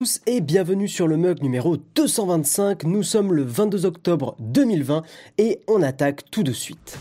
[0.00, 2.84] tous et bienvenue sur le mug numéro 225.
[2.84, 5.02] Nous sommes le 22 octobre 2020
[5.38, 6.96] et on attaque tout de suite.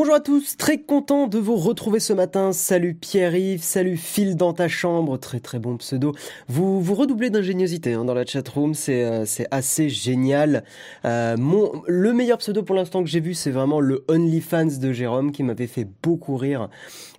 [0.00, 2.54] Bonjour à tous, très content de vous retrouver ce matin.
[2.54, 6.14] Salut Pierre-Yves, salut Phil dans ta chambre, très très bon pseudo.
[6.48, 10.64] Vous vous redoublez d'ingéniosité hein, dans la chatroom, c'est euh, c'est assez génial.
[11.04, 14.90] Euh, mon le meilleur pseudo pour l'instant que j'ai vu, c'est vraiment le OnlyFans de
[14.90, 16.70] Jérôme qui m'avait fait beaucoup rire.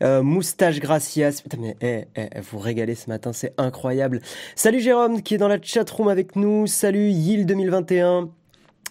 [0.02, 4.22] Euh, moustache Gracias, putain mais eh, eh, eh, vous régalez ce matin, c'est incroyable.
[4.56, 6.66] Salut Jérôme qui est dans la chatroom avec nous.
[6.66, 8.41] Salut Yil 2021.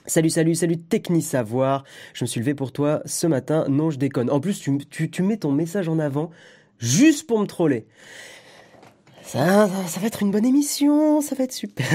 [0.07, 1.85] Salut, salut, salut, Techni Savoir.
[2.15, 3.67] Je me suis levé pour toi ce matin.
[3.69, 4.31] Non, je déconne.
[4.31, 6.31] En plus, tu, tu, tu mets ton message en avant
[6.79, 7.87] juste pour me troller.
[9.33, 11.87] Ça, va être une bonne émission, ça va être super.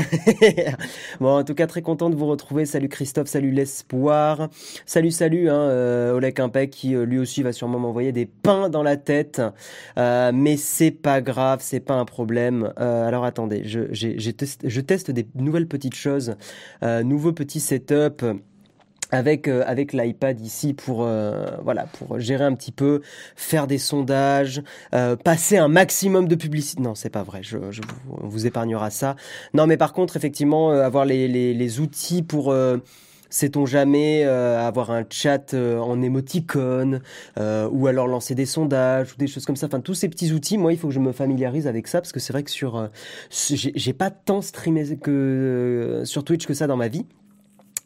[1.20, 2.66] bon, en tout cas, très content de vous retrouver.
[2.66, 4.48] Salut Christophe, salut l'espoir.
[4.86, 8.70] Salut, salut, hein, euh, Oleg Impec qui euh, lui aussi va sûrement m'envoyer des pains
[8.70, 9.42] dans la tête.
[9.98, 12.72] Euh, mais c'est pas grave, c'est pas un problème.
[12.80, 16.38] Euh, alors attendez, je, je teste des nouvelles petites choses,
[16.82, 18.24] nouveau petit setup
[19.12, 23.02] avec euh, avec l'iPad ici pour euh, voilà pour gérer un petit peu
[23.36, 26.82] faire des sondages euh, passer un maximum de publicité.
[26.82, 29.16] Non c'est pas vrai je, je vous, on vous épargnera ça.
[29.54, 32.78] Non mais par contre effectivement euh, avoir les, les, les outils pour euh,
[33.30, 37.02] sait-on jamais euh, avoir un chat euh, en émoticône
[37.38, 39.68] euh, ou alors lancer des sondages ou des choses comme ça.
[39.68, 42.12] Enfin tous ces petits outils moi il faut que je me familiarise avec ça parce
[42.12, 42.88] que c'est vrai que sur euh,
[43.30, 47.06] j'ai pas tant streamé que sur Twitch que ça dans ma vie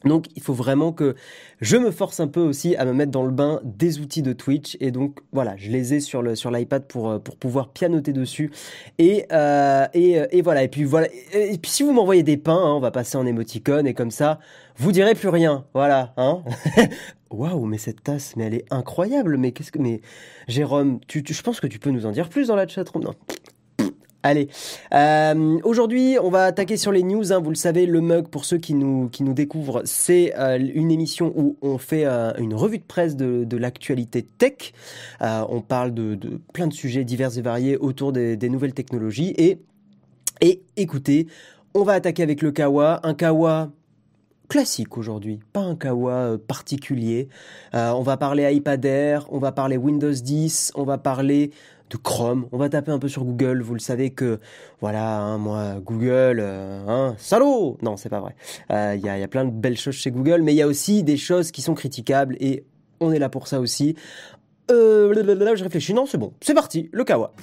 [0.05, 1.15] donc il faut vraiment que
[1.59, 4.33] je me force un peu aussi à me mettre dans le bain des outils de
[4.33, 4.77] Twitch.
[4.79, 8.13] Et donc voilà je les ai sur le sur l'iPad pour euh, pour pouvoir pianoter
[8.13, 8.51] dessus.
[8.97, 10.63] Et euh, et, et voilà.
[10.63, 11.07] Et puis voilà.
[11.33, 13.93] Et, et puis si vous m'envoyez des pains hein, on va passer en émoticône et
[13.93, 14.39] comme ça
[14.77, 15.65] vous direz plus rien.
[15.73, 16.43] Voilà hein.
[17.29, 19.37] Waouh mais cette tasse mais elle est incroyable.
[19.37, 20.01] Mais qu'est-ce que mais
[20.47, 23.03] Jérôme tu, tu je pense que tu peux nous en dire plus dans la chatroom.
[23.03, 23.15] Non
[24.21, 24.49] Allez,
[24.93, 27.31] euh, aujourd'hui on va attaquer sur les news.
[27.31, 27.39] Hein.
[27.39, 30.91] Vous le savez, le mug pour ceux qui nous qui nous découvrent, c'est euh, une
[30.91, 34.73] émission où on fait euh, une revue de presse de, l'actualité tech.
[35.21, 36.17] On parle de,
[36.53, 39.59] plein de sujets divers et variés autour des, des nouvelles technologies et
[40.41, 41.27] et écoutez,
[41.73, 43.71] on va attaquer avec le Kawa, un Kawa
[44.47, 47.27] classique aujourd'hui, pas un kawa particulier.
[47.73, 51.51] On va parler iPad Air, on va parler Windows 10, on va parler
[51.89, 52.47] de Chrome.
[52.51, 53.61] On va taper un peu sur Google.
[53.61, 54.39] Vous le savez que,
[54.81, 58.35] voilà, hein, moi, Google, euh, hein, salaud Non, c'est pas vrai.
[58.69, 60.61] Il euh, y, a, y a plein de belles choses chez Google, mais il y
[60.61, 62.63] a aussi des choses qui sont critiquables et
[62.99, 63.95] on est là pour ça aussi.
[64.71, 65.93] Euh, je réfléchis.
[65.93, 66.33] Non, c'est bon.
[66.41, 66.89] C'est parti.
[66.91, 67.33] Le Kawa.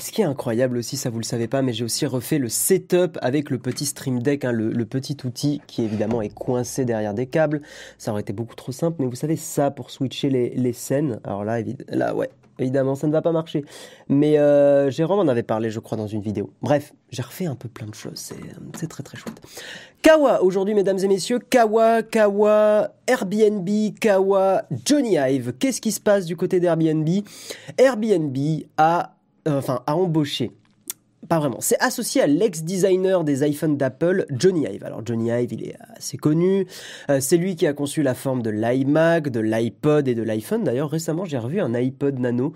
[0.00, 2.48] Ce qui est incroyable aussi, ça vous le savez pas, mais j'ai aussi refait le
[2.48, 7.14] setup avec le petit Stream Deck, hein, le, petit outil qui évidemment est coincé derrière
[7.14, 7.62] des câbles.
[7.98, 11.20] Ça aurait été beaucoup trop simple, mais vous savez ça pour switcher les, les scènes.
[11.24, 12.30] Alors là, là, ouais,
[12.60, 13.64] évidemment, ça ne va pas marcher.
[14.08, 16.50] Mais euh, Jérôme en avait parlé, je crois, dans une vidéo.
[16.62, 18.32] Bref, j'ai refait un peu plein de choses.
[18.74, 19.40] C'est très très chouette.
[20.02, 23.68] Kawa, aujourd'hui, mesdames et messieurs, Kawa, Kawa, Airbnb,
[24.00, 25.52] Kawa, Johnny Hive.
[25.58, 27.08] Qu'est-ce qui se passe du côté d'Airbnb?
[27.78, 28.36] Airbnb
[28.76, 29.14] a
[29.48, 30.52] euh, enfin, a embauché
[31.28, 31.58] pas vraiment.
[31.60, 34.82] C'est associé à l'ex-designer des iPhones d'Apple, Johnny Ive.
[34.84, 36.66] Alors Johnny Ive, il est assez connu.
[37.08, 40.64] Euh, c'est lui qui a conçu la forme de l'iMac, de l'iPod et de l'iPhone.
[40.64, 42.54] D'ailleurs, récemment, j'ai revu un iPod Nano.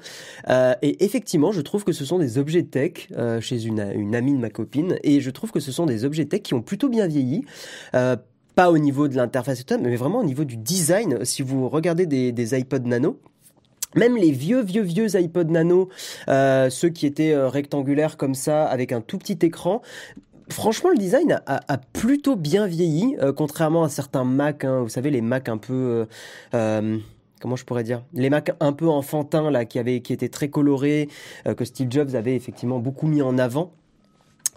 [0.49, 3.09] Euh, et effectivement, je trouve que ce sont des objets tech
[3.41, 4.97] chez une, amie de ma copine.
[5.05, 7.45] Et je trouve que ce sont des objets tech qui ont plutôt bien vieilli.
[7.93, 11.25] Pas au niveau de l'interface, mais vraiment au niveau du design.
[11.25, 13.21] Si vous regardez des iPod Nano,
[13.95, 15.89] même les vieux, vieux, vieux iPod Nano,
[16.29, 19.83] euh, ceux qui étaient euh, rectangulaires comme ça, avec un tout petit écran,
[20.49, 24.65] franchement, le design a, plutôt bien vieilli, euh, contrairement à certains Mac.
[24.65, 26.07] Hein, vous savez, les Mac un peu...
[27.41, 28.03] Comment je pourrais dire?
[28.15, 31.11] Les Mac un peu enfantins là qui avaient qui étaient très colorés
[31.45, 33.75] que Steve Jobs avait effectivement beaucoup mis en avant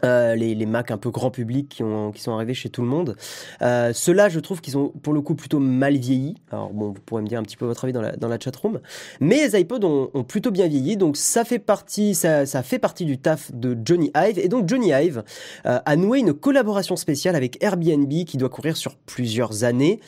[0.04, 2.82] Euh, les, les Mac un peu grand public qui, ont, qui sont arrivés chez tout
[2.82, 3.16] le monde.
[3.62, 6.36] Euh, Ceux-là, je trouve qu'ils ont pour le coup plutôt mal vieilli.
[6.52, 8.40] Alors bon, vous pourrez me dire un petit peu votre avis dans la, dans la
[8.40, 8.80] chatroom.
[9.20, 13.06] Mais les iPods ont, plutôt bien vieilli, donc ça fait partie, ça, ça fait partie
[13.06, 14.40] du taf de Johnny Ive.
[14.40, 15.24] Et donc Johnny Ive
[15.66, 20.00] euh, a noué une collaboration spéciale avec Airbnb qui doit courir sur plusieurs années.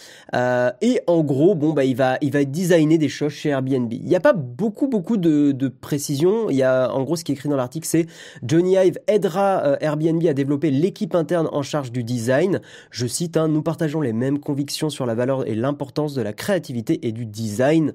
[0.81, 3.91] Et en gros, bon bah il va, il va designer des choses chez Airbnb.
[3.91, 6.49] Il n'y a pas beaucoup beaucoup de, de précision.
[6.49, 8.05] Il y a en gros ce qui est écrit dans l'article, c'est
[8.43, 12.61] Johnny Ive aidera Airbnb a développé l'équipe interne en charge du design.
[12.91, 16.33] Je cite, hein, nous partageons les mêmes convictions sur la valeur et l'importance de la
[16.33, 17.93] créativité et du design.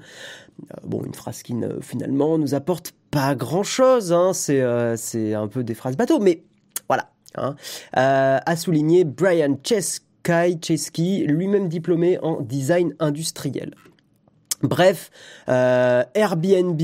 [0.62, 4.32] Euh, bon, une phrase qui ne, finalement nous apporte pas grand-chose, hein.
[4.32, 6.42] c'est euh, c'est un peu des phrases bateau, mais
[6.88, 7.10] voilà.
[7.36, 7.56] Hein.
[7.96, 13.74] Euh, a souligné Brian Chesky, lui-même diplômé en design industriel.
[14.62, 15.10] Bref,
[15.46, 16.80] Airbnb,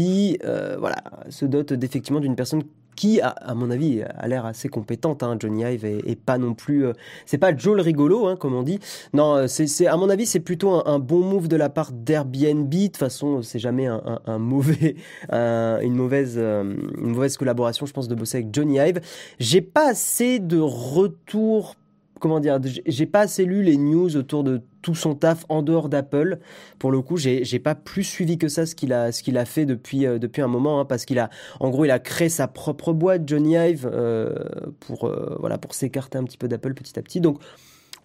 [0.79, 2.63] voilà, se dote effectivement d'une personne
[2.97, 5.23] qui, à, à, mon avis, a l'air assez compétente.
[5.23, 5.37] Hein.
[5.39, 6.87] Johnny Ive et, pas non plus.
[6.87, 6.93] Euh,
[7.27, 8.79] c'est pas Joe le rigolo, hein, comme on dit.
[9.13, 12.69] Non, euh, c'est, à mon avis, c'est plutôt un, bon move de la part d'Airbnb.
[12.69, 14.97] De toute façon, c'est jamais un, mauvais,
[15.31, 19.01] une mauvaise, euh, une mauvaise collaboration, je pense, de bosser avec Johnny Ive.
[19.39, 21.75] J'ai pas assez de retours
[22.21, 25.89] comment dire, j'ai pas assez lu les news autour de tout son taf en dehors
[25.89, 26.39] d'Apple.
[26.79, 30.07] Pour le coup, j'ai pas plus suivi que ça ce qu'il a a fait depuis
[30.07, 31.31] euh, depuis un moment, hein, parce qu'il a
[31.61, 34.35] en gros il a créé sa propre boîte Johnny Ive euh,
[34.81, 37.21] pour euh, voilà pour s'écarter un petit peu d'Apple petit à petit.
[37.21, 37.41] Donc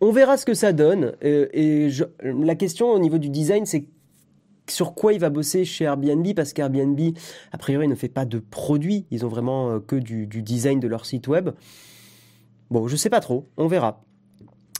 [0.01, 1.13] on verra ce que ça donne.
[1.21, 1.89] Et
[2.21, 3.87] la question au niveau du design, c'est
[4.69, 6.99] sur quoi il va bosser chez Airbnb parce qu'Airbnb
[7.51, 10.79] a priori ne fait pas de produits, ils ont vraiment euh, que du, du design
[10.79, 11.51] de leur site web.
[12.71, 14.03] Bon, je sais pas trop, on verra.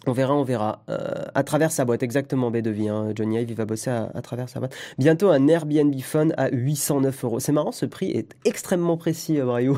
[0.08, 0.84] On verra, on verra.
[0.90, 0.98] Euh,
[1.34, 2.90] à travers sa boîte, exactement, B de vie.
[2.90, 3.12] Hein.
[3.16, 4.76] Johnny Ive, il va bosser à, travers sa boîte.
[4.98, 7.40] Bientôt un Airbnb Phone à 809 euros.
[7.40, 9.78] C'est marrant, ce prix est extrêmement précis, euh, Brio.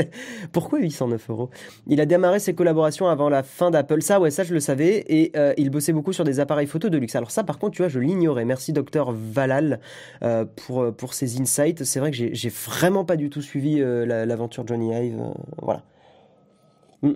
[0.52, 1.50] Pourquoi 809 euros?
[1.86, 4.02] Il a démarré ses collaborations avant la fin d'Apple.
[4.02, 5.04] Ça, ouais, ça, je le savais.
[5.08, 7.16] Et euh, il bossait beaucoup sur des appareils photo de luxe.
[7.16, 8.44] Alors ça, par contre, tu vois, je l'ignorais.
[8.44, 9.80] Merci, docteur Valal,
[10.56, 11.84] pour, pour ces insights.
[11.84, 15.20] C'est vrai que j'ai vraiment pas du tout suivi l'aventure Johnny Ive.
[15.20, 15.32] Euh,
[15.62, 15.82] voilà.
[17.02, 17.12] Mm.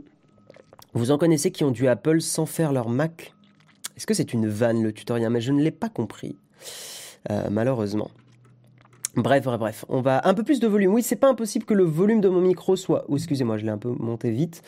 [0.95, 3.35] Vous en connaissez qui ont du Apple sans faire leur Mac?
[3.97, 5.31] Est-ce que c'est une vanne le tutoriel?
[5.31, 6.37] Mais je ne l'ai pas compris,
[7.31, 8.11] euh, malheureusement.
[9.15, 9.85] Bref, bref, bref.
[9.89, 10.93] On va un peu plus de volume.
[10.93, 13.05] Oui, c'est pas impossible que le volume de mon micro soit.
[13.09, 14.63] Oh, excusez-moi, je l'ai un peu monté vite.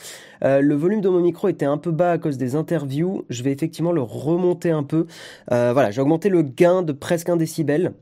[0.44, 3.25] Euh, le volume de mon micro était un peu bas à cause des interviews.
[3.31, 5.06] Je vais effectivement le remonter un peu.
[5.50, 7.93] Euh, voilà, j'ai augmenté le gain de presque un décibel.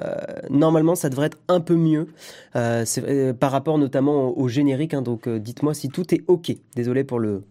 [0.00, 0.14] Euh,
[0.50, 2.08] normalement, ça devrait être un peu mieux
[2.56, 4.94] euh, euh, par rapport notamment au, générique.
[4.94, 6.54] Hein, donc, dites-moi si tout est OK.
[6.74, 7.42] Désolé pour le,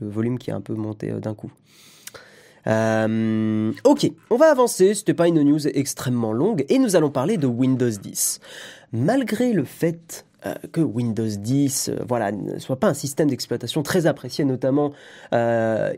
[0.00, 1.50] volume qui est un peu monté d'un coup.
[2.66, 4.94] Ok, on va avancer.
[4.94, 8.40] C'était pas une news extrêmement longue et nous allons parler de Windows 10.
[8.92, 10.24] Malgré le fait
[10.72, 14.92] que Windows 10 euh, voilà ne soit pas un système d'exploitation très apprécié notamment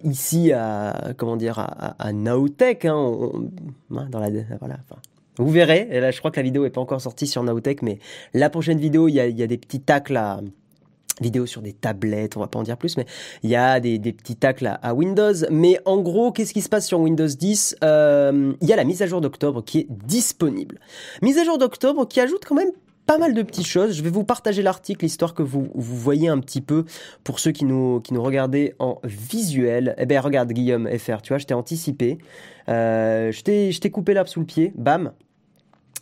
[0.04, 3.50] ici à comment dire à, Nowtech hein, on,
[3.90, 4.30] on, dans la
[4.60, 4.76] voilà
[5.38, 7.82] vous verrez, et là je crois que la vidéo est pas encore sortie sur Nowtech,
[7.82, 7.98] mais
[8.34, 10.40] la prochaine vidéo, il y a, des petits tacles à
[11.20, 13.06] vidéo sur des tablettes, on va pas en dire plus, mais
[13.42, 15.32] il y a des, petits tacles à, Windows.
[15.50, 18.84] Mais en gros, qu'est-ce qui se passe sur Windows 10 euh, Il y a la
[18.84, 20.78] mise à jour d'octobre qui est disponible.
[21.22, 22.70] Mise à jour d'octobre qui ajoute quand même
[23.06, 23.96] pas mal de petites choses.
[23.96, 26.84] Je vais vous partager l'article histoire que vous, voyez un petit peu
[27.22, 29.94] pour ceux qui nous, qui nous regardaient en visuel.
[29.96, 32.18] Eh ben regarde Guillaume FR, tu vois, je t'ai anticipé.
[32.68, 33.42] Euh, je
[33.78, 35.12] t'ai coupé l'arbre sous le pied, bam,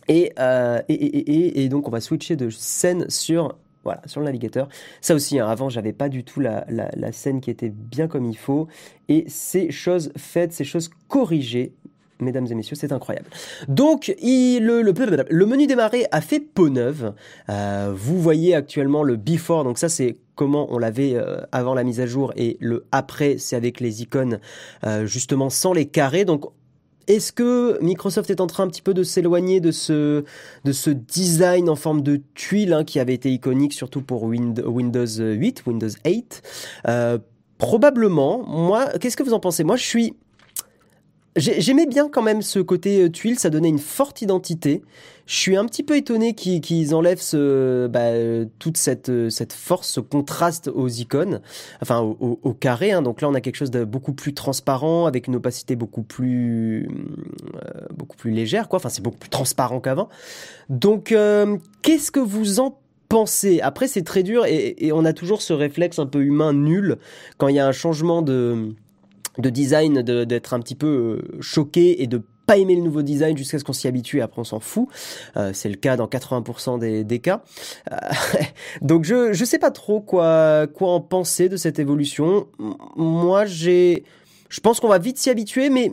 [0.07, 4.67] et, euh, et, donc on va switcher de scène sur voilà sur le navigateur.
[5.01, 6.65] Ça aussi, hein, avant j'avais pas du tout la,
[7.11, 8.67] scène qui était bien comme il faut.
[9.09, 11.73] Et ces choses faites, ces choses corrigées,
[12.19, 13.27] mesdames et messieurs, c'est incroyable.
[13.67, 17.13] Donc le, menu démarrer a fait peau neuve.
[17.49, 21.83] Euh, vous voyez actuellement le before, donc ça c'est comment on l'avait euh, avant la
[21.83, 24.39] mise à jour et le après c'est avec les icônes
[25.03, 26.25] justement sans les carrés.
[26.25, 26.45] Donc
[27.07, 30.23] est-ce que Microsoft est en train un petit peu de s'éloigner de ce,
[30.63, 34.63] de ce design en forme de tuile hein, qui avait été iconique surtout pour Windows
[34.65, 36.41] 8, Windows 8
[36.87, 37.17] euh,
[37.57, 38.43] Probablement.
[38.45, 39.63] Moi, qu'est-ce que vous en pensez?
[39.63, 40.13] Moi, je suis
[41.35, 44.81] J'aimais bien quand même ce côté euh, tuile, ça donnait une forte identité.
[45.25, 49.53] Je suis un petit peu étonné qu'ils qu enlèvent ce, bah, toute cette, euh, cette
[49.53, 51.41] force, ce contraste aux icônes,
[51.81, 52.91] enfin au, carré.
[52.91, 53.01] Hein.
[53.01, 56.87] Donc là, on a quelque chose de beaucoup plus transparent, avec une opacité beaucoup plus,
[57.55, 58.77] euh, beaucoup plus légère, quoi.
[58.77, 60.09] Enfin, c'est beaucoup plus transparent qu'avant.
[60.69, 63.61] Donc, euh, qu'est-ce que vous en pensez?
[63.61, 66.97] Après, c'est très dur et on a toujours ce réflexe un peu humain nul
[67.37, 68.75] quand il y a un changement de
[69.37, 73.37] de design, d'être un petit peu euh, choqué et de pas aimer le nouveau design
[73.37, 74.87] jusqu'à ce qu'on s'y habitue et après on s'en fout.
[75.35, 77.43] Euh, c'est le cas dans 80% des, des cas.
[77.91, 77.95] Euh,
[78.81, 82.47] donc je je sais pas trop quoi quoi en penser de cette évolution.
[82.95, 84.03] Moi j'ai
[84.49, 85.91] je pense qu'on va vite s'y habituer mais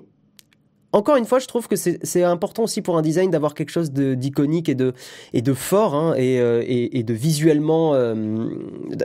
[0.92, 3.90] encore une fois, je trouve que c'est important aussi pour un design d'avoir quelque chose
[3.92, 4.92] d'iconique et de,
[5.32, 8.50] et de fort hein, et, euh, et, et, de visuellement euh,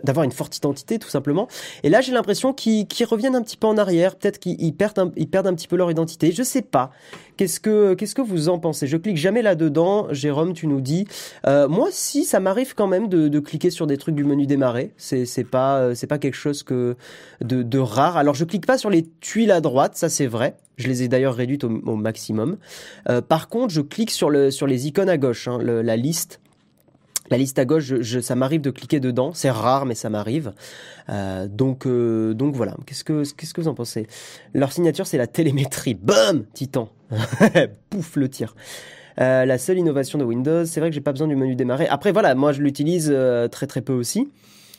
[0.04, 1.48] d'avoir une forte identité tout simplement.
[1.84, 4.16] Et là, j'ai l'impression qu'ils reviennent un petit peu en arrière.
[4.18, 6.32] Peut-être qu'ils perdent, un, ils perdent un petit peu leur identité.
[6.32, 6.92] Je sais pas.
[7.38, 8.88] Qu'est-ce que qu'est-ce que vous en pensez?
[8.88, 10.08] Je clique jamais là-dedans.
[10.12, 11.08] Jérôme, tu nous dis.
[11.46, 14.46] Euh, moi, si ça m'arrive quand même de, de, cliquer sur des trucs du menu
[14.46, 14.92] démarrer.
[14.98, 16.96] C'est c'est pas c'est pas quelque chose que
[17.42, 18.18] de, de rare.
[18.18, 19.96] Alors, je clique pas sur les tuiles à droite.
[19.96, 20.56] Ça, c'est vrai.
[20.78, 22.58] Je les ai d'ailleurs réduites au, maximum.
[23.10, 26.40] Euh, par contre, je clique sur, le, sur les icônes à gauche, hein, la liste.
[27.30, 29.32] La liste à gauche, je, ça m'arrive de cliquer dedans.
[29.34, 30.54] C'est rare, mais ça m'arrive.
[31.10, 32.76] Euh, donc, euh, donc voilà.
[32.86, 34.08] Qu'est-ce que, qu'est-ce que vous en pensez?
[34.54, 35.94] Leur signature, c'est la télémétrie.
[35.94, 36.90] Bum Titan.
[37.90, 38.56] Pouf le tir.
[39.20, 41.88] Euh, la seule innovation de Windows, c'est vrai que j'ai pas besoin du menu démarrer.
[41.88, 44.30] Après voilà, moi je l'utilise euh, très très peu aussi.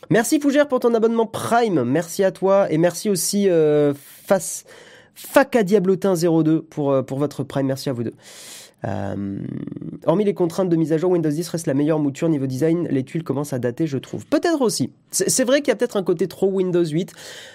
[0.09, 1.83] Merci Fougère pour ton abonnement Prime.
[1.83, 3.93] Merci à toi et merci aussi euh,
[4.25, 4.63] face
[5.13, 7.67] Faca Diablotin 02 pour, euh, pour votre prime.
[7.67, 8.13] Merci à vous deux.
[8.85, 9.39] Euh,
[10.05, 12.87] hormis les contraintes de mise à jour, Windows 10 reste la meilleure mouture niveau design.
[12.89, 14.25] Les tuiles commencent à dater, je trouve.
[14.25, 14.91] Peut-être aussi.
[15.11, 17.13] C'est vrai qu'il y a peut-être un côté trop Windows 8,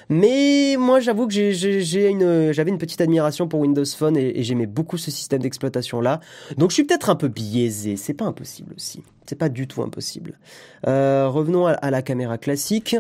[0.09, 5.11] mais moi j'avoue que j'avais une petite admiration pour Windows Phone et, j'aimais beaucoup ce
[5.11, 6.21] système d'exploitation là.
[6.59, 7.97] Donc je suis peut-être un peu biaisé.
[7.97, 9.03] C'est pas impossible aussi.
[9.27, 10.39] C'est pas du tout impossible.
[10.87, 12.97] Euh, revenons à la caméra classique.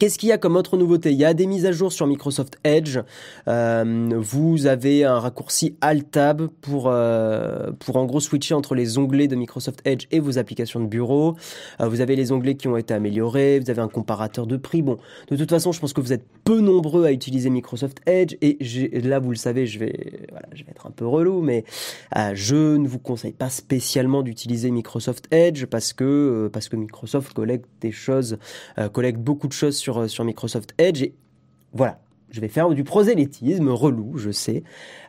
[0.00, 1.12] Qu'est-ce qu'il y a comme autre nouveauté?
[1.12, 3.00] Il y a des mises à jour sur Microsoft Edge.
[3.48, 9.28] Euh, vous avez un raccourci Alt-Tab pour, euh, pour en gros switcher entre les onglets
[9.28, 11.36] de Microsoft Edge et vos applications de bureau.
[11.82, 13.60] Euh, vous avez les onglets qui ont été améliorés.
[13.60, 14.80] Vous avez un comparateur de prix.
[14.80, 14.96] Bon,
[15.30, 18.36] de toute façon, je pense que vous êtes peu nombreux à utiliser Microsoft Edge.
[18.40, 18.56] Et
[19.02, 21.64] là, vous le savez, je vais, voilà, je vais être un peu relou, mais
[22.32, 27.68] je ne vous conseille pas spécialement d'utiliser Microsoft Edge parce que, parce que Microsoft collecte
[27.82, 28.38] des choses,
[28.94, 31.02] collecte beaucoup de choses sur euh, sur, Microsoft Edge.
[31.02, 31.14] Et
[31.72, 34.62] voilà, je vais faire du prosélytisme relou, je sais,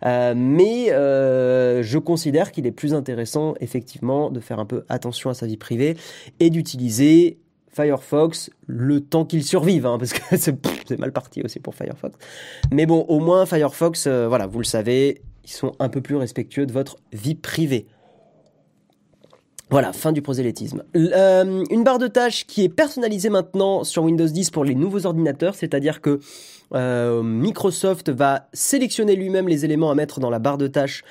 [0.06, 5.30] euh, mais euh, je considère qu'il est plus intéressant effectivement de faire un peu attention
[5.30, 5.98] à sa vie privée
[6.40, 7.40] et d'utiliser
[7.74, 12.18] Firefox le temps qu'il survive, hein, parce que c'est mal parti aussi pour Firefox.
[12.72, 16.66] Mais bon, au moins Firefox, voilà, vous le savez, ils sont un peu plus respectueux
[16.66, 17.88] de votre vie privée.
[19.72, 20.84] Voilà, fin du prosélytisme.
[20.98, 25.06] Euh, une barre de tâches qui est personnalisée maintenant sur Windows 10 pour les nouveaux
[25.06, 26.20] ordinateurs, c'est-à-dire que
[26.74, 31.04] euh, Microsoft va sélectionner lui-même les éléments à mettre dans la barre de tâches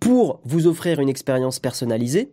[0.00, 2.32] pour vous offrir une expérience personnalisée.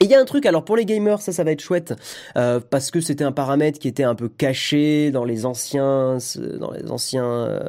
[0.00, 1.94] Et il y a un truc, alors pour les gamers, ça, ça va être chouette,
[2.36, 6.18] euh, parce que c'était un paramètre qui était un peu caché dans les anciens,
[6.60, 7.62] dans les anciens,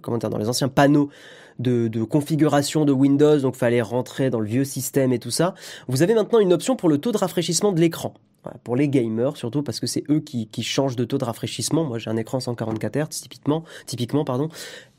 [0.00, 1.10] comment dire, dans les anciens panneaux
[1.58, 5.54] de, configuration de Windows, donc fallait rentrer dans le vieux système et tout ça.
[5.88, 8.14] Vous avez maintenant une option pour le taux de rafraîchissement de l'écran.
[8.62, 11.84] pour les gamers surtout parce que c'est eux qui, qui changent de taux de rafraîchissement.
[11.84, 14.48] Moi j'ai un écran 144 Hz typiquement, typiquement pardon.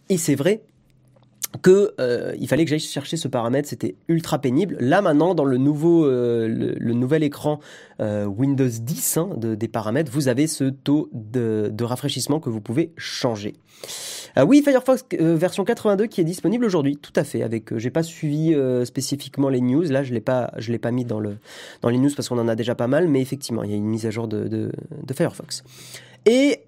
[0.10, 0.64] Et c'est vrai
[1.62, 4.78] que euh, il fallait que j'aille chercher ce paramètre, c'était ultra pénible.
[4.80, 7.60] Là maintenant, dans le nouveau, euh, le, nouvel écran
[8.00, 12.50] euh, Windows 10 hein, de, des paramètres, vous avez ce taux de, de rafraîchissement que
[12.50, 13.54] vous pouvez changer.
[14.46, 17.42] oui, Firefox version 82 qui est disponible aujourd'hui, tout à fait.
[17.42, 19.84] Avec, j'ai pas suivi spécifiquement les news.
[19.84, 21.38] Là, je l'ai pas, je l'ai pas mis dans le
[21.82, 23.78] dans les news parce qu'on en a déjà pas mal, mais effectivement, il y a
[23.78, 24.72] une mise à jour de, de,
[25.04, 25.64] de Firefox.
[26.25, 26.62] Et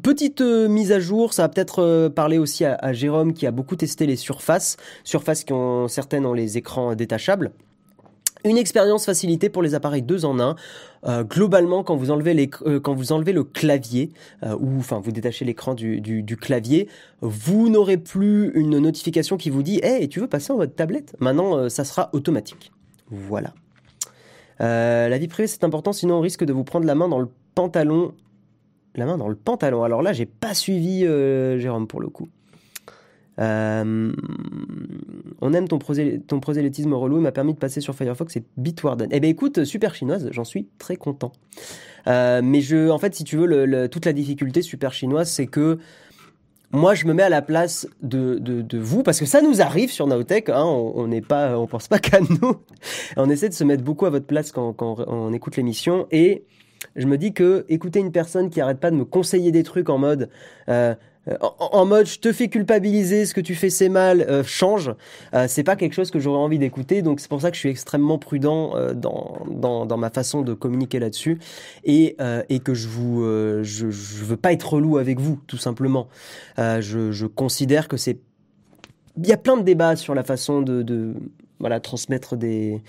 [0.00, 3.50] Petite euh, mise à jour, ça va peut-être euh, parler aussi à, Jérôme qui a
[3.50, 7.52] beaucoup testé les surfaces, surfaces qui ont certaines ont les écrans détachables.
[8.44, 10.56] Une expérience facilitée pour les appareils 2 en 1.
[11.04, 14.10] Euh, globalement, quand vous enlevez, le clavier,
[14.42, 16.88] ou enfin vous détachez l'écran du, clavier,
[17.20, 21.14] vous n'aurez plus une notification qui vous dit «Hey, tu veux passer en mode tablette?»
[21.20, 22.72] Maintenant, ça sera automatique.
[23.10, 23.52] Voilà.
[24.58, 27.28] la vie privée, c'est important, sinon on risque de vous prendre la main dans le
[27.54, 28.12] pantalon
[28.94, 29.82] la main dans le pantalon.
[29.82, 32.28] Alors là, j'ai pas suivi euh, Jérôme pour le coup.
[33.38, 34.12] Euh,
[35.40, 39.08] on aime ton, ton prosélytisme relou, il m'a permis de passer sur Firefox et Bitwarden.
[39.10, 41.32] Eh ben écoute, super chinoise, j'en suis très content.
[42.06, 45.78] Euh, mais je, en fait, si tu veux, toute la difficulté super chinoise, c'est que
[46.74, 49.90] moi, je me mets à la place de, de, vous parce que ça nous arrive
[49.90, 50.48] sur Naotech.
[50.48, 52.56] Hein, on n'est pas, on pense pas qu'à nous.
[53.16, 56.44] on essaie de se mettre beaucoup à votre place quand, quand on écoute l'émission et
[56.96, 59.88] je me dis que écouter une personne qui arrête pas de me conseiller des trucs
[59.88, 60.28] en mode
[60.68, 60.94] euh,
[61.60, 64.92] en, mode je te fais culpabiliser, ce que tu fais c'est mal, euh, change.
[65.34, 67.60] Euh, c'est pas quelque chose que j'aurais envie d'écouter, donc c'est pour ça que je
[67.60, 71.38] suis extrêmement prudent euh, dans, dans, ma façon de communiquer là-dessus
[71.84, 72.16] et
[72.48, 73.22] et que je vous
[73.62, 76.08] je, je veux pas être relou avec vous tout simplement.
[76.58, 78.18] je, je considère que c'est
[79.18, 81.14] il y a plein de débats sur la façon de,
[81.62, 82.82] voilà, transmettre des,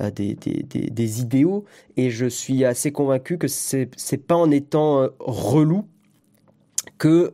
[0.00, 1.64] des, des, des, idéaux
[1.96, 3.86] et je suis assez convaincu que c'est
[4.26, 5.86] pas en étant relou
[6.98, 7.32] que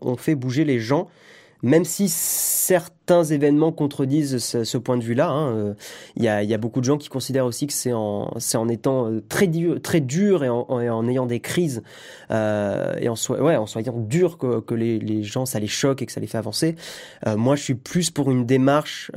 [0.00, 1.08] on fait bouger les gens
[1.62, 5.74] même si certains événements contredisent ce, point de vue-là, hein, euh,
[6.16, 9.22] il y, a, beaucoup de gens qui considèrent aussi que c'est en, en étant euh,
[9.28, 11.82] très, dur, très dur et en, ayant des crises
[12.30, 16.12] euh, et en, ouais, en soyant dur que, les, gens, ça les choque et que
[16.12, 16.76] ça les fait avancer.
[17.36, 19.10] moi, je suis plus pour une démarche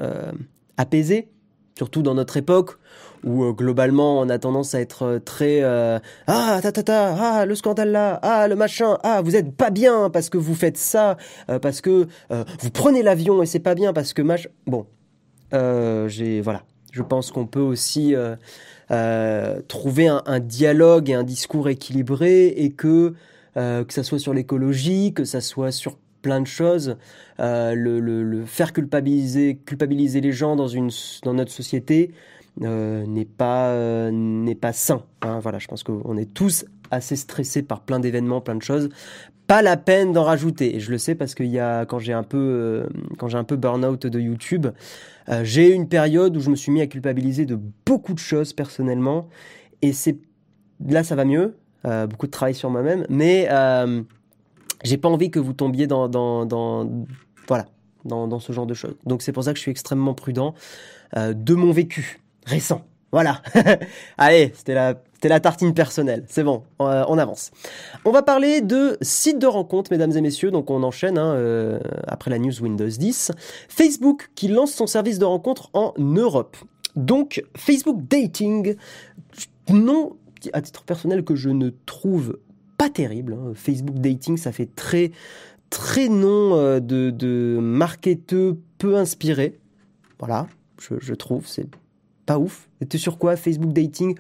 [0.78, 1.30] apaisée,
[1.78, 2.78] surtout dans notre époque
[3.24, 7.16] où euh, globalement on a tendance à être euh, très euh, ah ta ta ta
[7.20, 10.56] ah le scandale là ah le machin ah vous êtes pas bien parce que vous
[10.56, 11.18] faites ça
[11.62, 14.86] parce que vous prenez l'avion et c'est pas bien parce que mach bon
[15.51, 16.63] j'ai voilà.
[16.92, 18.16] Je pense qu'on peut aussi
[19.68, 23.13] trouver un, dialogue et un discours équilibré et que
[23.56, 26.98] que ça soit sur l'écologie que ça soit sur plein de choses
[27.40, 30.90] le, le, faire culpabiliser culpabiliser les gens dans une
[31.24, 32.12] dans notre société
[32.62, 35.04] euh, n'est pas euh, pas sain.
[35.22, 35.40] Hein.
[35.40, 38.90] voilà, je pense qu'on est tous assez stressés par plein d'événements, plein de choses.
[39.48, 40.75] Pas la peine d'en rajouter.
[40.75, 42.88] Et je le sais parce que y a quand j'ai un peu euh,
[43.18, 44.68] quand j'ai un peu burn-out de YouTube,
[45.44, 48.51] j'ai eu une période où je me suis mis à culpabiliser de beaucoup de choses
[48.51, 49.30] personnellement.
[49.82, 50.18] Et c'est
[50.86, 51.56] là ça va mieux.
[51.86, 53.48] beaucoup de travail sur moi-même, mais
[54.83, 56.89] j'ai pas envie que vous tombiez dans, dans, dans
[57.47, 57.67] voilà
[58.05, 58.95] dans, dans, ce genre de choses.
[59.05, 60.53] Donc c'est pour ça que je suis extrêmement prudent
[61.15, 62.83] de mon vécu récent.
[63.11, 63.41] Voilà.
[64.17, 66.25] Allez, c'était la, la tartine personnelle.
[66.29, 67.51] C'est bon, euh, on, avance.
[68.05, 70.51] On va parler de sites de rencontres, mesdames et messieurs.
[70.51, 73.31] Donc on enchaîne hein, euh, après la news Windows 10.
[73.67, 76.57] Facebook qui lance son service de rencontres en Europe.
[76.95, 78.75] Donc Facebook Dating,
[79.69, 80.15] non
[80.53, 82.39] à titre personnel que je ne trouve
[82.81, 83.33] pas terrible.
[83.39, 83.51] Hein.
[83.53, 85.11] Facebook Dating, ça fait très
[85.69, 89.59] très nom euh, de, de marketeux peu inspiré.
[90.17, 90.47] Voilà,
[90.79, 91.67] je, trouve, c'est
[92.25, 92.69] pas ouf.
[92.79, 94.17] C'était sur quoi Facebook Dating?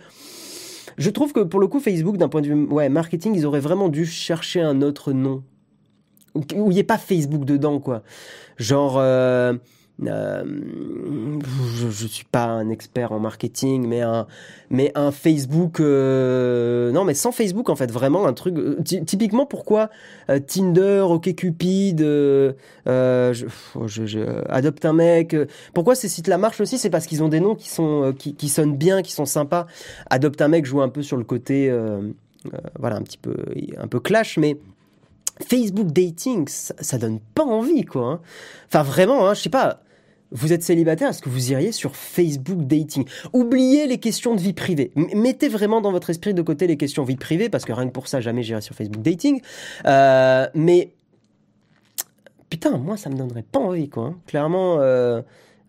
[0.99, 3.59] Je trouve que pour le coup, Facebook, d'un point de vue ouais, marketing, ils auraient
[3.59, 5.43] vraiment dû chercher un autre nom.
[6.35, 8.03] Où il n'y ait pas Facebook dedans, quoi.
[8.57, 8.99] Genre.
[8.99, 9.55] Euh,
[10.03, 10.43] euh,
[11.75, 14.01] je, je suis pas un expert en marketing, mais
[14.95, 18.57] un, Facebook, euh, non, mais sans Facebook en fait, vraiment un truc.
[18.57, 19.89] Euh, typiquement, pourquoi
[20.47, 22.53] Tinder, OkCupid, euh,
[22.85, 25.35] je, adopte un mec.
[25.73, 26.77] pourquoi ces sites-là marchent aussi?
[26.77, 29.67] C'est parce qu'ils ont des noms qui sont qui, sonnent bien, qui sont sympas.
[30.09, 31.71] Adopte un mec joue un peu sur le côté,
[32.79, 33.35] voilà, un petit peu,
[33.77, 34.57] un peu clash, mais
[35.47, 38.05] Facebook dating, ça, ça donne pas envie, quoi.
[38.05, 38.19] Hein.
[38.67, 39.81] Enfin, vraiment, hein, je sais pas
[40.31, 43.05] vous êtes célibataire, est-ce que vous iriez sur Facebook Dating?
[43.33, 44.91] Oubliez les questions de vie privée.
[44.95, 47.87] mettez vraiment dans votre esprit de côté les questions de vie privée, parce que rien
[47.87, 49.41] que pour ça, jamais j'irai sur Facebook Dating.
[49.85, 50.93] Euh, mais
[52.49, 54.05] putain, moi, ça me donnerait pas envie, quoi.
[54.05, 54.17] Hein.
[54.25, 55.21] Clairement, euh,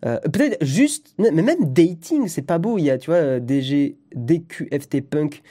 [0.05, 2.77] euh, peut-être juste, mais même dating, c'est pas beau.
[2.77, 5.43] Il y a, tu vois, DG, DQFT Punk.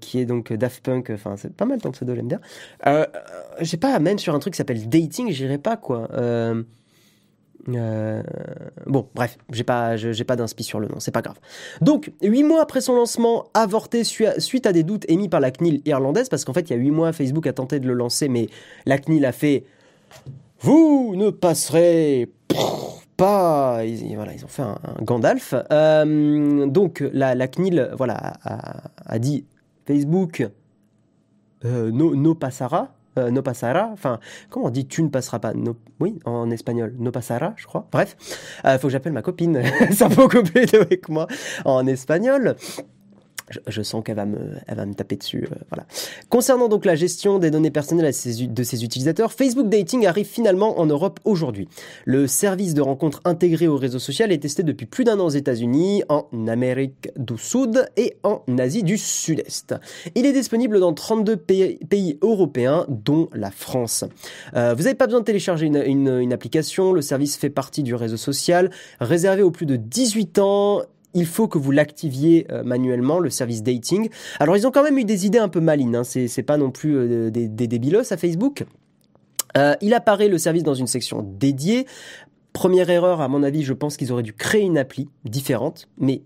[0.00, 2.40] qui est donc Daft Punk, enfin c'est pas mal ton pseudo, j'aime bien.
[2.84, 6.08] Je sais pas, même sur un truc qui s'appelle dating, j'irai pas quoi.
[7.76, 8.22] Euh,
[8.86, 11.38] bon, bref, j'ai pas, j'ai pas d'inspi sur le nom, c'est pas grave.
[11.80, 15.82] Donc, huit mois après son lancement, avorté suite à des doutes émis par la CNIL
[15.84, 18.28] irlandaise, parce qu'en fait, il y a huit mois, Facebook a tenté de le lancer,
[18.28, 18.48] mais
[18.86, 19.64] la CNIL a fait
[20.60, 22.30] Vous ne passerez
[23.16, 23.84] pas.
[23.84, 25.54] Ils, voilà, ils ont fait un, Gandalf.
[25.72, 29.44] Euh, donc, la, CNIL voilà, a, dit
[29.86, 30.48] Facebook
[31.64, 32.34] euh, no, no
[33.20, 35.54] euh, no pasara, enfin, comment on dit tu ne passeras pas?
[35.54, 37.86] No, Oui, en espagnol, no pasara, je crois.
[37.92, 38.16] Bref,
[38.64, 41.26] euh, faut que j'appelle ma copine, ça peut couper avec moi
[41.64, 42.56] en espagnol
[43.66, 45.48] je, sens qu'elle va me, elle va me taper dessus.
[45.50, 45.86] Euh, voilà.
[46.28, 50.86] Concernant donc la gestion des données personnelles de ses utilisateurs, Facebook Dating arrive finalement en
[50.86, 51.68] Europe aujourd'hui.
[52.04, 55.30] Le service de rencontre intégré au réseau social est testé depuis plus d'un an aux
[55.30, 59.74] États-Unis, en Amérique du Sud et en Asie du Sud-Est.
[60.14, 64.04] Il est disponible dans 32 pays, européens, dont la France.
[64.54, 66.92] Euh, vous n'avez pas besoin de télécharger une application.
[66.92, 70.82] Le service fait partie du réseau social, réservé aux plus de 18 ans
[71.14, 74.08] il faut que vous l'activiez euh, manuellement, le service dating.
[74.38, 76.04] Alors ils ont quand même eu des idées un peu malines, hein.
[76.04, 78.64] c'est pas non plus euh, des, débilos à Facebook.
[79.56, 81.86] Euh, il apparaît le service dans une section dédiée.
[82.52, 86.22] Première erreur, à mon avis, je pense qu'ils auraient dû créer une appli différente, mais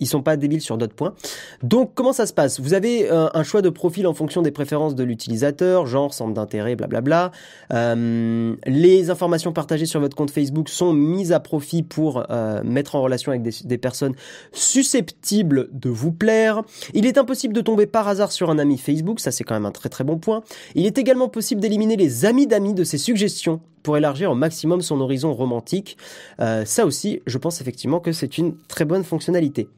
[0.00, 1.14] ils sont pas débiles sur d'autres points.
[1.62, 2.58] Donc comment ça se passe?
[2.58, 6.34] Vous avez euh, un choix de profil en fonction des préférences de l'utilisateur, genre centre
[6.34, 7.30] d'intérêt, blablabla.
[7.72, 12.96] Euh, les informations partagées sur votre compte Facebook sont mises à profit pour euh, mettre
[12.96, 14.14] en relation avec des, des, personnes
[14.52, 16.62] susceptibles de vous plaire.
[16.94, 19.66] Il est impossible de tomber par hasard sur un ami Facebook, ça c'est quand même
[19.66, 20.42] un très très bon point.
[20.74, 24.82] Il est également possible d'éliminer les amis d'amis de ces suggestions pour élargir au maximum
[24.82, 25.96] son horizon romantique.
[26.38, 29.68] Ça aussi, je pense effectivement que c'est une très bonne fonctionnalité.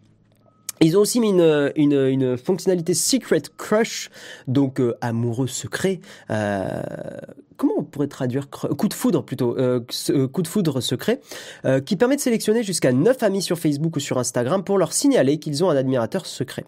[0.83, 4.11] Ils ont aussi mis une, une, fonctionnalité Secret Crush,
[4.49, 6.01] donc euh, amoureux secret.
[6.31, 6.83] Euh,
[7.57, 11.21] comment on pourrait traduire coup de foudre plutôt euh, euh coup de foudre secret,
[11.87, 15.39] qui permet de sélectionner jusqu'à 9 amis sur Facebook ou sur Instagram pour leur signaler
[15.39, 16.65] qu'ils ont un admirateur secret.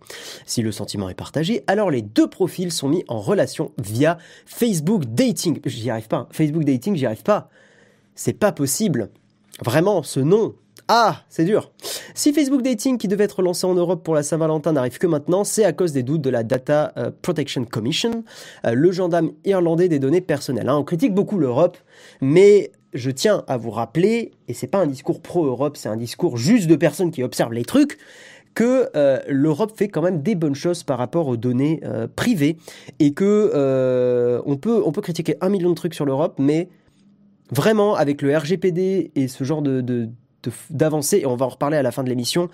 [0.46, 5.04] Si le sentiment est partagé, alors les deux profils sont mis en relation via Facebook
[5.06, 5.58] Dating.
[5.64, 6.16] J'y arrive pas.
[6.18, 6.28] Hein.
[6.30, 7.48] Facebook Dating, j'y arrive pas.
[8.14, 9.10] C'est pas possible.
[9.64, 10.54] Vraiment, ce nom,
[10.88, 11.72] ah, c'est dur.
[12.14, 15.42] Si Facebook Dating, qui devait être lancé en Europe pour la Saint-Valentin, n'arrive que maintenant,
[15.42, 18.24] c'est à cause des doutes de la Data euh, Protection Commission,
[18.66, 20.68] euh, le gendarme irlandais des données personnelles.
[20.68, 20.76] Hein.
[20.76, 21.78] On critique beaucoup l'Europe,
[22.20, 26.36] mais je tiens à vous rappeler, et c'est pas un discours pro-Europe, c'est un discours
[26.36, 27.98] juste de personnes qui observent les trucs,
[28.54, 31.80] que euh, l'Europe fait quand même des bonnes choses par rapport aux données
[32.14, 32.56] privées
[33.00, 36.68] et que on peut on peut critiquer un million de trucs sur l'Europe, mais
[37.50, 40.08] vraiment avec le RGPD et ce genre de,
[40.70, 42.48] d'avancer, et on va en reparler à la fin de l'émission,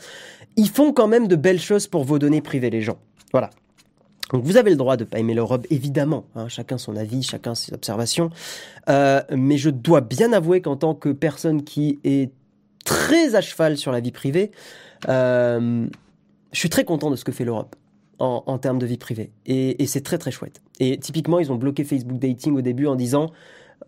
[0.57, 2.99] ils font quand même de belles choses pour vos données privées, les gens.
[3.33, 3.51] Voilà.
[4.33, 6.25] Donc vous avez le droit de pas aimer l'Europe, évidemment.
[6.37, 8.31] Hein, chacun son avis, chacun ses observations.
[8.89, 12.31] Euh, mais je dois bien avouer qu'en tant que personne qui est
[12.85, 14.53] très à cheval sur la vie privée,
[15.09, 15.87] euh,
[16.53, 17.77] je suis très content de ce que fait l'Europe.
[18.23, 19.31] En, termes de vie privée.
[19.47, 20.61] Et, et c'est très très chouette.
[20.79, 23.31] Et typiquement, ils ont bloqué Facebook Dating au début en disant,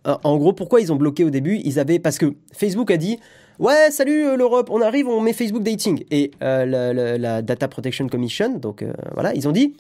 [0.07, 1.61] euh, en gros, pourquoi ils ont bloqué au début?
[1.65, 3.19] Ils avaient parce que Facebook a dit
[3.63, 6.05] ouais, salut euh, l'Europe, on arrive, on met Facebook Dating.
[6.11, 9.75] Et euh, la, Data Protection Commission, donc euh, voilà, ils ont dit,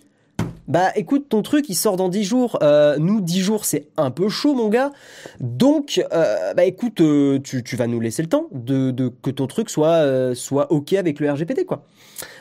[0.68, 2.58] bah écoute, ton truc il sort dans 10 jours.
[2.98, 4.92] nous, 10 jours, c'est un peu chaud, mon gars.
[5.40, 7.02] Donc, bah écoute,
[7.42, 11.30] tu, vas nous laisser le temps de, que ton truc soit, soit OK avec le
[11.30, 11.84] RGPD, quoi.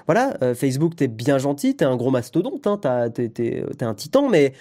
[0.05, 4.53] Voilà, Facebook, t'es bien gentil, t'es un gros mastodonte, hein, t'es, un titan, mais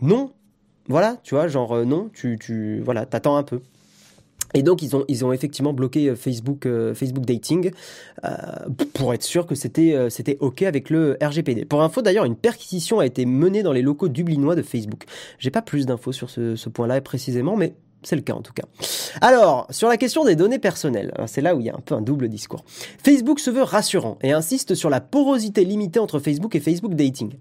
[0.00, 0.30] non.
[0.88, 3.60] Voilà, tu vois, genre non, tu, tu voilà, t'attends un peu.
[4.54, 7.70] Et donc ils ont ils ont effectivement bloqué euh, Facebook euh, Facebook Dating
[8.24, 8.30] euh,
[8.94, 11.64] pour être sûr que c'était c'était ok avec le RGPD.
[11.64, 15.04] Pour info d'ailleurs une perquisition a été menée dans les locaux dublinois de Facebook.
[15.38, 18.52] J'ai pas plus d'infos sur ce, ce point-là précisément, mais c'est le cas en tout
[18.52, 18.64] cas.
[19.20, 21.80] Alors, sur la question des données personnelles, hein, c'est là où il y a un
[21.80, 22.64] peu un double discours.
[23.02, 27.32] Facebook se veut rassurant et insiste sur la porosité limitée entre Facebook et Facebook Dating.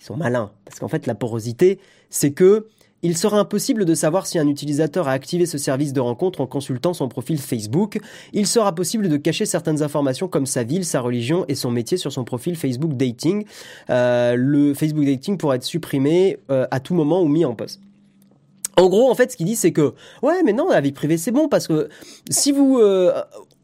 [0.00, 2.68] Ils sont malins, parce qu'en fait la porosité, c'est que
[3.02, 6.46] il sera impossible de savoir si un utilisateur a activé ce service de rencontre en
[6.46, 8.00] consultant son profil Facebook.
[8.32, 11.96] Il sera possible de cacher certaines informations comme sa ville, sa religion et son métier
[11.96, 13.44] sur son profil Facebook Dating.
[13.90, 17.80] Euh, le Facebook Dating pourra être supprimé euh, à tout moment ou mis en pause.
[18.76, 21.18] En gros, en fait, ce qu'il dit, c'est que ouais, mais non, la vie privée,
[21.18, 21.88] c'est bon parce que
[22.30, 23.12] si vous, euh,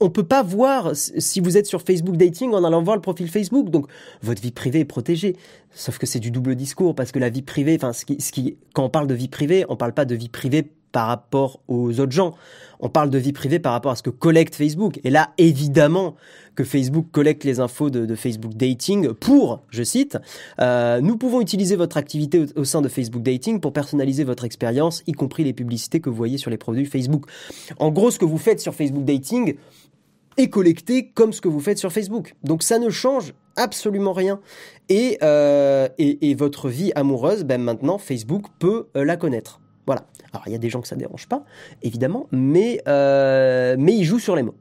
[0.01, 3.31] on peut pas voir si vous êtes sur Facebook Dating en allant voir le profil
[3.31, 3.71] Facebook.
[3.71, 3.87] Donc,
[4.23, 5.37] votre vie privée est protégée.
[5.73, 8.85] Sauf que c'est du double discours parce que la vie privée, enfin, ce qui, quand
[8.85, 12.13] on parle de vie privée, on parle pas de vie privée par rapport aux autres
[12.13, 12.35] gens.
[12.79, 15.01] On parle de vie privée par rapport à ce que collecte Facebook.
[15.03, 16.15] Et là, évidemment,
[16.55, 20.19] que Facebook collecte les infos de, Facebook Dating pour, je cite,
[20.61, 25.03] euh, nous pouvons utiliser votre activité au, sein de Facebook Dating pour personnaliser votre expérience,
[25.09, 27.27] y compris les publicités que vous voyez sur les produits Facebook.
[27.81, 29.57] En gros, ce que vous faites sur Facebook Dating
[30.37, 32.37] est collecté comme ce que vous faites sur Facebook.
[32.45, 34.41] Donc ça ne change absolument rien.
[34.89, 35.89] Et, euh,
[36.39, 39.61] votre vie amoureuse, ben maintenant, Facebook peut euh, la connaître.
[40.35, 41.45] Alors il y a des gens que ça dérange pas,
[41.83, 44.57] évidemment, mais euh, mais ils jouent sur les mots.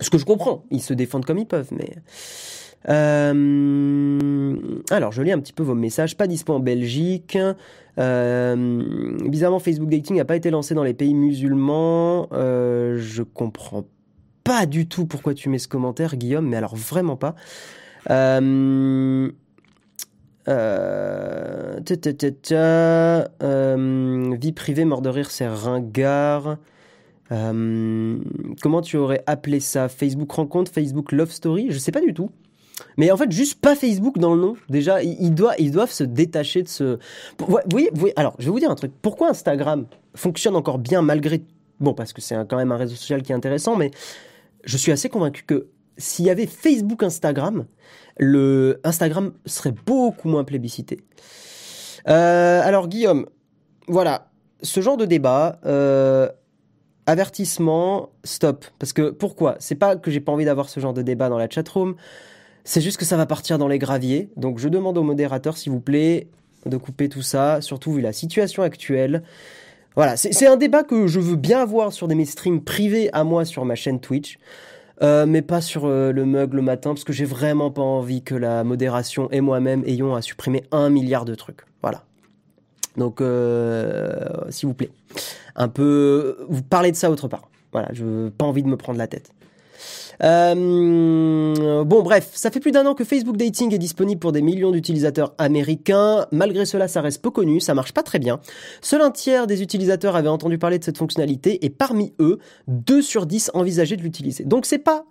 [0.00, 1.96] Ce que je comprends, ils se défendent comme ils peuvent, mais.
[2.88, 4.56] Euh,
[4.90, 6.16] alors, je lis un petit peu vos messages.
[6.16, 7.36] Pas dispo en Belgique.
[7.98, 12.28] Euh, bizarrement, Facebook Dating n'a pas été lancé dans les pays musulmans.
[12.32, 13.84] Euh, je comprends
[14.44, 17.34] pas du tout pourquoi tu mets ce commentaire, Guillaume, mais alors vraiment pas.
[18.10, 19.30] Euh,
[20.48, 21.78] euh,
[23.42, 26.56] euh, vie privée, mort de rire, c'est ringard.
[27.30, 28.18] Euh,
[28.62, 29.88] comment tu aurais appelé ça?
[29.88, 31.66] Facebook rencontre, Facebook love story?
[31.70, 32.30] Je sais pas du tout.
[32.96, 34.56] Mais en fait, juste pas Facebook dans le nom.
[34.68, 36.98] Déjà, ils doivent, se détacher de ce.
[37.38, 38.92] Vous voyez, alors, je vais vous dire un truc.
[39.02, 41.42] Pourquoi Instagram fonctionne encore bien malgré.
[41.80, 43.90] Bon, parce que c'est quand même un réseau social qui est intéressant, mais
[44.64, 47.66] je suis assez convaincu que s'il y avait Facebook Instagram,
[48.18, 51.00] le Instagram serait beaucoup moins plébiscité.
[52.08, 53.26] Euh, alors Guillaume,
[53.86, 54.30] voilà,
[54.62, 56.28] ce genre de débat, euh,
[57.06, 58.64] avertissement, stop.
[58.78, 59.56] Parce que pourquoi?
[59.58, 61.96] C'est pas que j'ai pas envie d'avoir ce genre de débat dans la chatroom,
[62.64, 64.30] c'est juste que ça va partir dans les graviers.
[64.36, 66.28] Donc je demande au modérateur, s'il vous plaît,
[66.66, 69.22] de couper tout ça, surtout vu la situation actuelle.
[69.96, 73.24] Voilà, c'est un débat que je veux bien avoir sur des mes streams privés à
[73.24, 74.38] moi sur ma chaîne Twitch.
[75.02, 78.22] Euh, mais pas sur euh, le mug le matin, parce que j'ai vraiment pas envie
[78.22, 81.60] que la modération et moi-même ayons à supprimer un milliard de trucs.
[81.82, 82.02] Voilà.
[82.96, 83.22] Donc,
[84.50, 84.90] s'il vous plaît,
[85.54, 87.48] un peu, vous parlez de ça autre part.
[87.72, 89.30] Voilà, je pas envie de me prendre la tête.
[90.22, 94.42] Euh, bon, bref, ça fait plus d'un an que Facebook Dating est disponible pour des
[94.42, 96.26] millions d'utilisateurs américains.
[96.32, 98.40] Malgré cela, ça reste peu connu, ça marche pas très bien.
[98.80, 103.02] Seul un tiers des utilisateurs avaient entendu parler de cette fonctionnalité et parmi eux, 2
[103.02, 104.44] sur 10 envisageaient de l'utiliser.
[104.44, 105.04] Donc c'est pas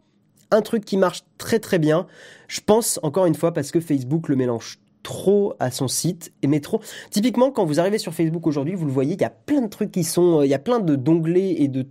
[0.52, 2.08] un truc qui marche très très bien.
[2.48, 6.48] Je pense encore une fois parce que Facebook le mélange trop à son site et
[6.48, 6.82] met trop.
[7.12, 9.68] Typiquement, quand vous arrivez sur Facebook aujourd'hui, vous le voyez, il y a plein de
[9.68, 11.86] trucs qui sont, il y a plein d'onglets et de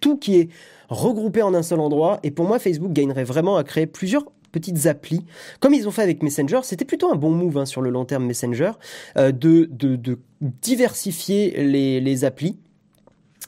[0.00, 0.48] tout qui est
[0.88, 2.20] regroupé en un seul endroit.
[2.22, 5.24] Et pour moi, Facebook gagnerait vraiment à créer plusieurs petites applis,
[5.60, 6.60] comme ils ont fait avec Messenger.
[6.62, 8.72] C'était plutôt un bon move hein, sur le long terme Messenger,
[9.16, 12.58] euh, de, de, diversifier les, les applis.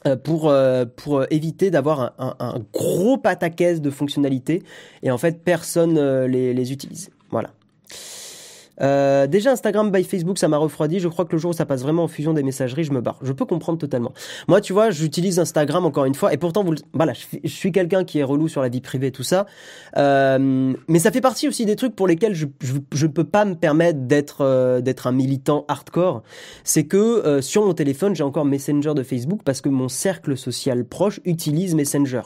[0.07, 4.63] Euh, pour, euh, pour éviter d'avoir un, un, gros pataquès de fonctionnalités
[5.03, 7.11] et en fait personne les, les utilise.
[7.29, 7.51] Voilà.
[8.81, 10.99] Euh, déjà Instagram by Facebook, ça m'a refroidi.
[10.99, 13.01] Je crois que le jour où ça passe vraiment en fusion des messageries, je me
[13.01, 13.19] barre.
[13.21, 14.13] Je peux comprendre totalement.
[14.47, 18.03] Moi, tu vois, j'utilise Instagram encore une fois, et pourtant, vous, voilà, je, suis quelqu'un
[18.03, 19.45] qui est relou sur la vie privée, tout ça.
[19.97, 22.45] Euh, mais ça fait partie aussi des trucs pour lesquels je
[22.91, 26.23] je, peux pas me permettre d'être euh, d'être un militant hardcore.
[26.63, 30.37] C'est que euh, sur mon téléphone, j'ai encore Messenger de Facebook parce que mon cercle
[30.37, 32.21] social proche utilise Messenger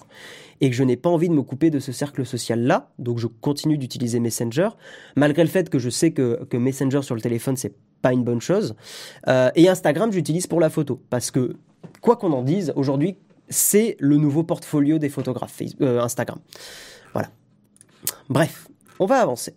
[0.61, 3.27] et que je n'ai pas envie de me couper de ce cercle social-là, donc je
[3.27, 4.69] continue d'utiliser Messenger,
[5.15, 8.41] malgré le fait que je sais que, Messenger sur le téléphone, c'est pas une bonne
[8.41, 8.75] chose.
[9.27, 11.55] Euh, et Instagram, j'utilise pour la photo, parce que,
[12.01, 13.17] quoi qu'on en dise, aujourd'hui,
[13.49, 16.39] c'est le nouveau portfolio des photographes, euh, Instagram.
[17.13, 17.29] Voilà.
[18.29, 18.67] Bref,
[18.99, 19.53] on va avancer.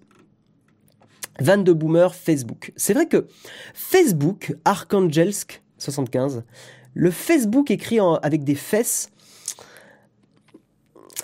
[1.41, 2.73] 22 boomers Facebook.
[2.77, 3.27] C'est vrai que
[3.75, 6.43] Facebook, Archangelsk 75,
[6.95, 9.11] le Facebook écrit avec des fesses,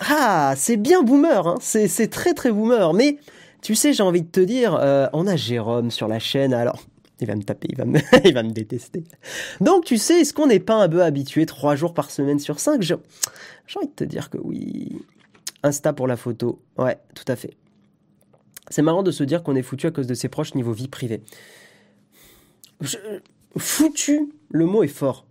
[0.01, 1.57] ah, c'est bien boomer, hein.
[1.61, 2.93] c'est très très boomer.
[2.93, 3.17] Mais
[3.61, 6.83] tu sais, j'ai envie de te dire, euh, on a Jérôme sur la chaîne, alors
[7.21, 9.03] il va me taper, il va me, détester.
[9.61, 12.59] Donc tu sais, est-ce qu'on n'est pas un peu habitué trois jours par semaine sur
[12.59, 12.81] cinq?
[12.81, 12.95] J'ai
[13.75, 14.99] envie de te dire que oui.
[15.63, 17.55] Insta pour la photo, ouais, tout à fait.
[18.69, 20.87] C'est marrant de se dire qu'on est foutu à cause de ses proches niveau vie
[20.87, 21.21] privée.
[23.57, 25.25] Foutu, le mot est fort.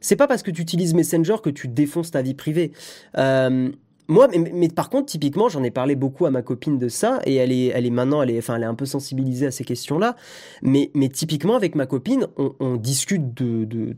[0.00, 2.72] C'est pas parce que tu utilises Messenger que tu défonces ta vie privée.
[3.16, 3.70] Euh,
[4.08, 7.34] moi, mais, par contre, typiquement, j'en ai parlé beaucoup à ma copine de ça, et
[7.34, 9.64] elle est, elle est maintenant, elle est, enfin, elle est un peu sensibilisée à ces
[9.64, 10.16] questions-là.
[10.62, 13.96] Mais, mais typiquement, avec ma copine, on, discute de, de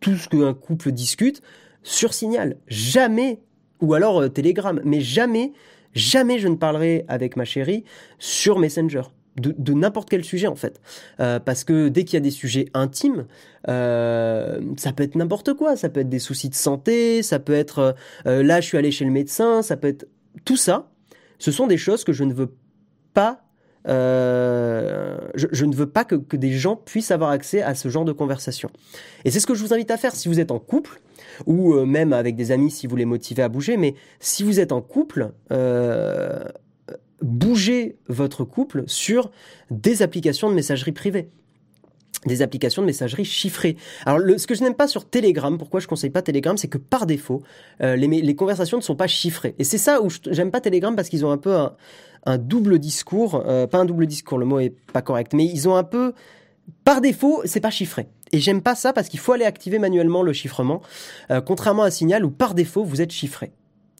[0.00, 1.40] tout ce qu'un couple discute
[1.82, 2.58] sur Signal.
[2.66, 3.40] Jamais,
[3.80, 5.52] ou alors euh, Telegram, mais jamais,
[5.94, 7.84] jamais je ne parlerai avec ma chérie
[8.18, 9.02] sur Messenger
[9.38, 10.80] de, n'importe quel sujet en fait.
[11.20, 13.26] Euh, parce que dès qu'il y a des sujets intimes,
[13.68, 15.76] euh, ça peut être n'importe quoi.
[15.76, 17.94] Ça peut être des soucis de santé, ça peut être
[18.26, 20.08] euh, là je suis allé chez le médecin, ça peut être
[20.44, 20.90] tout ça.
[21.38, 22.54] Ce sont des choses que je ne veux
[23.14, 23.42] pas.
[23.86, 28.12] Je, ne veux pas que, que, des gens puissent avoir accès à ce genre de
[28.12, 28.68] conversation.
[29.24, 31.00] Et c'est ce que je vous invite à faire si vous êtes en couple
[31.46, 33.78] ou même avec des amis si vous les motivez à bouger.
[33.78, 35.32] Mais si vous êtes en couple,
[37.22, 39.30] bouger votre couple sur
[39.70, 41.30] des applications de messagerie privée
[42.26, 43.76] des applications de messagerie chiffrées.
[44.04, 46.78] Alors, ce que je n'aime pas sur Telegram, pourquoi je conseille pas Telegram, c'est que
[46.78, 47.42] par défaut,
[47.82, 49.54] euh, les, conversations ne sont pas chiffrées.
[49.58, 51.54] Et c'est ça où j'aime pas Telegram parce qu'ils ont un peu
[52.26, 55.68] un, double discours, euh, pas un double discours, le mot est pas correct, mais ils
[55.68, 56.12] ont un peu,
[56.84, 58.08] par défaut, c'est pas chiffré.
[58.32, 60.82] Et j'aime pas ça parce qu'il faut aller activer manuellement le chiffrement,
[61.30, 63.52] euh, contrairement à Signal où par défaut vous êtes chiffré.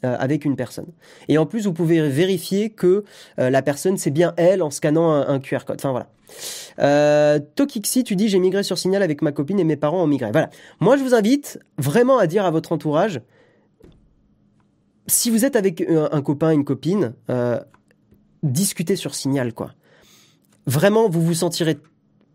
[0.04, 0.86] Euh, avec une personne.
[1.26, 3.02] Et en plus, vous pouvez vérifier que
[3.40, 5.74] euh, la personne, c'est bien elle en scannant un, QR code.
[5.80, 6.06] Enfin voilà.
[6.78, 10.06] Euh, Tokixi, tu dis j'ai migré sur Signal avec ma copine et mes parents ont
[10.06, 10.30] migré.
[10.30, 10.50] Voilà.
[10.78, 13.20] Moi, je vous invite vraiment à dire à votre entourage,
[15.08, 17.14] si vous êtes avec un, copain, une copine,
[18.44, 19.72] discutez sur Signal, quoi.
[20.66, 21.76] Vraiment, vous vous sentirez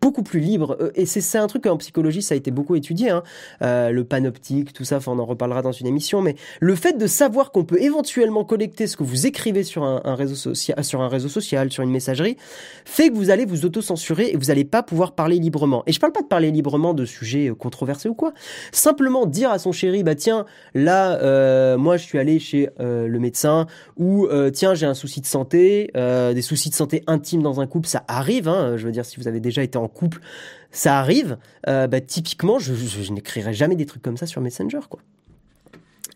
[0.04, 0.76] beaucoup plus libre.
[0.82, 3.24] Euh, et c'est un truc en psychologie, ça a été beaucoup étudié, hein.
[3.62, 6.22] euh, le panoptique, tout ça, on en reparlera dans une émission.
[6.22, 10.16] Mais le fait de savoir qu'on peut éventuellement collecter ce que vous écrivez sur un,
[10.16, 12.36] réseau social, sur un réseau social, sur une messagerie,
[12.84, 15.84] fait que vous allez vous auto-censurer et vous n'allez pas pouvoir parler librement.
[15.88, 18.34] Et je parle pas de parler librement de sujets euh, controversés ou quoi.
[18.74, 23.68] Simplement dire à son chéri, bah tiens, là, moi je suis allé chez le médecin
[23.98, 27.88] ou tiens j'ai un souci de santé, des soucis de santé intimes dans un couple,
[27.88, 28.48] ça arrive.
[28.48, 30.20] Hein, je veux dire si vous avez déjà été en couple,
[30.72, 31.38] ça arrive.
[31.68, 32.74] Euh, bah, typiquement, je,
[33.12, 35.00] n'écrirai jamais des trucs comme ça sur Messenger, quoi.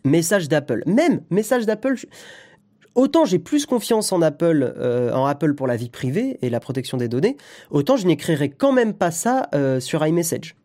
[0.04, 1.96] Message d'Apple, même message d'Apple.
[2.96, 6.60] Autant j'ai plus confiance en Apple, euh, en Apple pour la vie privée et la
[6.60, 7.38] protection des données,
[7.70, 10.56] autant je n'écrirai quand même pas ça euh, sur iMessage.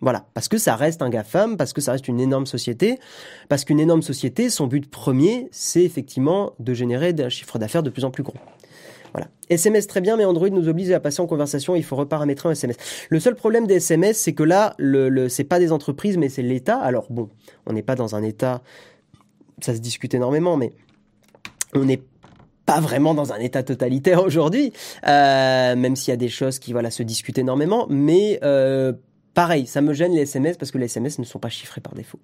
[0.00, 2.98] Voilà, parce que ça reste un GAFAM, parce que ça reste une énorme société,
[3.48, 7.90] parce qu'une énorme société, son but premier, c'est effectivement de générer un chiffre d'affaires de
[7.90, 8.38] plus en plus gros.
[9.12, 9.28] Voilà.
[9.48, 11.74] SMS très bien, mais Android nous oblige à passer en conversation.
[11.74, 12.76] Il faut reparamétrer un SMS.
[13.08, 16.28] Le seul problème des SMS, c'est que là, le, le c'est pas des entreprises, mais
[16.28, 16.76] c'est l'État.
[16.76, 17.28] Alors bon,
[17.66, 18.62] on n'est pas dans un État,
[19.60, 20.72] ça se discute énormément, mais
[21.74, 22.02] on n'est
[22.68, 24.74] pas vraiment dans un état totalitaire aujourd'hui,
[25.06, 27.86] euh, même s'il y a des choses qui voilà se discutent énormément.
[27.88, 28.92] Mais euh,
[29.32, 31.94] pareil, ça me gêne les SMS parce que les SMS ne sont pas chiffrés par
[31.94, 32.20] défaut.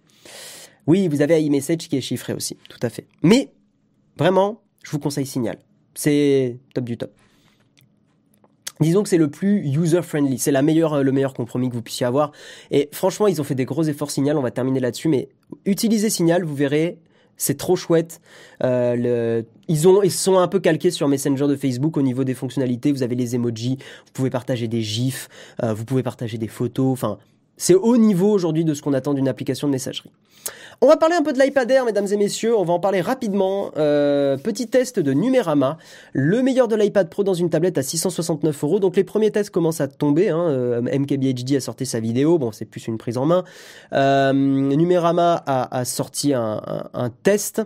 [0.87, 3.07] Oui, vous avez iMessage qui est chiffré aussi, tout à fait.
[3.23, 3.53] Mais
[4.19, 5.57] vraiment, je vous conseille Signal.
[5.95, 7.13] C'est top du top.
[8.81, 12.33] Disons que c'est le plus user-friendly, c'est meilleure, le meilleur compromis que vous puissiez avoir.
[12.73, 15.29] Et franchement, ils ont fait des gros efforts Signal, on va terminer là-dessus, mais
[15.65, 16.99] utilisez Signal, vous verrez,
[17.37, 18.21] c'est trop chouette.
[18.63, 22.35] Euh, ils, ont, ils sont un peu calqués sur Messenger de Facebook au niveau des
[22.35, 22.91] fonctionnalités.
[22.91, 25.29] Vous avez les emojis, vous pouvez partager des gifs,
[25.63, 26.99] euh, vous pouvez partager des photos.
[27.57, 30.11] C'est haut niveau aujourd'hui de ce qu'on attend d'une application de messagerie.
[30.85, 32.55] On va parler un peu de l'iPad Air, mesdames et messieurs.
[32.55, 33.71] On va en parler rapidement.
[33.79, 35.79] Euh, petit test de Numérama.
[36.13, 38.81] Le meilleur de l'iPad Pro dans une tablette à 669 euros.
[38.81, 40.29] Donc les premiers tests commencent à tomber.
[40.29, 40.47] Hein.
[40.47, 42.37] Euh, MKBHD a sorti sa vidéo.
[42.37, 43.45] Bon, c'est plus une prise en main.
[43.95, 47.63] Euh, Numérama a, sorti un test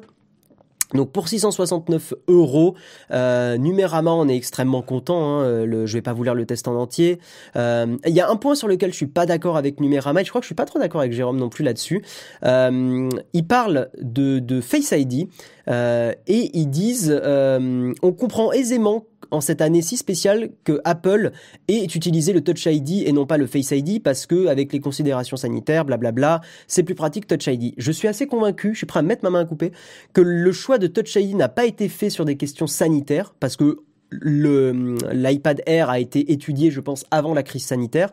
[0.94, 2.74] donc pour 669 euros,
[3.10, 5.22] euh, Numérama, on est extrêmement content.
[5.22, 7.18] Hein, euh, le, je vais pas vous lire le test en entier.
[7.56, 10.24] Euh, il y a un point sur lequel je suis pas d'accord avec Numérama, et
[10.24, 12.02] je crois que je suis pas trop d'accord avec Jérôme non plus là-dessus.
[12.44, 15.28] Euh, ils parlent de, de Face ID
[15.68, 21.32] euh, et ils disent, euh, on comprend aisément en cette année si spéciale que Apple
[21.68, 24.80] ait utilisé le Touch ID et non pas le Face ID parce que avec les
[24.80, 27.74] considérations sanitaires, blablabla, c'est plus pratique Touch ID.
[27.76, 29.72] Je suis assez convaincu, je suis prêt à mettre ma main à couper,
[30.12, 33.56] que le choix de Touch ID n'a pas été fait sur des questions sanitaires parce
[33.56, 33.78] que
[34.10, 38.10] l'iPad Air a été étudié, je pense, avant la crise sanitaire,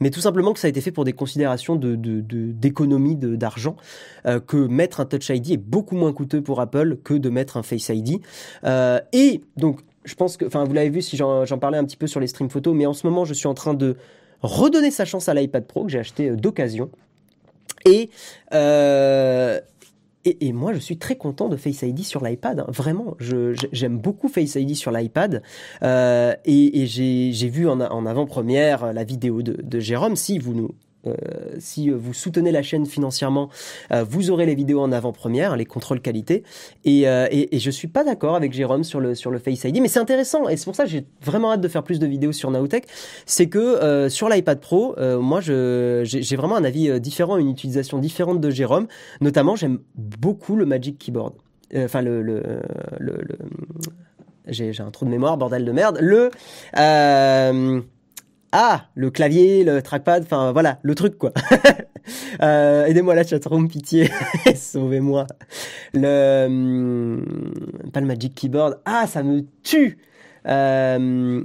[0.00, 3.76] mais tout simplement que ça a été fait pour des considérations d'économie d'argent,
[4.26, 7.56] euh, que mettre un Touch ID est beaucoup moins coûteux pour Apple que de mettre
[7.56, 8.20] un Face ID.
[8.64, 11.96] Euh, et donc je pense que, enfin, vous l'avez vu si j'en parlais un petit
[11.96, 13.96] peu sur les streams photos, mais en ce moment, je suis en train de
[14.42, 16.90] redonner sa chance à l'iPad Pro que j'ai acheté euh, d'occasion.
[17.86, 18.10] Et,
[18.52, 19.60] euh,
[20.24, 22.60] et, et, moi, je suis très content de Face ID sur l'iPad.
[22.60, 22.66] Hein.
[22.68, 25.42] Vraiment, j'aime beaucoup Face ID sur l'iPad.
[25.82, 30.16] Euh, et, et j'ai vu en, en avant-première la vidéo de, Jérôme.
[30.16, 30.70] Si vous nous
[31.58, 33.50] si vous soutenez la chaîne financièrement,
[33.92, 36.44] euh, vous aurez les vidéos en avant-première, les contrôles qualité.
[36.84, 39.64] Et, euh, et, et je suis pas d'accord avec Jérôme sur le sur le Face
[39.64, 41.98] ID, mais c'est intéressant et c'est pour ça que j'ai vraiment hâte de faire plus
[41.98, 42.86] de vidéos sur Naotech.
[43.26, 48.50] C'est que sur l'iPad Pro, moi j'ai vraiment un avis différent, une utilisation différente de
[48.50, 48.86] Jérôme.
[49.20, 51.34] Notamment, j'aime beaucoup le Magic Keyboard.
[51.76, 52.42] Enfin le, le,
[52.98, 53.38] le, le
[54.46, 55.98] j'ai un trou de mémoire, bordel de merde.
[56.00, 56.30] Le
[56.78, 57.80] euh,
[58.56, 61.32] ah, le clavier, le trackpad, enfin voilà, le truc quoi.
[62.42, 64.08] euh, Aidez-moi la chatroom, pitié,
[64.54, 65.26] sauvez-moi.
[65.92, 67.24] Le hum,
[67.92, 68.80] pas le Magic Keyboard.
[68.84, 69.98] Ah, ça me tue.
[70.46, 71.42] Euh,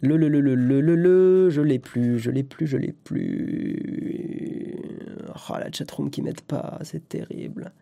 [0.00, 2.92] le le le le le le le, je l'ai plus, je l'ai plus, je l'ai
[2.92, 4.76] plus.
[5.34, 7.72] Oh la chatroom qui m'aide pas, c'est terrible.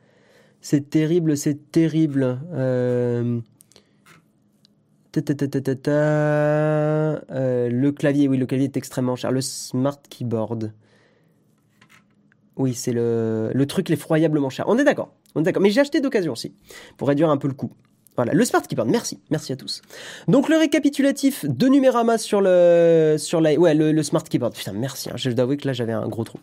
[0.62, 2.38] C'est terrible, c'est terrible.
[2.54, 3.38] Euh,
[5.88, 7.18] euh,
[7.68, 9.30] le clavier, oui, le clavier est extrêmement cher.
[9.30, 10.72] Le smart keyboard.
[12.56, 14.64] Oui, c'est le, le truc l'effroyablement cher.
[14.68, 15.12] On est d'accord.
[15.34, 15.62] On est d'accord.
[15.62, 16.54] Mais j'ai acheté d'occasion aussi.
[16.96, 17.70] Pour réduire un peu le coût.
[18.16, 19.82] Voilà, le Smart Keyboard, merci, merci à tous.
[20.26, 24.54] Donc le récapitulatif de Numérama sur le sur la ouais le, le Smart Keyboard.
[24.54, 25.10] Putain, merci.
[25.10, 26.38] Hein, je dois avouer que là j'avais un gros trou.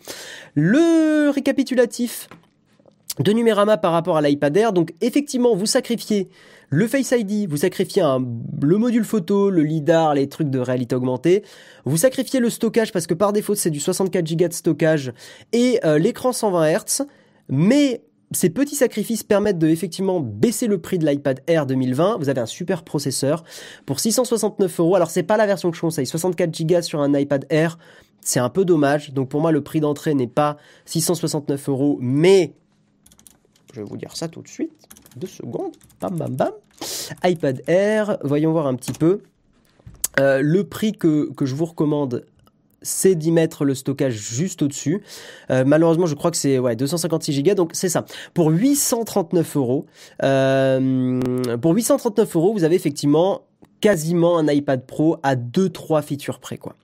[0.53, 2.29] Le récapitulatif
[3.19, 4.73] de Numérama par rapport à l'iPad Air.
[4.73, 6.29] Donc effectivement, vous sacrifiez
[6.69, 8.25] le Face ID, vous sacrifiez un,
[8.61, 11.43] le module photo, le lidar, les trucs de réalité augmentée.
[11.85, 15.13] Vous sacrifiez le stockage parce que par défaut c'est du 64 Go de stockage
[15.51, 17.05] et euh, l'écran 120 Hz.
[17.49, 22.17] Mais ces petits sacrifices permettent de effectivement baisser le prix de l'iPad Air 2020.
[22.17, 23.43] Vous avez un super processeur
[23.85, 24.95] pour 669 euros.
[24.95, 26.07] Alors c'est pas la version que je conseille.
[26.07, 27.77] 64 Go sur un iPad Air,
[28.21, 29.13] c'est un peu dommage.
[29.13, 32.55] Donc pour moi le prix d'entrée n'est pas 669 euros, mais
[33.73, 34.71] je vais vous dire ça tout de suite.
[35.17, 35.73] Deux secondes.
[35.99, 36.51] Bam, bam, bam.
[37.23, 38.17] iPad Air.
[38.23, 39.21] Voyons voir un petit peu.
[40.19, 42.25] Euh, le prix que, que je vous recommande,
[42.83, 45.01] c'est d'y mettre le stockage juste au-dessus.
[45.49, 48.05] Euh, malheureusement, je crois que c'est ouais 256 Go, donc c'est ça.
[48.35, 49.85] Pour 839 euros,
[50.21, 51.19] euh,
[51.61, 53.41] pour 839 euros, vous avez effectivement
[53.81, 56.75] quasiment un iPad Pro à 2-3 features près, quoi.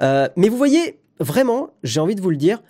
[0.00, 2.62] Mais vous voyez, vraiment, j'ai envie de vous le dire,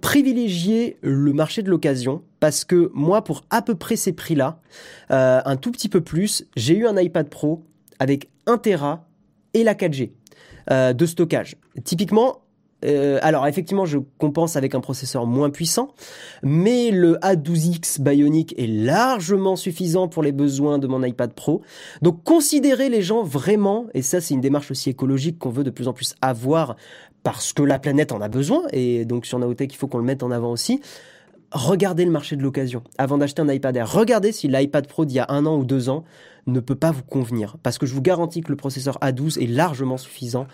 [0.00, 4.60] privilégier le marché de l'occasion parce que moi, pour à peu près ces prix-là,
[5.10, 7.64] euh, un tout petit peu plus, j'ai eu un iPad Pro
[7.98, 9.06] avec 1 Tera
[9.54, 10.12] et la 4G
[10.70, 11.56] euh, de stockage.
[11.84, 12.42] Typiquement,
[12.84, 15.94] euh, alors effectivement, je compense avec un processeur moins puissant,
[16.42, 21.62] mais le A12X Bionic est largement suffisant pour les besoins de mon iPad Pro.
[22.02, 25.70] Donc considérez les gens vraiment, et ça c'est une démarche aussi écologique qu'on veut de
[25.70, 26.76] plus en plus avoir
[27.26, 30.04] parce que la planète en a besoin, et donc sur Naotech il faut qu'on le
[30.04, 30.80] mette en avant aussi.
[31.50, 33.90] Regardez le marché de l'occasion avant d'acheter un iPad Air.
[33.90, 36.04] Regardez si l'iPad Pro d'il y a un an ou deux ans
[36.46, 39.48] ne peut pas vous convenir, parce que je vous garantis que le processeur A12 est
[39.48, 40.46] largement suffisant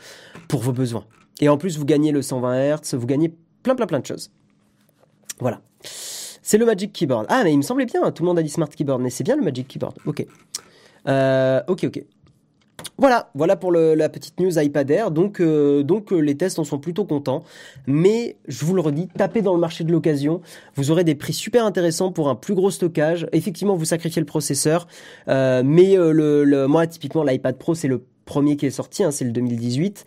[0.48, 1.04] pour vos besoins.
[1.42, 4.30] Et en plus, vous gagnez le 120 Hz, vous gagnez plein plein plein de choses.
[5.40, 5.60] Voilà.
[5.82, 7.26] C'est le Magic Keyboard.
[7.28, 9.24] Ah, mais il me semblait bien, tout le monde a dit Smart Keyboard, mais c'est
[9.24, 9.98] bien le Magic Keyboard.
[10.06, 10.24] Ok.
[11.06, 12.02] Euh, ok, ok.
[12.98, 15.10] Voilà, voilà pour la petite news iPad Air.
[15.10, 17.42] Donc, euh, euh, les tests en sont plutôt contents.
[17.86, 20.40] Mais je vous le redis, tapez dans le marché de l'occasion.
[20.76, 23.26] Vous aurez des prix super intéressants pour un plus gros stockage.
[23.32, 24.86] Effectivement, vous sacrifiez le processeur.
[25.26, 29.04] mais le, moi, typiquement, l'iPad Pro, c'est le premier qui est sorti.
[29.04, 30.04] Hein, c'est le 2018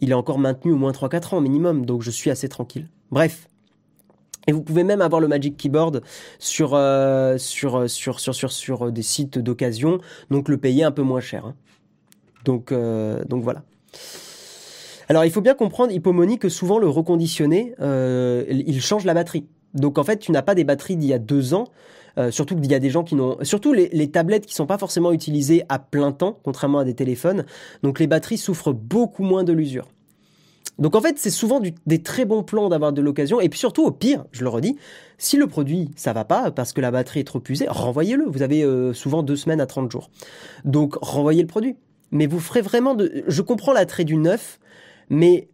[0.00, 2.88] il est encore maintenu au moins 3-4 ans minimum, donc je suis assez tranquille.
[3.10, 3.48] Bref.
[4.48, 6.02] Et vous pouvez même avoir le Magic Keyboard
[6.40, 11.02] sur, euh, sur, sur, sur, sur, sur, des sites d'occasion, donc le payer un peu
[11.02, 11.46] moins cher.
[11.46, 11.54] Hein.
[12.44, 13.62] Donc, euh, donc voilà.
[15.10, 19.46] Alors il faut bien comprendre, Hypomony, que souvent le reconditionné, euh, il change la batterie.
[19.74, 21.68] Donc en fait, tu n'as pas des batteries d'il y a deux ans.
[22.16, 24.66] Euh, surtout qu'il y a des gens qui n'ont, surtout les, les, tablettes qui sont
[24.66, 27.44] pas forcément utilisées à plein temps, contrairement à des téléphones.
[27.82, 29.86] Donc les batteries souffrent beaucoup moins de l'usure.
[30.78, 33.40] Donc en fait, c'est souvent des très bons plans d'avoir de l'occasion.
[33.40, 34.76] Et puis surtout, au pire, je le redis,
[35.18, 38.24] si le produit ça va pas parce que la batterie est trop usée, renvoyez-le.
[38.24, 40.10] Vous avez euh, souvent deux semaines à 30 jours.
[40.64, 41.76] Donc renvoyez le produit.
[42.10, 43.24] Mais vous ferez vraiment de.
[43.26, 44.60] Je comprends l'attrait du neuf,
[45.10, 45.48] mais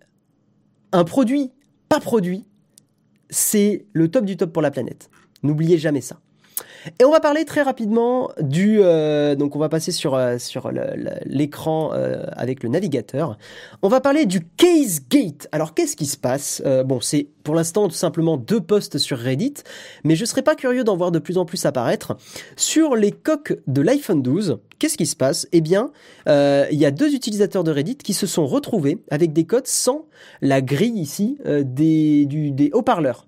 [0.92, 1.50] un produit
[1.88, 2.44] pas produit,
[3.30, 5.10] c'est le top du top pour la planète.
[5.42, 6.20] N'oubliez jamais ça.
[6.98, 8.80] Et on va parler très rapidement du.
[8.80, 10.70] Euh, donc on va passer sur euh, sur
[11.24, 13.38] l'écran euh, avec le navigateur.
[13.82, 15.48] On va parler du Case Gate.
[15.52, 16.62] Alors qu'est-ce qui se passe?
[16.84, 19.54] Bon, c'est pour l'instant tout simplement deux posts sur Reddit,
[20.02, 22.16] mais je serais pas curieux d'en voir de plus en plus apparaître
[22.56, 24.58] sur les coques de l'iPhone 12.
[24.78, 25.46] Qu'est-ce qui se passe?
[25.52, 25.90] Eh bien,
[26.26, 30.06] il y a deux utilisateurs de Reddit qui se sont retrouvés avec des codes sans
[30.40, 33.26] la grille ici des, des haut-parleurs.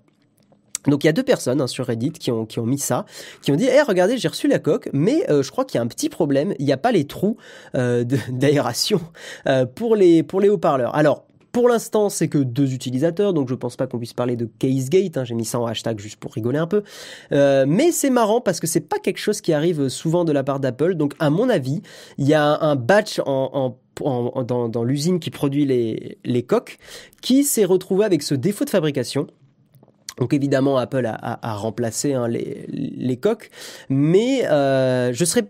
[0.87, 3.05] Donc il y a deux personnes hein, sur Reddit qui ont, qui ont mis ça,
[3.41, 5.79] qui ont dit Eh regardez j'ai reçu la coque, mais euh, je crois qu'il y
[5.79, 7.37] a un petit problème, il n'y a pas les trous
[7.75, 9.01] euh, d'aération
[9.47, 10.95] euh, pour les pour les haut-parleurs.
[10.95, 14.47] Alors pour l'instant, c'est que deux utilisateurs, donc je pense pas qu'on puisse parler de
[14.59, 15.17] CaseGate.
[15.17, 16.83] Hein, J'ai mis ça en hashtag juste pour rigoler un peu,
[17.31, 20.59] mais c'est marrant parce que c'est pas quelque chose qui arrive souvent de la part
[20.59, 20.93] d'Apple.
[20.93, 21.81] Donc à mon avis,
[22.19, 26.77] il y a un batch en, en, dans, dans l'usine qui produit les, les coques
[27.23, 29.25] qui s'est retrouvé avec ce défaut de fabrication
[30.17, 33.49] donc évidemment, Apple a, remplacé hein, les, coques,
[33.89, 35.47] mais euh, je serais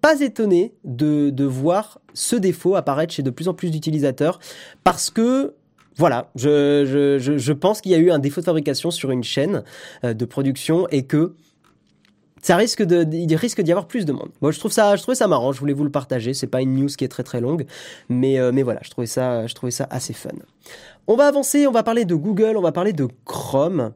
[0.00, 4.38] pas étonné de, voir ce défaut apparaître chez de plus en plus d'utilisateurs
[4.84, 5.54] parce que
[5.96, 9.62] voilà, je, pense qu'il y a eu un défaut de fabrication sur une chaîne
[10.04, 11.34] euh, de production et que
[12.42, 14.28] ça risque il risque d'y avoir plus de monde.
[14.42, 15.52] Moi, je trouve ça, je trouvais ça marrant.
[15.52, 16.34] Je voulais vous le partager.
[16.34, 17.64] C'est pas une news qui est très très longue,
[18.10, 20.30] mais euh, voilà, je trouvais ça, je trouvais ça assez fun.
[21.06, 21.66] On va avancer.
[21.66, 22.56] On va parler de Google.
[22.56, 23.92] On va parler de Chrome.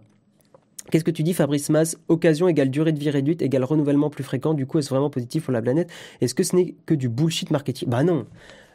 [0.91, 4.25] Qu'est-ce que tu dis, Fabrice Mas Occasion égale durée de vie réduite égale renouvellement plus
[4.25, 4.55] fréquent.
[4.55, 5.91] Du coup, est-ce vraiment positif pour la planète?
[6.21, 7.89] Est-ce que ce n'est que du bullshit marketing?
[7.89, 8.27] Bah non.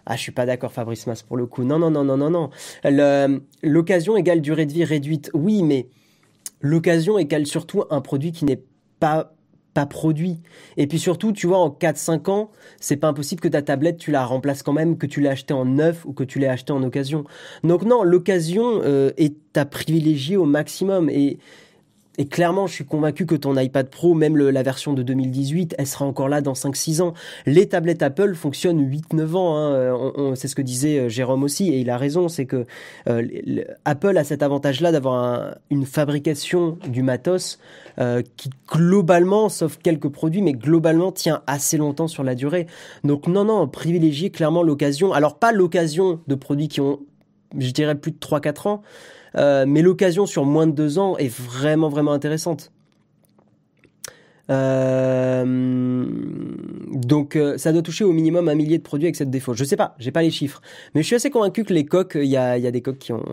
[0.05, 1.63] Ah, je suis pas d'accord, Fabrice Mas, pour le coup.
[1.63, 3.39] Non, non, non, non, non, non.
[3.63, 5.31] L'occasion égale durée de vie réduite.
[5.33, 5.87] Oui, mais
[6.61, 8.61] l'occasion égale surtout un produit qui n'est
[8.99, 9.33] pas
[9.73, 10.41] pas produit.
[10.77, 14.11] Et puis surtout, tu vois, en 4-5 ans, c'est pas impossible que ta tablette, tu
[14.11, 16.71] la remplaces quand même, que tu l'aies acheté en neuf ou que tu l'aies acheté
[16.73, 17.23] en occasion.
[17.63, 21.09] Donc non, l'occasion euh, est à privilégier au maximum.
[21.09, 21.39] Et
[22.19, 25.87] et clairement, je suis convaincu que ton iPad Pro, même la version de 2018, elle
[25.87, 27.13] sera encore là dans 5-6 ans.
[27.47, 29.57] Les tablettes Apple fonctionnent 8-9 ans.
[29.57, 30.33] Hein.
[30.35, 32.27] c'est ce que disait euh, Jérôme aussi, et il a raison.
[32.27, 32.65] C'est que
[33.09, 37.57] euh, Apple a cet avantage-là d'avoir une fabrication du matos
[37.99, 42.67] euh, qui globalement, sauf quelques produits, mais globalement tient assez longtemps sur la durée.
[43.03, 45.13] Donc non, non, privilégier clairement l'occasion.
[45.13, 46.99] Alors pas l'occasion de produits qui ont,
[47.57, 48.81] je dirais, plus de 3-4 ans.
[49.35, 52.71] Euh, mais l'occasion sur moins de deux ans est vraiment vraiment intéressante.
[54.49, 56.05] Euh,
[56.91, 59.53] donc euh, ça doit toucher au minimum un millier de produits avec cette défaut.
[59.53, 60.61] Je sais pas, j'ai pas les chiffres,
[60.93, 63.13] mais je suis assez convaincu que les coques, il y a, y des coques qui
[63.13, 63.23] ont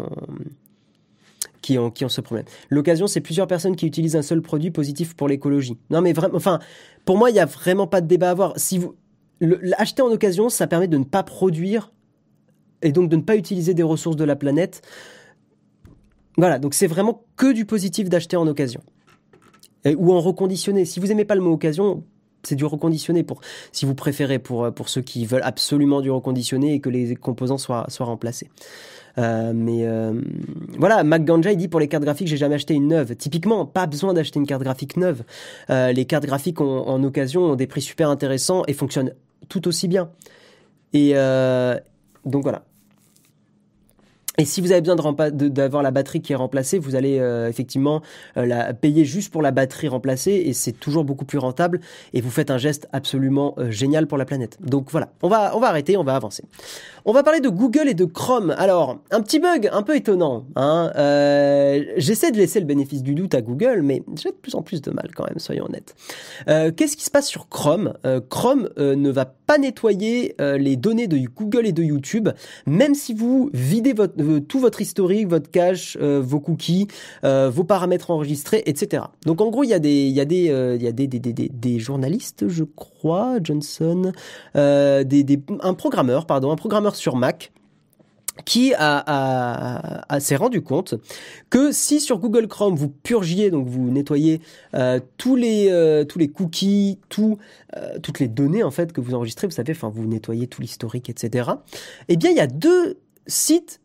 [1.60, 2.46] qui ont, ce problème.
[2.70, 5.76] L'occasion, c'est plusieurs personnes qui utilisent un seul produit positif pour l'écologie.
[5.90, 6.58] Non, mais vraiment, enfin,
[7.04, 8.58] pour moi, il n'y a vraiment pas de débat à avoir.
[8.58, 8.94] Si vous
[9.40, 11.92] l'acheter en occasion, ça permet de ne pas produire
[12.82, 14.82] et donc de ne pas utiliser des ressources de la planète.
[16.36, 18.80] Voilà, donc c'est vraiment que du positif d'acheter en occasion.
[19.86, 20.84] ou en reconditionné.
[20.84, 22.04] Si vous aimez pas le mot occasion,
[22.42, 23.40] c'est du reconditionné pour
[23.72, 27.58] si vous préférez pour pour ceux qui veulent absolument du reconditionné et que les composants
[27.58, 28.50] soient soient remplacés.
[29.18, 30.20] Euh, mais euh,
[30.78, 33.16] voilà, Mac Ganja il dit pour les cartes graphiques j'ai jamais acheté une neuve.
[33.16, 35.22] Typiquement, pas besoin d'acheter une carte graphique neuve.
[35.70, 39.14] Euh, les cartes graphiques en occasion ont des prix super intéressants et fonctionnent
[39.48, 40.10] tout aussi bien.
[40.92, 41.12] Et
[42.24, 42.64] donc voilà.
[44.40, 44.96] Et si vous avez besoin
[45.32, 48.00] d'avoir la batterie qui est remplacée, vous allez euh, effectivement
[48.38, 51.82] euh, la payer juste pour la batterie remplacée et c'est toujours beaucoup plus rentable
[52.14, 54.56] et vous faites un geste absolument euh, génial pour la planète.
[54.62, 56.44] Donc voilà, on va on va arrêter, on va avancer.
[57.04, 58.54] On va parler de Google et de Chrome.
[58.58, 60.44] Alors un petit bug un peu étonnant.
[60.56, 60.90] Hein
[61.96, 64.80] J'essaie de laisser le bénéfice du doute à Google, mais j'ai de plus en plus
[64.80, 65.94] de mal quand même, soyons honnêtes.
[66.46, 67.94] Qu'est-ce qui se passe sur Chrome?
[68.28, 72.28] Chrome ne va pas nettoyer les données de Google et de YouTube,
[72.66, 76.88] même si vous videz votre tout votre historique, votre cache, euh, vos cookies,
[77.24, 79.04] euh, vos paramètres enregistrés, etc.
[79.26, 82.99] Donc en gros, il y a euh, des, journalistes, je crois,
[83.42, 84.12] Johnson,
[84.54, 87.52] des, un programmeur, pardon, un programmeur sur Mac
[88.44, 90.94] qui a, s'est rendu compte
[91.50, 94.40] que si sur Google Chrome vous purgiez, donc vous nettoyez
[95.18, 97.38] tous les tous les cookies, tout,
[98.02, 101.10] toutes les données en fait que vous enregistrez, vous savez, enfin vous nettoyez tout l'historique,
[101.10, 101.50] etc.
[102.08, 103.80] Eh bien, il y a deux sites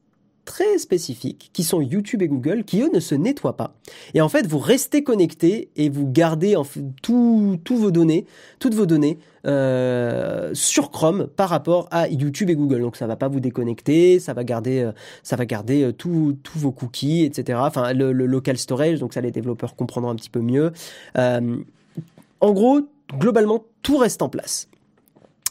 [0.46, 3.76] très spécifiques qui sont YouTube et Google qui eux ne se nettoient pas.
[4.14, 6.64] Et en fait, vous restez connecté et vous gardez en
[7.02, 8.26] tous vos données,
[8.60, 12.82] toutes vos données euh, sur Chrome par rapport à YouTube et Google.
[12.82, 14.92] Donc ça va pas vous déconnecter, ça va garder, euh,
[15.22, 17.60] ça va garder euh, tous vos cookies, etc.
[17.62, 20.72] Enfin le, local storage, donc ça les développeurs comprendront un petit peu mieux.
[21.16, 22.82] En gros,
[23.18, 24.68] globalement, tout reste en place.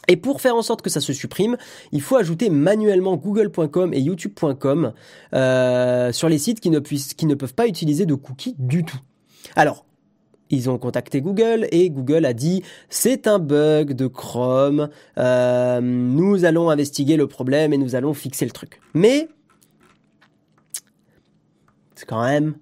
[0.07, 1.57] Et pour faire en sorte que ça se supprime,
[1.91, 4.93] il faut ajouter manuellement google.com et youtube.com
[5.33, 8.85] euh, sur les sites qui ne, puissent, qui ne peuvent pas utiliser de cookies du
[8.85, 8.99] tout.
[9.55, 9.85] Alors,
[10.49, 16.45] ils ont contacté Google et Google a dit c'est un bug de Chrome, euh, nous
[16.45, 18.79] allons investiguer le problème et nous allons fixer le truc.
[18.93, 19.27] Mais
[21.95, 22.55] c'est quand même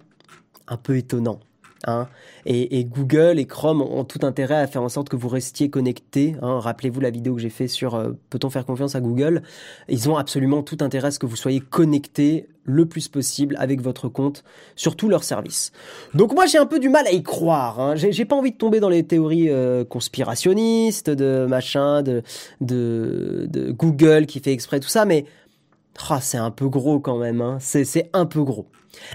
[0.66, 1.40] un peu étonnant.
[1.86, 2.08] Hein.
[2.46, 6.36] Et, Google et Chrome ont tout intérêt à faire en sorte que vous restiez connecté.
[6.42, 6.60] Hein.
[6.60, 9.42] Rappelez-vous la vidéo que j'ai fait sur euh, peut-on faire confiance à Google?
[9.88, 13.80] Ils ont absolument tout intérêt à ce que vous soyez connecté le plus possible avec
[13.80, 14.42] votre compte
[14.74, 15.72] sur tous leurs services.
[16.14, 17.80] Donc moi j'ai un peu du mal à y croire.
[17.80, 17.94] Hein.
[17.96, 22.22] J'ai pas envie de tomber dans les théories euh, conspirationnistes de machin, de,
[22.60, 25.24] de, Google qui fait exprès tout ça, mais
[26.10, 27.58] oh, c'est un peu gros quand même.
[27.60, 28.66] C'est un peu gros.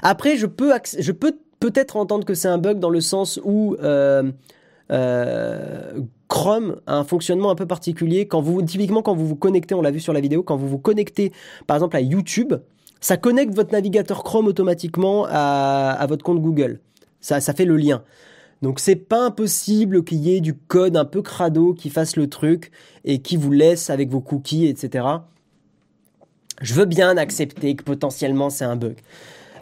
[0.02, 3.76] Après je peux je peux peut-être entendre que c'est un bug dans le sens où
[3.82, 4.32] euh,
[4.92, 8.28] euh, Chrome a un fonctionnement un peu particulier.
[8.28, 10.68] Quand vous, typiquement, quand vous vous connectez, on l'a vu sur la vidéo, quand vous
[10.68, 11.32] vous connectez,
[11.68, 12.54] par exemple, à YouTube,
[13.02, 16.80] ça connecte votre navigateur Chrome automatiquement à, votre compte Google.
[17.22, 18.04] Ça, ça fait le lien.
[18.62, 22.28] Donc c'est pas impossible qu'il y ait du code un peu crado qui fasse le
[22.28, 22.72] truc
[23.06, 25.06] et qui vous laisse avec vos cookies, etc.
[26.62, 28.98] Je veux bien accepter que potentiellement c'est un bug.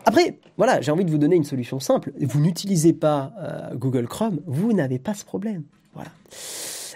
[0.08, 2.14] Après, voilà, j'ai envie de vous donner une solution simple.
[2.22, 5.64] Vous n'utilisez pas euh, Google Chrome, vous n'avez pas ce problème.
[5.94, 6.10] Voilà.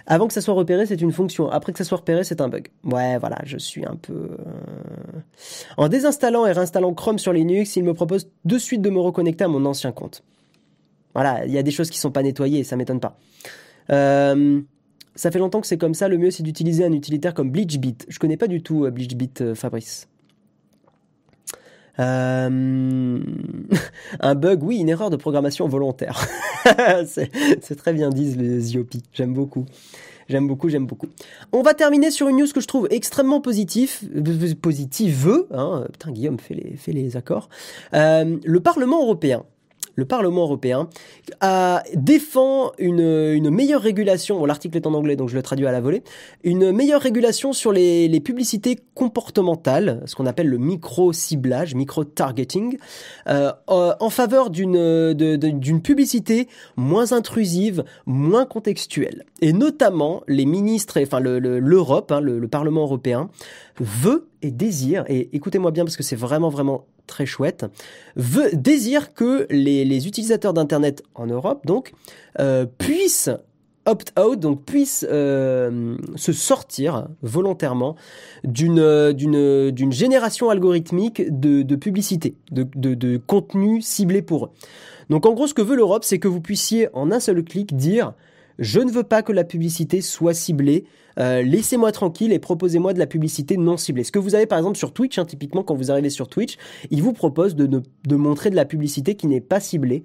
[0.07, 1.49] Avant que ça soit repéré, c'est une fonction.
[1.49, 2.70] Après que ça soit repéré, c'est un bug.
[2.86, 4.14] Ouais, voilà, je suis un peu...
[4.14, 5.20] Euh,
[5.76, 9.43] en désinstallant et réinstallant Chrome sur Linux, il me propose de suite de me reconnecter
[9.43, 10.24] à mon ancien compte.
[11.14, 13.18] Voilà, il y a des choses qui sont pas nettoyées, ça m'étonne pas.
[13.89, 14.62] Euh,
[15.16, 16.07] ça fait longtemps que c'est comme ça.
[16.07, 17.97] Le mieux, c'est d'utiliser un utilitaire comme BleachBit.
[18.07, 20.07] Je connais pas du tout BleachBit, Fabrice.
[22.00, 23.20] Euh,
[24.20, 26.26] un bug, oui, une erreur de programmation volontaire.
[27.06, 28.89] c'est très bien dit les IOP.
[29.14, 29.66] J'aime beaucoup.
[30.30, 31.08] J'aime beaucoup, j'aime beaucoup.
[31.52, 34.00] On va terminer sur une news que je trouve extrêmement positive,
[34.62, 35.46] positive.
[35.52, 35.86] Hein.
[35.92, 37.50] Putain, Guillaume fait les, fait les accords.
[37.94, 39.44] Euh, le Parlement européen
[39.96, 40.89] le Parlement européen
[41.96, 46.04] défend une, meilleure régulation, l'article est en anglais donc je le traduis à la volée,
[46.44, 52.78] une meilleure régulation sur les, publicités comportementales, ce qu'on appelle le micro-ciblage, micro-targeting,
[53.28, 59.26] euh, en faveur d'une publicité moins intrusive, moins contextuelle.
[59.42, 63.30] Et notamment, les ministres, enfin l'Europe, le, hein, le Parlement européen,
[63.80, 67.66] veut et désire, et écoutez-moi bien parce que c'est vraiment vraiment très chouette,
[68.16, 71.91] veut, désire que les, utilisateurs d'Internet en Europe, donc,
[72.39, 73.30] euh, puissent
[73.86, 77.95] opt-out, donc puissent euh, se sortir volontairement
[78.43, 84.49] d'une d'une génération algorithmique de, de publicité, de, de, de contenu ciblé pour eux.
[85.09, 87.76] Donc en gros, ce que veut l'Europe, c'est que vous puissiez en un seul clic
[87.76, 88.14] dire
[88.62, 90.86] je ne veux pas que la publicité soit ciblée.
[91.20, 94.03] Euh, laissez-moi tranquille et proposez-moi de la publicité non ciblée.
[94.03, 96.57] Ce que vous avez par exemple sur Twitch, hein, typiquement quand vous arrivez sur Twitch,
[96.91, 100.03] il vous propose de, de montrer de la publicité qui n'est pas ciblée.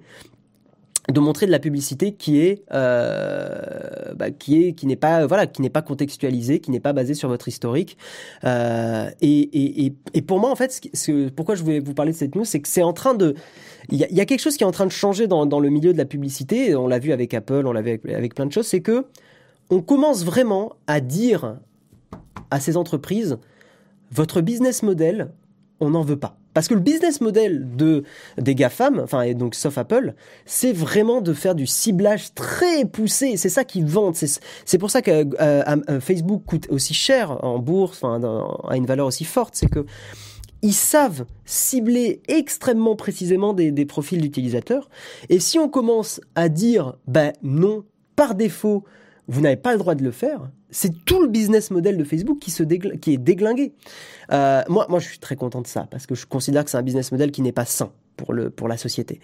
[1.11, 5.47] De montrer de la publicité qui est euh, bah, qui est qui n'est pas voilà
[5.47, 7.97] qui n'est pas contextualisée qui n'est pas basée sur votre historique.
[8.43, 12.17] Euh, et, et, et, pour moi en fait ce, pourquoi je voulais vous parler de
[12.17, 13.35] cette news c'est que c'est en train de
[13.89, 15.61] il y, a, y, a, quelque chose qui est en train de changer dans, dans
[15.61, 18.35] le milieu de la publicité on l'a vu avec Apple on l'a vu avec, avec
[18.35, 19.05] plein de choses c'est que
[19.69, 21.57] on commence vraiment à dire
[22.51, 23.37] à ces entreprises
[24.11, 25.31] votre business model
[25.79, 28.03] on n'en veut pas parce que le business model de,
[28.39, 30.15] des GAFAM, enfin, et donc sauf Apple,
[30.47, 33.37] c'est vraiment de faire du ciblage très poussé.
[33.37, 34.15] C'est ça qu'ils vendent.
[34.15, 38.19] C'est pour ça que euh, euh, Facebook coûte aussi cher en bourse, enfin,
[38.67, 39.53] a une valeur aussi forte.
[39.53, 39.85] C'est que
[40.63, 44.89] ils savent cibler extrêmement précisément des, des profils d'utilisateurs.
[45.29, 47.83] Et si on commence à dire, ben non,
[48.15, 48.83] par défaut,
[49.27, 52.39] vous n'avez pas le droit de le faire, c'est tout le business model de Facebook
[52.39, 53.73] qui, se qui est déglingué.
[54.31, 56.77] Euh, moi, moi, je suis très content de ça parce que je considère que c'est
[56.77, 59.19] un business model qui n'est pas sain pour, le, pour la société.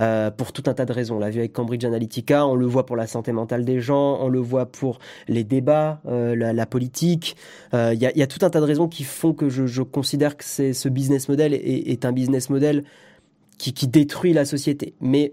[0.00, 1.16] Euh, pour tout un tas de raisons.
[1.16, 4.18] On l'a vu avec Cambridge Analytica, on le voit pour la santé mentale des gens,
[4.20, 7.36] on le voit pour les débats, euh, la, politique.
[7.72, 9.82] Il y, a, y, a, tout un tas de raisons qui font que je, je
[9.82, 12.84] considère que ce business model est, est, un business model
[13.56, 14.94] qui, qui détruit la société.
[15.00, 15.32] Mais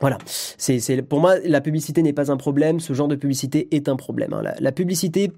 [0.00, 3.88] voilà, c'est pour moi la publicité n'est pas un problème, ce genre de publicité est
[3.88, 4.32] un problème.
[4.32, 4.42] Hein.
[4.58, 5.32] La, publicité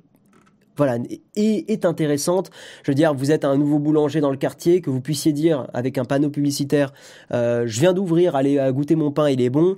[0.76, 0.96] voilà,
[1.36, 2.50] est, est, intéressante.
[2.82, 5.66] Je veux dire, vous êtes un nouveau boulanger dans le quartier, que vous puissiez dire
[5.74, 6.92] avec un panneau publicitaire,
[7.32, 9.76] euh, je viens d'ouvrir, allez goûter mon pain, il est bon.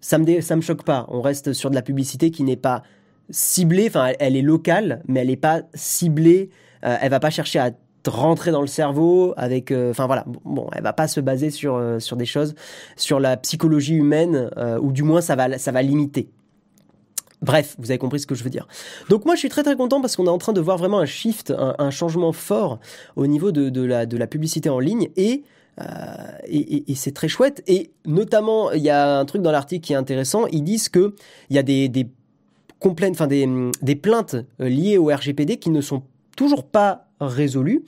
[0.00, 1.06] Ça me ça me choque pas.
[1.08, 2.82] On reste sur de la publicité qui n'est pas
[3.30, 6.50] ciblée, enfin elle, est locale, mais elle n'est pas ciblée.
[6.84, 7.70] Euh, elle va pas chercher à
[8.08, 11.76] rentrer dans le cerveau avec euh, enfin voilà bon elle va pas se baser sur
[11.76, 12.54] euh, sur des choses
[12.96, 16.28] sur la psychologie humaine euh, ou du moins ça va ça va limiter
[17.42, 18.66] Bref, vous avez compris ce que je veux dire.
[19.10, 20.98] Donc moi, je suis très très content parce qu'on est en train de voir vraiment
[20.98, 22.80] un shift, un, changement fort
[23.14, 25.44] au niveau de, de, la, de la publicité en ligne et
[26.48, 27.62] et, c'est très chouette.
[27.66, 30.46] Et notamment, il y a un truc dans l'article qui est intéressant.
[30.46, 31.14] Ils disent que
[31.50, 32.08] il y a des, des
[32.82, 33.46] enfin des,
[33.82, 36.02] des plaintes liées au RGPD qui ne sont
[36.36, 37.84] toujours pas résolu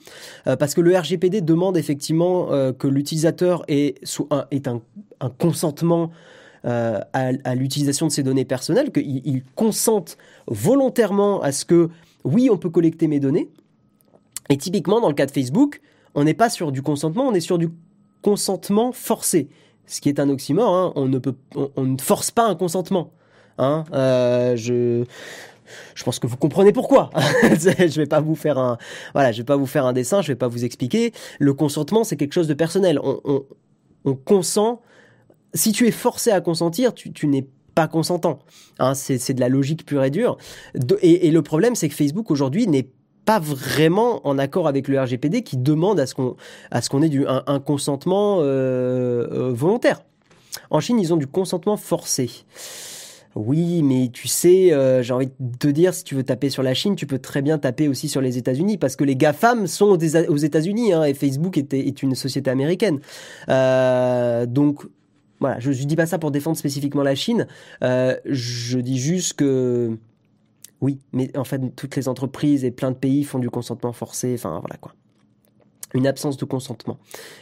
[0.47, 3.95] euh, parce que le RGPD demande effectivement euh, que l'utilisateur ait,
[4.65, 4.81] un,
[5.37, 6.11] consentement
[6.65, 10.17] euh, à, l'utilisation de ses données personnelles, qu'il il consente
[10.47, 11.89] volontairement à ce que
[12.23, 13.49] oui, on peut collecter mes données.
[14.49, 15.79] Et typiquement, dans le cas de Facebook,
[16.15, 17.69] on n'est pas sur du consentement, on est sur du
[18.21, 19.47] consentement forcé,
[19.85, 20.75] ce qui est un oxymore.
[20.75, 20.93] Hein.
[20.95, 23.11] On ne force pas un consentement.
[23.57, 23.85] Hein.
[24.55, 25.05] Je,
[25.95, 27.09] je pense que vous comprenez pourquoi.
[27.43, 28.77] je vais pas vous faire un,
[29.13, 31.11] voilà, je vais pas vous faire un dessin, je vais pas vous expliquer.
[31.39, 32.99] Le consentement, c'est quelque chose de personnel.
[33.03, 33.45] On, on,
[34.05, 34.81] on, consent.
[35.53, 38.39] Si tu es forcé à consentir, tu, n'es pas consentant.
[38.77, 40.37] Hein, c'est de la logique pure et dure.
[41.01, 42.89] et, le problème, c'est que Facebook aujourd'hui n'est
[43.25, 46.35] pas vraiment en accord avec le RGPD qui demande à ce qu'on
[46.71, 50.01] à ce qu'on ait du un, un consentement euh, euh, volontaire.
[50.71, 52.29] En Chine, ils ont du consentement forcé.
[53.35, 56.63] Oui, mais tu sais, euh, j'ai envie de te dire, si tu veux taper sur
[56.63, 59.67] la Chine, tu peux très bien taper aussi sur les États-Unis, parce que les GAFAM
[59.67, 62.99] sont aux États-Unis, hein, et Facebook est, une société américaine.
[63.49, 64.83] Euh, donc,
[65.39, 67.45] voilà, je ne dis pas ça pour défendre spécifiquement la Chine,
[67.83, 69.97] euh, je dis juste que...
[70.81, 74.33] Oui, mais en fait, toutes les entreprises et plein de pays font du consentement forcé,
[74.33, 74.93] enfin voilà quoi.
[75.93, 76.97] Une absence de consentement.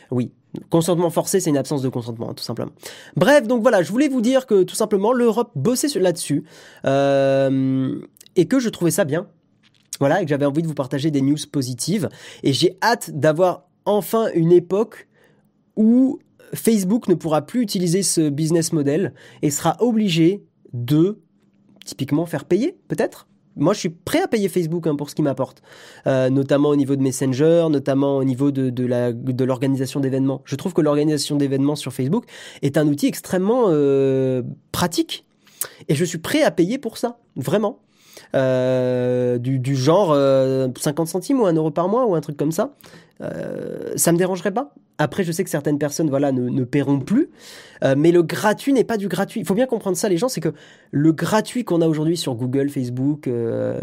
[0.09, 0.31] Oui,
[0.69, 2.71] Consentement forcé, c'est une absence de consentement, tout simplement.
[3.15, 6.45] Bref, donc voilà, je voulais vous dire que tout simplement l'Europe bossait là-dessus
[6.85, 7.99] euh,
[8.35, 9.27] et que je trouvais ça bien.
[9.99, 12.09] Voilà, et que j'avais envie de vous partager des news positives.
[12.43, 15.07] Et j'ai hâte d'avoir enfin une époque
[15.75, 16.19] où
[16.53, 20.43] Facebook ne pourra plus utiliser ce business model et sera obligé
[20.73, 21.19] de
[21.85, 23.27] typiquement faire payer, peut-être?
[23.57, 25.61] Moi, je suis prêt à payer Facebook hein, pour ce qu'il m'apporte,
[26.05, 30.41] euh, notamment au niveau de Messenger, notamment au niveau de, de, l'organisation d'événements.
[30.45, 32.25] Je trouve que l'organisation d'événements sur Facebook
[32.61, 35.25] est un outil extrêmement euh, pratique
[35.87, 37.79] et je suis prêt à payer pour ça, vraiment.
[38.35, 42.35] Euh, du, du, genre 50 euh, centimes ou 1 euro par mois ou un truc
[42.35, 42.75] comme ça.
[43.21, 44.73] Euh, ça me dérangerait pas.
[44.97, 47.29] Après, je sais que certaines personnes, voilà, ne, paieront plus,
[47.83, 49.39] euh, mais le gratuit n'est pas du gratuit.
[49.39, 50.53] Il faut bien comprendre ça, les gens, c'est que
[50.91, 53.79] le gratuit qu'on a aujourd'hui sur Google, Facebook, euh,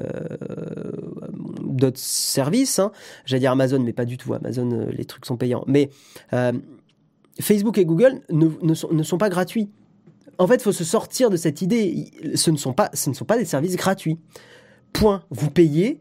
[1.62, 2.91] d'autres services, hein,
[3.24, 4.35] j'allais dire Amazon, mais pas du tout.
[4.35, 5.64] Amazon, les trucs sont payants.
[5.66, 5.91] Mais
[7.41, 9.70] Facebook et Google ne, ne, sont, ne sont pas gratuits
[10.39, 12.11] en fait, il faut se sortir de cette idée.
[12.35, 14.18] Ce ne sont pas, ce ne sont pas des services gratuits.
[14.93, 15.22] Point.
[15.30, 16.01] Vous payez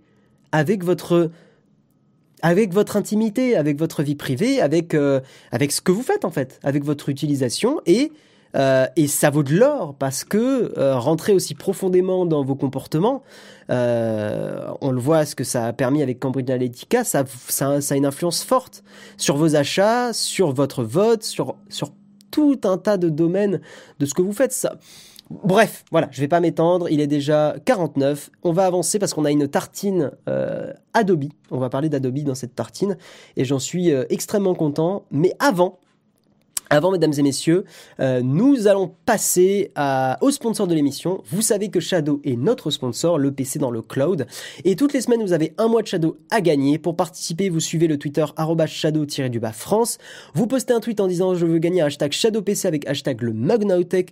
[0.52, 1.32] avec votre
[2.44, 5.22] avec votre intimité, avec votre vie privée, avec euh,
[5.52, 8.12] avec ce que vous faites en fait, avec votre utilisation et
[8.56, 13.24] euh, et ça vaut de l'or parce que euh, rentrer aussi profondément dans vos comportements,
[13.70, 17.98] on le voit ce que ça a permis avec Cambridge Analytica, ça, ça, ça a
[17.98, 18.84] une influence forte
[19.18, 21.92] sur vos achats, sur votre vote, sur sur
[22.30, 23.62] tout un tas de domaines
[24.00, 24.52] de ce que vous faites.
[24.52, 24.76] Ça,
[25.30, 28.30] Bref, voilà, je vais pas m'étendre, il est déjà 49.
[28.44, 31.26] On va avancer parce qu'on a une tartine euh, Adobe.
[31.50, 32.98] On va parler d'Adobe dans cette tartine
[33.38, 35.06] et j'en suis euh, extrêmement content.
[35.12, 35.80] Mais avant,
[36.70, 37.66] avant, mesdames et messieurs,
[38.00, 39.72] euh, nous allons passer
[40.22, 41.22] au sponsor de l'émission.
[41.26, 44.26] Vous savez que Shadow est notre sponsor, le PC dans le cloud.
[44.66, 46.80] Et toutes les semaines, vous avez un mois de Shadow à gagner.
[46.80, 48.26] Pour participer, vous suivez le Twitter
[48.66, 49.98] shadow-du-bas France.
[50.34, 54.12] Vous postez un tweet en disant je veux gagner hashtag ShadowPC avec hashtag le Magnautech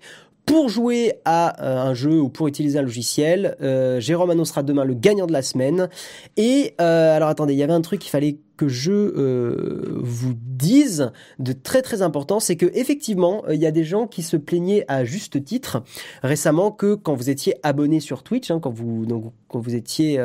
[0.51, 3.55] pour jouer à euh, un jeu ou pour utiliser un logiciel.
[3.61, 5.87] Euh, Jérôme annoncera demain le gagnant de la semaine.
[6.35, 8.91] Et euh, alors attendez, il y avait un truc qu'il fallait que je
[10.01, 14.23] vous dise de très très important, c'est que effectivement, il y a des gens qui
[14.23, 15.83] se plaignaient à juste titre
[16.21, 20.19] récemment que quand vous étiez abonné sur Twitch, hein, quand vous donc, quand vous étiez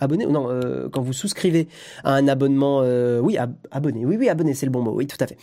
[0.00, 0.48] abonné non
[0.90, 1.68] quand vous souscrivez
[2.02, 2.80] à un abonnement
[3.20, 3.38] oui
[3.70, 5.38] abonné oui oui abonné c'est le bon mot oui tout à fait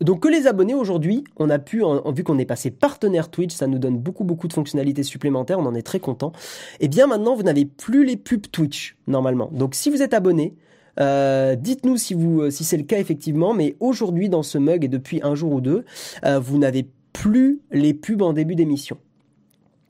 [0.00, 3.54] donc que les abonnés aujourd'hui, on a pu, en, vu qu'on est passé partenaire Twitch,
[3.54, 6.32] ça nous donne beaucoup beaucoup de fonctionnalités supplémentaires, on en est très content.
[6.80, 9.50] Et eh bien maintenant, vous n'avez plus les pubs Twitch normalement.
[9.52, 10.54] Donc si vous êtes abonné,
[11.00, 13.54] euh, dites-nous si vous, euh, si c'est le cas effectivement.
[13.54, 15.84] Mais aujourd'hui, dans ce mug et depuis un jour ou deux,
[16.24, 18.98] euh, vous n'avez plus les pubs en début d'émission.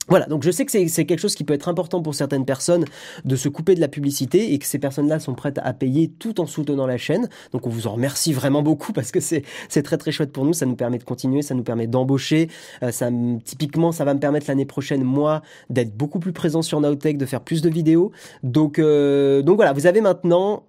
[0.08, 2.84] Voilà, donc je sais que c'est quelque chose qui peut être important pour certaines personnes
[3.24, 6.40] de se couper de la publicité et que ces personnes-là sont prêtes à payer tout
[6.40, 7.28] en soutenant la chaîne.
[7.52, 9.42] Donc on vous en remercie vraiment beaucoup parce que c'est
[9.82, 12.48] très très chouette pour nous, ça nous permet de continuer, ça nous permet d'embaucher.
[12.82, 13.10] Euh, ça
[13.44, 17.26] typiquement, ça va me permettre l'année prochaine moi d'être beaucoup plus présent sur Nowtech, de
[17.26, 18.12] faire plus de vidéos.
[18.44, 20.66] Donc euh, donc voilà, vous avez maintenant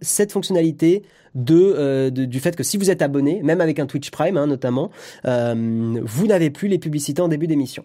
[0.00, 1.02] cette fonctionnalité
[1.50, 4.46] euh, de, du fait que si vous êtes abonné, même avec un Twitch Prime hein,
[4.46, 4.90] notamment,
[5.24, 7.84] vous n'avez plus les publicités en début d'émission.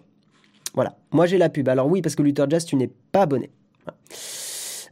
[0.74, 1.68] Voilà, moi j'ai la pub.
[1.68, 3.50] Alors oui, parce que Luther Jazz, tu n'es pas abonné.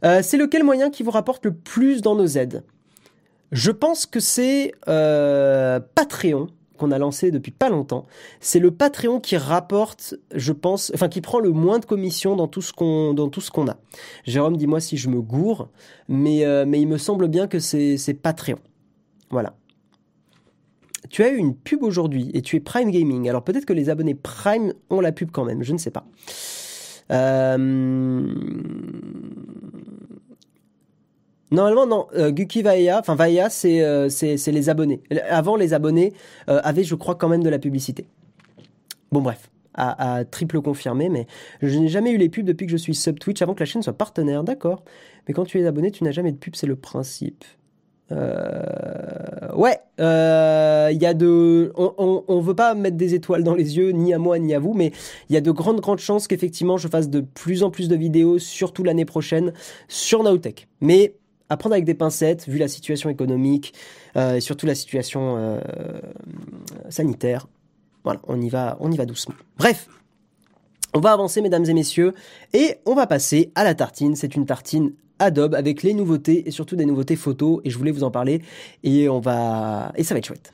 [0.03, 2.63] Euh, c'est lequel moyen qui vous rapporte le plus dans nos aides?
[3.51, 8.07] Je pense que c'est euh, Patreon qu'on a lancé depuis pas longtemps.
[8.39, 12.47] C'est le Patreon qui rapporte, je pense, enfin qui prend le moins de commissions dans
[12.47, 13.77] tout ce qu'on dans tout ce qu'on a.
[14.25, 15.69] Jérôme, dis-moi si je me gourre,
[16.07, 18.59] mais euh, mais il me semble bien que c'est c'est Patreon.
[19.29, 19.53] Voilà
[21.09, 23.27] tu as eu une pub aujourd'hui et tu es Prime Gaming.
[23.29, 26.05] Alors peut-être que les abonnés Prime ont la pub quand même, je ne sais pas.
[27.11, 27.57] Euh,
[31.51, 32.07] normalement, non.
[32.15, 35.01] Euh, Guki Vaia, enfin Vaia, euh, c'est les abonnés.
[35.29, 36.13] Avant, les abonnés
[36.47, 38.05] avaient, je crois, quand même de la publicité.
[39.11, 39.49] Bon, bref.
[39.73, 41.27] À, triple confirmé, mais
[41.61, 43.65] je n'ai jamais eu les pubs depuis que je suis sub Twitch avant que la
[43.65, 44.83] chaîne soit partenaire, d'accord.
[45.27, 47.45] Mais quand tu es abonné, tu n'as jamais de pub, c'est le principe.
[48.11, 49.10] Euh,
[49.61, 53.77] ouais, il euh, y a de, on, on, veut pas mettre des étoiles dans les
[53.77, 54.91] yeux, ni à moi ni à vous, mais
[55.29, 57.95] il y a de grandes grandes chances qu'effectivement je fasse de plus en plus de
[57.95, 59.53] vidéos, surtout l'année prochaine,
[59.87, 60.67] sur Nowtech.
[60.81, 61.13] Mais
[61.49, 63.73] à prendre avec des pincettes, vu la situation économique
[64.15, 65.61] euh, et surtout la situation
[66.89, 67.47] sanitaire.
[68.03, 69.35] Voilà, on y va, on y va doucement.
[69.57, 69.87] Bref,
[70.93, 72.13] on va avancer, mesdames et messieurs,
[72.53, 74.15] et on va passer à la tartine.
[74.15, 77.91] C'est une tartine Adobe avec les nouveautés et surtout des nouveautés photos et je voulais
[77.91, 78.41] vous en parler
[78.83, 80.51] et on va et ça va être chouette.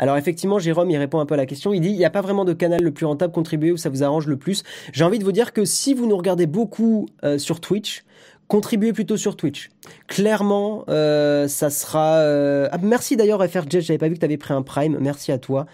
[0.00, 1.72] Alors effectivement, Jérôme, il répond un peu à la question.
[1.72, 3.88] Il dit, il n'y a pas vraiment de canal le plus rentable, contribuer où ça
[3.88, 4.62] vous arrange le plus.
[4.92, 8.04] J'ai envie de vous dire que si vous nous regardez beaucoup euh, sur Twitch,
[8.48, 9.70] contribuez plutôt sur Twitch.
[10.06, 12.16] Clairement, euh, ça sera.
[12.16, 12.68] Euh...
[12.72, 14.98] Ah, merci d'ailleurs FRJ, j'avais pas vu que tu avais pris un Prime.
[15.00, 15.66] Merci à toi.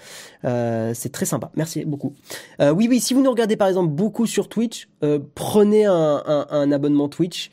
[0.44, 1.50] Euh, c'est très sympa.
[1.56, 2.12] Merci beaucoup.
[2.60, 3.00] Euh, oui, oui.
[3.00, 7.08] Si vous nous regardez par exemple beaucoup sur Twitch, euh, prenez un, un, un, abonnement
[7.08, 7.50] Twitch.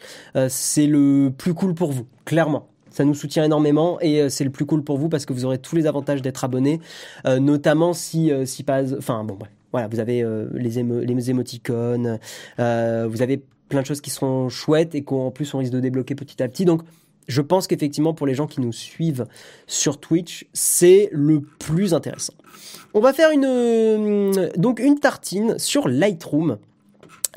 [0.49, 2.05] c'est le plus cool pour vous.
[2.25, 2.67] Clairement.
[2.89, 5.59] Ça nous soutient énormément et c'est le plus cool pour vous parce que vous aurez
[5.59, 6.81] tous les avantages d'être abonné,
[7.25, 8.81] notamment si si pas.
[8.97, 9.51] Enfin bon, bref.
[9.71, 12.19] Voilà, vous avez les, les émoticônes,
[12.57, 16.13] vous avez plein de choses qui seront chouettes et qu'en plus on risque de débloquer
[16.13, 16.65] petit à petit.
[16.65, 16.83] Donc
[17.27, 19.25] je pense qu'effectivement pour les gens qui nous suivent
[19.65, 22.33] sur Twitch, c'est le plus intéressant.
[22.93, 26.57] On va faire une euh, donc une tartine sur Lightroom.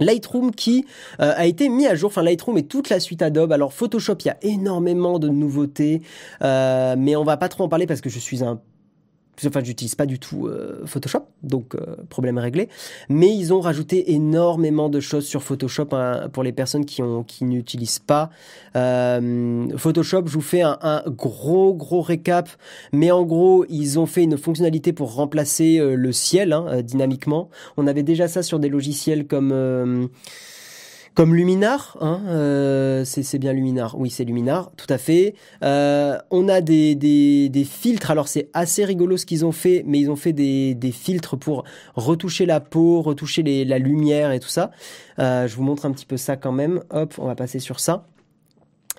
[0.01, 0.85] Lightroom qui
[1.21, 3.53] euh, a été mis à jour, enfin Lightroom et toute la suite Adobe.
[3.53, 6.03] Alors Photoshop, il y a énormément de nouveautés,
[6.43, 8.61] euh, mais on va pas trop en parler parce que je suis un
[9.47, 12.69] enfin j'utilise pas du tout euh, Photoshop, donc euh, problème réglé.
[13.09, 17.03] Mais ils ont rajouté énormément de choses sur Photoshop hein, pour les personnes qui
[17.45, 18.31] n'utilisent pas
[18.77, 20.27] euh, Photoshop.
[20.27, 22.49] Je vous fais un, un, gros gros récap,
[22.93, 27.51] mais en gros ils ont fait une fonctionnalité pour remplacer le ciel hein, dynamiquement.
[27.77, 30.09] On avait déjà ça sur des logiciels comme
[31.15, 35.35] comme Luminar, hein, euh, c'est bien Luminar, oui c'est Luminar, tout à fait.
[35.63, 40.11] Euh, on a des, filtres, alors c'est assez rigolo ce qu'ils ont fait, mais ils
[40.11, 44.73] ont fait des, filtres pour retoucher la peau, retoucher la lumière et tout ça.
[45.21, 46.83] Euh, je vous montre un petit peu ça quand même.
[46.91, 48.07] Hop, on va passer sur ça.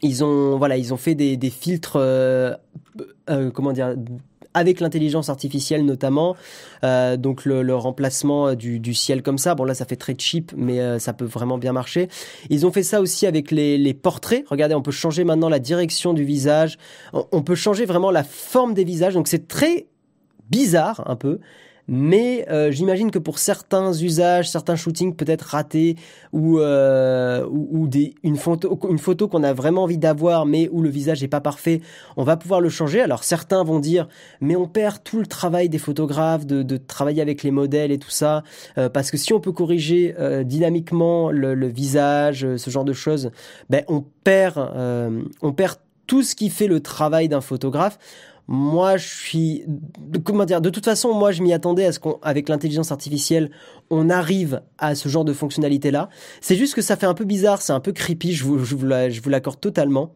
[0.01, 1.99] Ils ont voilà, ils ont fait des, des filtres,
[3.53, 3.95] comment dire
[4.55, 6.35] avec l'intelligence artificielle notamment.
[6.83, 9.53] Euh, donc le, remplacement euh, du, ciel comme ça.
[9.53, 12.07] Bon là ça fait très cheap, mais euh, ça peut vraiment bien marcher.
[12.49, 14.45] Ils ont fait ça aussi avec les, portraits.
[14.49, 16.77] Regardez, on peut changer maintenant la direction du visage.
[17.13, 19.13] on peut changer vraiment la forme des visages.
[19.13, 19.87] Donc c'est très
[20.49, 21.39] bizarre un peu
[21.87, 25.95] mais euh, j'imagine que pour certains usages, certains shootings peut-être ratés
[26.33, 30.81] ou, euh, ou, des, une photo, une photo qu'on a vraiment envie d'avoir mais où
[30.81, 31.81] le visage n'est pas parfait,
[32.17, 33.01] on va pouvoir le changer.
[33.01, 34.07] Alors certains vont dire
[34.41, 37.99] mais on perd tout le travail des photographes de, de travailler avec les modèles et
[37.99, 38.43] tout ça
[38.77, 42.93] euh, parce que si on peut corriger euh, dynamiquement le, le, visage, ce genre de
[42.93, 43.31] choses,
[43.69, 44.71] ben on perd
[45.41, 45.77] on perd
[46.07, 47.97] tout ce qui fait le travail d'un photographe
[48.47, 49.63] moi, je suis,
[50.23, 53.49] comment dire, de toute façon, moi, je m'y attendais à ce qu'avec l'intelligence artificielle,
[53.89, 56.09] on arrive à ce genre de fonctionnalité-là.
[56.41, 59.59] C'est juste que ça fait un peu bizarre, c'est un peu creepy, je vous, l'accorde
[59.59, 60.13] totalement.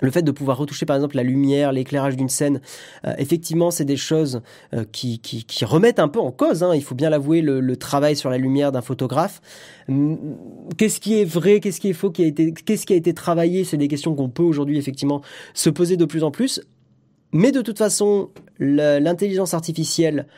[0.00, 2.60] Le fait de pouvoir retoucher par exemple la lumière, l'éclairage d'une scène,
[3.06, 4.42] euh, effectivement, c'est des choses
[4.74, 5.20] euh, qui,
[5.62, 6.64] remettent un peu en cause.
[6.64, 9.40] Hein, il faut bien l'avouer, le, le, travail sur la lumière d'un photographe.
[10.76, 13.62] Qu'est-ce qui est vrai, qu'est-ce qui est faux, qu'est-ce qui a été travaillé?
[13.62, 15.22] C'est des questions qu'on peut aujourd'hui effectivement
[15.54, 16.60] se poser de plus en plus.
[17.34, 18.30] Mais de toute façon,
[18.60, 20.28] l'intelligence artificielle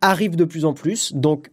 [0.00, 1.12] arrive de plus en plus.
[1.12, 1.50] Donc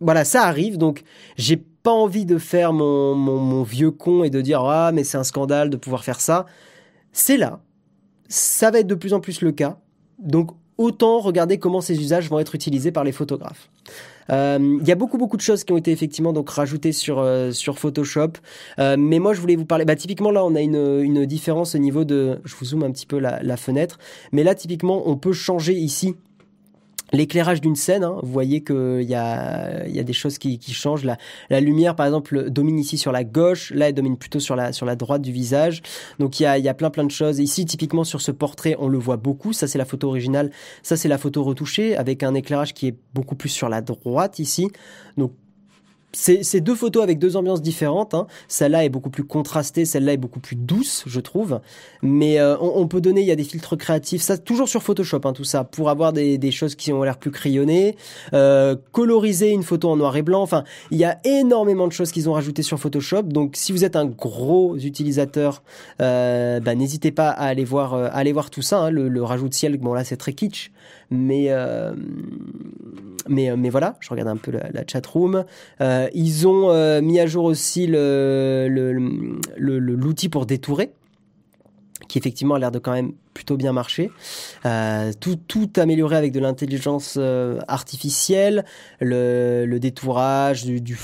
[0.00, 0.76] voilà, ça arrive.
[0.76, 1.02] Donc
[1.36, 5.16] j'ai pas envie de faire mon, mon, vieux con et de dire ah mais c'est
[5.16, 6.44] un scandale de pouvoir faire ça.
[7.10, 7.60] C'est là.
[8.28, 9.78] Ça va être de plus en plus le cas.
[10.18, 13.70] Donc autant regarder comment ces usages vont être utilisés par les photographes.
[14.30, 17.18] Euh, il y a beaucoup beaucoup de choses qui ont été effectivement donc rajoutées sur
[17.18, 18.32] euh, sur Photoshop.
[18.78, 19.84] Euh, mais moi je voulais vous parler.
[19.84, 22.40] Bah typiquement là on a une, une différence au niveau de.
[22.44, 23.98] Je vous zoome un petit peu la, la fenêtre.
[24.32, 26.16] Mais là typiquement on peut changer ici
[27.14, 30.74] L'éclairage d'une scène, hein, vous voyez qu'il y a, y a des choses qui, qui
[30.74, 31.04] changent.
[31.04, 31.16] La,
[31.48, 33.70] la, lumière, par exemple, domine ici sur la gauche.
[33.72, 35.80] Là, elle domine plutôt sur la, sur la droite du visage.
[36.18, 37.38] Donc, il y a, y a plein, plein de choses.
[37.38, 39.52] Ici, typiquement, sur ce portrait, on le voit beaucoup.
[39.52, 40.50] Ça, c'est la photo originale.
[40.82, 44.40] Ça, c'est la photo retouchée avec un éclairage qui est beaucoup plus sur la droite
[44.40, 44.68] ici.
[45.16, 45.32] Donc,
[46.14, 48.14] c'est deux photos avec deux ambiances différentes.
[48.14, 48.26] Hein.
[48.48, 51.60] Celle-là est beaucoup plus contrastée, celle-là est beaucoup plus douce, je trouve.
[52.02, 55.20] Mais euh, on, peut donner, il y a des filtres créatifs, ça toujours sur Photoshop,
[55.24, 57.96] hein, tout ça, pour avoir des, choses qui ont l'air plus crayonnées,
[58.32, 60.42] euh, coloriser une photo en noir et blanc.
[60.42, 63.22] Enfin, il y a énormément de choses qu'ils ont rajoutées sur Photoshop.
[63.22, 65.62] Donc, si vous êtes un gros utilisateur,
[66.00, 68.78] euh, bah, n'hésitez pas à aller voir, aller voir tout ça.
[68.78, 68.90] Hein.
[68.90, 70.70] Le, le, rajout de ciel, bon là, c'est très kitsch,
[71.14, 71.50] mais
[73.28, 75.44] mais mais voilà, je regarde un peu la, la chat room.
[75.80, 78.66] Euh, ils ont euh, mis à jour aussi le,
[79.58, 80.92] l'outil pour détourer
[82.08, 84.10] qui effectivement a l'air de quand même plutôt bien marcher.
[84.66, 87.18] Euh, tout, tout amélioré avec de l'intelligence
[87.66, 88.64] artificielle,
[89.00, 90.98] le, le détourage, du, du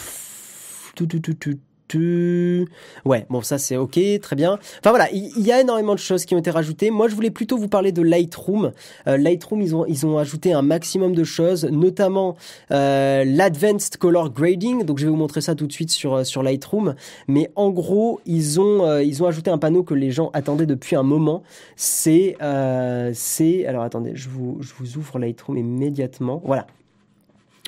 [0.95, 1.59] tout, tout, tout, tout,
[1.99, 4.59] Ouais, bon ça c'est ok, très bien.
[4.81, 6.91] Enfin voilà, il y, a énormément de choses qui ont été rajoutées.
[6.91, 8.73] Moi je voulais plutôt vous parler de Lightroom.
[9.07, 12.37] Euh, Lightroom ils ont ils ont ajouté un maximum de choses, notamment
[12.71, 14.85] euh, l'advanced color grading.
[14.85, 16.95] Donc je vais vous montrer ça tout de suite sur euh, sur Lightroom.
[17.29, 20.67] Mais en gros ils ont euh, ils ont ajouté un panneau que les gens attendaient
[20.67, 21.43] depuis un moment.
[21.77, 22.37] C'est
[23.15, 26.41] c'est alors attendez, je vous je vous ouvre Lightroom immédiatement.
[26.45, 26.67] Voilà,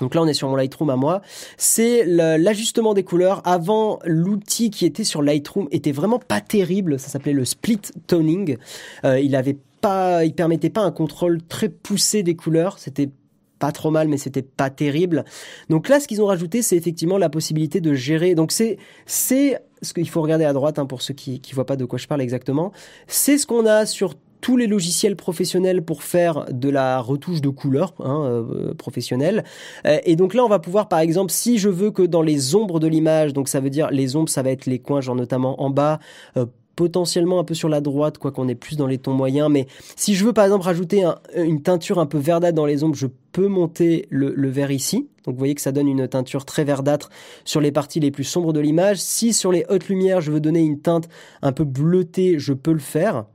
[0.00, 1.22] donc là, on est sur mon Lightroom à moi.
[1.56, 3.42] C'est l'ajustement des couleurs.
[3.44, 6.98] Avant, l'outil qui était sur Lightroom était vraiment pas terrible.
[6.98, 8.56] Ça s'appelait le split toning.
[9.04, 12.78] Euh, il avait pas, il permettait pas un contrôle très poussé des couleurs.
[12.78, 13.10] C'était
[13.58, 15.24] pas trop mal, mais c'était pas terrible.
[15.68, 18.34] Donc là, ce qu'ils ont rajouté, c'est effectivement la possibilité de gérer.
[18.34, 21.66] Donc c'est, c'est ce qu'il faut regarder à droite hein, pour ceux qui, qui voient
[21.66, 22.72] pas de quoi je parle exactement.
[23.06, 27.48] C'est ce qu'on a sur tous les logiciels professionnels pour faire de la retouche de
[27.48, 29.44] couleurs hein, euh, professionnelle.
[29.86, 32.54] Euh, et donc là, on va pouvoir, par exemple, si je veux que dans les
[32.54, 35.14] ombres de l'image, donc ça veut dire les ombres, ça va être les coins, genre
[35.14, 36.00] notamment en bas,
[36.36, 39.48] euh, potentiellement un peu sur la droite, quoi qu'on est plus dans les tons moyens.
[39.48, 41.04] Mais si je veux par exemple rajouter
[41.36, 45.08] une teinture un peu verdâtre dans les ombres, je peux monter le, le, vert ici.
[45.24, 47.10] Donc vous voyez que ça donne une teinture très verdâtre
[47.44, 48.96] sur les parties les plus sombres de l'image.
[48.96, 51.08] Si sur les hautes lumières, je veux donner une teinte
[51.42, 53.26] un peu bleutée, je peux le faire.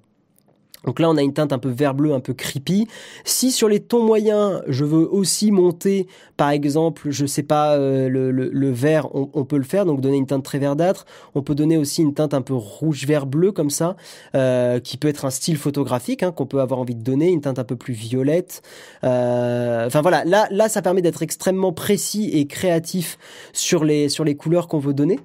[0.87, 2.87] Donc là, on a une teinte un peu vert bleu, un peu creepy.
[3.25, 6.07] Si sur les tons moyens, je veux aussi monter,
[6.37, 10.15] par exemple, je sais pas, euh, le, le, vert, on, peut le faire, donc donner
[10.15, 11.05] une teinte très verdâtre.
[11.35, 13.97] On peut donner aussi une teinte un peu rouge, vert, bleu comme ça,
[14.33, 17.41] euh, qui peut être un style photographique hein, qu'on peut avoir envie de donner, une
[17.41, 18.61] teinte un peu plus violette.
[19.03, 23.17] Euh, enfin voilà, là, là, ça permet d'être extrêmement précis et créatif
[23.51, 25.19] sur les sur les couleurs qu'on veut donner.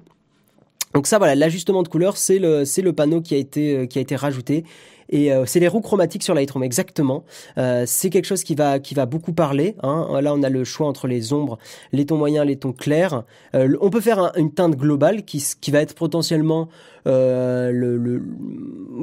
[0.93, 3.97] Donc ça, voilà, l'ajustement de couleur, c'est le, c'est le panneau qui a été, qui
[3.97, 4.65] a été rajouté.
[5.13, 7.23] Et euh, c'est les roues chromatiques sur Lightroom, exactement.
[7.59, 9.75] Euh, c'est quelque chose qui va, qui va beaucoup parler.
[9.83, 10.19] Hein.
[10.21, 11.59] Là, on a le choix entre les ombres,
[11.91, 13.23] les tons moyens, les tons clairs.
[13.53, 16.67] Euh, on peut faire une teinte globale qui, qui va être potentiellement
[17.05, 18.23] le, le,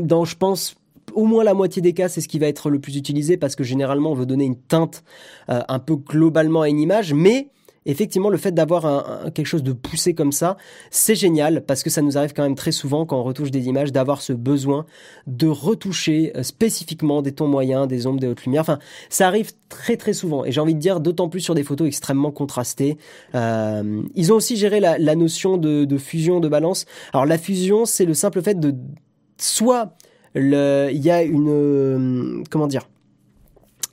[0.03, 0.75] dans, je pense,
[1.15, 3.55] au moins la moitié des cas, c'est ce qui va être le plus utilisé parce
[3.55, 5.05] que généralement, on veut donner une teinte
[5.47, 7.51] un peu globalement à une image, mais
[7.87, 10.57] effectivement, le fait d'avoir un, quelque chose de poussé comme ça,
[10.91, 13.69] c'est génial parce que ça nous arrive quand même très souvent quand on retouche des
[13.69, 14.87] images d'avoir ce besoin
[15.27, 18.63] de retoucher euh, spécifiquement des tons moyens, des ombres, des hautes lumières.
[18.63, 18.79] Enfin,
[19.09, 21.89] ça arrive très très souvent et j'ai envie de dire d'autant plus sur des photos
[21.89, 22.99] extrêmement contrastées.
[23.35, 26.87] Euh, ils ont aussi géré la, notion de, de, fusion, de balance.
[27.13, 28.75] Alors la fusion, c'est le simple fait de
[29.39, 29.97] soit
[30.35, 30.53] il
[30.93, 32.89] y a une euh, comment dire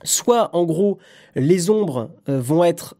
[0.04, 0.98] soit en gros
[1.34, 2.97] les ombres vont être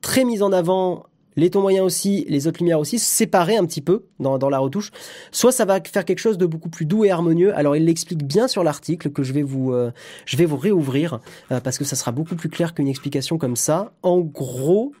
[0.00, 3.82] très mise en avant, les tons moyens aussi, les autres lumières aussi, séparées un petit
[3.82, 4.90] peu dans, la retouche.
[5.30, 7.54] Soit ça va faire quelque chose de beaucoup plus doux et harmonieux.
[7.54, 9.92] Alors il l'explique bien sur l'article que je vais vous, euh,
[10.24, 11.20] je vais vous réouvrir
[11.52, 13.92] euh, parce que ça sera beaucoup plus clair qu'une explication comme ça.
[14.02, 14.92] En gros,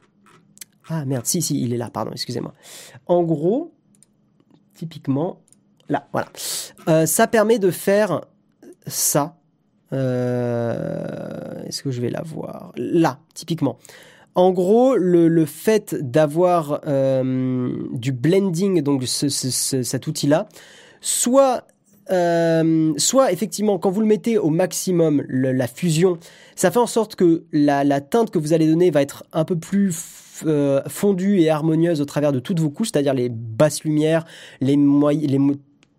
[0.88, 2.52] ah merde, si si, il est là, pardon, excusez-moi.
[3.06, 3.72] En gros,
[4.74, 5.40] typiquement,
[5.88, 6.28] là, voilà,
[6.88, 8.20] euh, ça permet de faire
[8.86, 9.38] ça.
[9.92, 12.72] Est-ce que je vais la voir?
[12.76, 13.78] Là, typiquement.
[14.36, 20.46] En gros, le, fait d'avoir euh, du blending, donc cet outil-là,
[21.00, 21.66] soit
[22.10, 26.18] euh, soit effectivement quand vous le mettez au maximum la fusion,
[26.54, 29.56] ça fait en sorte que la, teinte que vous allez donner va être un peu
[29.56, 34.26] plus euh, fondue et harmonieuse au travers de toutes vos couches, c'est-à-dire les basses lumières,
[34.60, 35.40] les, les,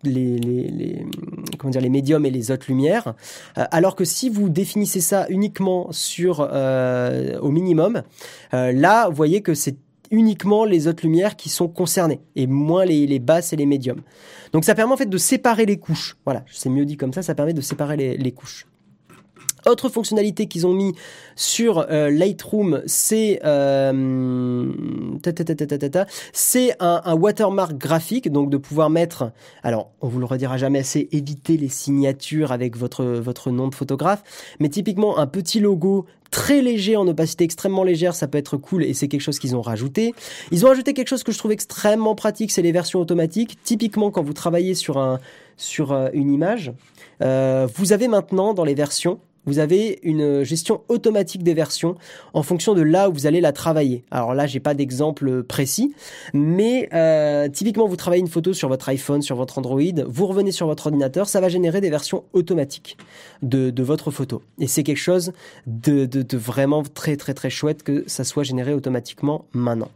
[0.07, 3.13] les, médiums et les autres lumières.
[3.57, 8.03] Euh, alors que si vous définissez ça uniquement sur euh, au minimum,
[8.53, 9.77] euh, là, vous voyez que c'est
[10.09, 14.01] uniquement les autres lumières qui sont concernées et moins les, basses et les médiums.
[14.53, 16.15] Donc ça permet en fait de séparer les couches.
[16.23, 18.65] Voilà, c'est mieux dit comme ça, ça permet de séparer les couches.
[19.67, 20.93] Autre fonctionnalité qu'ils ont mis
[21.35, 24.71] sur euh, Lightroom, c'est euh,
[26.79, 29.31] un, watermark graphique, donc de pouvoir mettre,
[29.63, 33.75] alors on vous le redira jamais assez, éviter les signatures avec votre votre nom de
[33.75, 34.23] photographe,
[34.61, 38.85] mais typiquement un petit logo très léger en opacité extrêmement légère, ça peut être cool
[38.85, 40.13] et c'est quelque chose qu'ils ont rajouté.
[40.51, 43.61] Ils ont ajouté quelque chose que je trouve extrêmement pratique, c'est les versions automatiques.
[43.63, 45.19] Typiquement quand vous travaillez sur un
[45.57, 46.71] sur euh, une image,
[47.19, 51.95] vous avez maintenant dans les versions vous avez une gestion automatique des versions
[52.33, 54.03] en fonction de là où vous allez la travailler.
[54.11, 55.95] Alors là, j'ai pas d'exemple précis,
[56.33, 60.51] mais euh, typiquement, vous travaillez une photo sur votre iPhone, sur votre Android, vous revenez
[60.51, 62.97] sur votre ordinateur, ça va générer des versions automatiques
[63.41, 64.43] de, de votre photo.
[64.59, 65.31] Et c'est quelque chose
[65.65, 69.89] de, de, de, vraiment très très très chouette que ça soit généré automatiquement maintenant.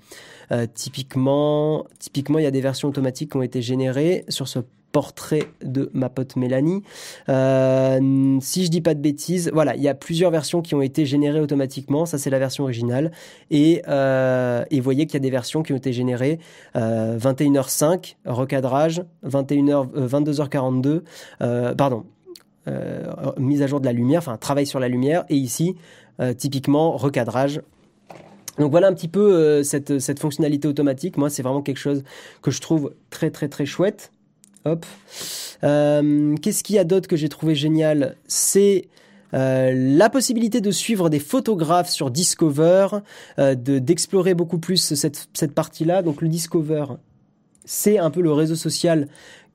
[0.52, 4.60] Euh, typiquement, typiquement, il y a des versions automatiques qui ont été générées sur ce
[4.92, 6.84] portrait de ma pote Mélanie.
[7.30, 10.82] Euh, si je dis pas de bêtises, voilà, il y a plusieurs versions qui ont
[10.82, 12.06] été générées automatiquement.
[12.06, 13.12] Ça, c'est la version originale.
[13.50, 16.40] Et, euh, voyez qu'il y a des versions qui ont été générées
[16.76, 21.04] 21h05, euh, recadrage, 21h, 22h42,
[21.76, 22.06] pardon,
[23.38, 25.24] mise à jour de la lumière, enfin travail sur la lumière.
[25.30, 25.76] Et ici,
[26.38, 27.62] typiquement, recadrage.
[28.58, 31.18] Donc voilà un petit peu cette, cette fonctionnalité automatique.
[31.18, 32.04] Moi, c'est vraiment quelque chose
[32.42, 34.12] que je trouve très très très chouette.
[34.66, 34.86] Hop.
[35.64, 38.16] Euh, qu'est-ce qu'il y a d'autre que j'ai trouvé génial?
[38.28, 38.90] C'est
[39.34, 42.88] euh, la possibilité de suivre des photographes sur Discover,
[43.40, 46.02] euh, de d'explorer beaucoup plus cette, cette partie-là.
[46.02, 46.86] Donc le Discover,
[47.66, 49.08] c'est un peu le réseau social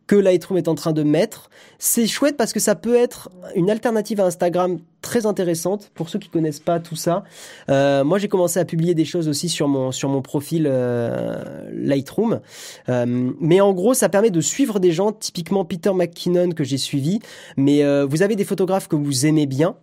[0.07, 1.50] que Lightroom est en train de mettre.
[1.78, 6.18] C'est chouette parce que ça peut être une alternative à Instagram très intéressante pour ceux
[6.18, 7.24] qui connaissent pas tout ça.
[7.68, 11.70] Euh, moi, j'ai commencé à publier des choses aussi sur mon sur mon profil euh,
[11.72, 12.40] Lightroom,
[12.88, 16.78] euh, mais en gros, ça permet de suivre des gens, typiquement Peter McKinnon que j'ai
[16.78, 17.20] suivi.
[17.57, 19.76] Mais vous avez des photographes que vous aimez bien.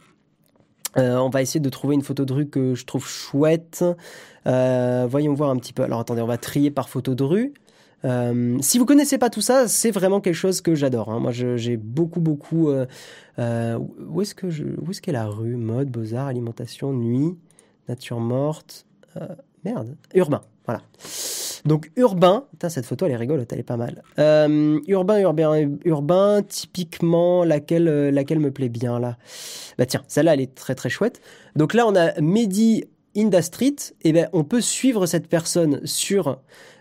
[0.96, 3.84] on va essayer de trouver une photo de rue que je trouve chouette.
[4.46, 5.84] voyons voir un petit peu.
[5.84, 7.54] Alors attendez, on va trier par photo de rue.
[8.06, 11.10] Euh, si vous connaissez pas tout ça, c'est vraiment quelque chose que j'adore.
[11.10, 11.20] Hein.
[11.20, 12.70] Moi, j'ai beaucoup, beaucoup.
[12.70, 12.86] Euh,
[13.40, 13.80] euh,
[14.10, 15.56] où est-ce que je, où est-ce qu'est la rue?
[15.56, 17.38] Mode, beaux arts, alimentation, nuit,
[17.88, 18.86] nature morte.
[19.64, 20.42] Merde, urbain.
[20.66, 20.82] Voilà.
[21.66, 24.02] Donc urbain, putain, cette photo elle est rigolote, elle est pas mal.
[24.88, 29.18] Urbain, urbain, urbain, typiquement laquelle, laquelle me plaît bien là?
[29.78, 31.22] Bah tiens, celle-là elle est très très chouette.
[31.56, 32.86] Donc là on a Mehdi
[33.16, 36.40] Industry, eh ben, on peut suivre cette personne sur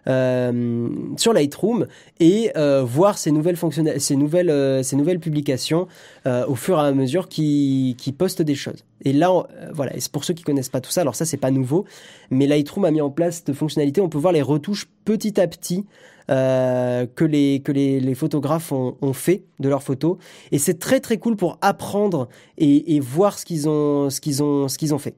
[0.08, 1.86] euh, sur Lightroom
[2.18, 5.86] et euh, voir ces nouvelles fonctionnalités, ces nouvelles, euh, ces nouvelles publications
[6.26, 8.84] au fur et à mesure qui, qui postent des choses.
[9.04, 9.30] Et là,
[9.72, 9.94] voilà.
[9.96, 11.02] Et c'est pour ceux qui connaissent pas tout ça.
[11.02, 11.84] Alors ça, c'est pas nouveau,
[12.30, 14.00] mais Lightroom a mis en place de fonctionnalités.
[14.00, 15.84] On peut voir les retouches petit à petit.
[16.28, 20.16] que les que les, les photographes ont, ont, fait de leurs photos
[20.52, 24.42] et c'est très très cool pour apprendre et, et voir ce qu'ils ont ce qu'ils
[24.42, 25.14] ont ce qu'ils ont fait.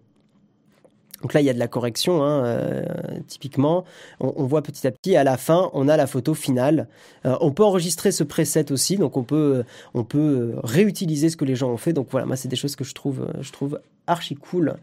[1.25, 2.85] Donc là, il y a de la correction, hein, euh,
[3.29, 3.87] typiquement.
[4.21, 6.87] On, voit petit à petit, à la fin, on a la photo finale.
[7.25, 9.65] Euh, on peut enregistrer ce preset aussi, donc on peut,
[10.07, 11.95] peut réutiliser ce que les gens ont fait.
[11.95, 14.75] Donc voilà, moi, c'est des choses que je trouve, archi cool.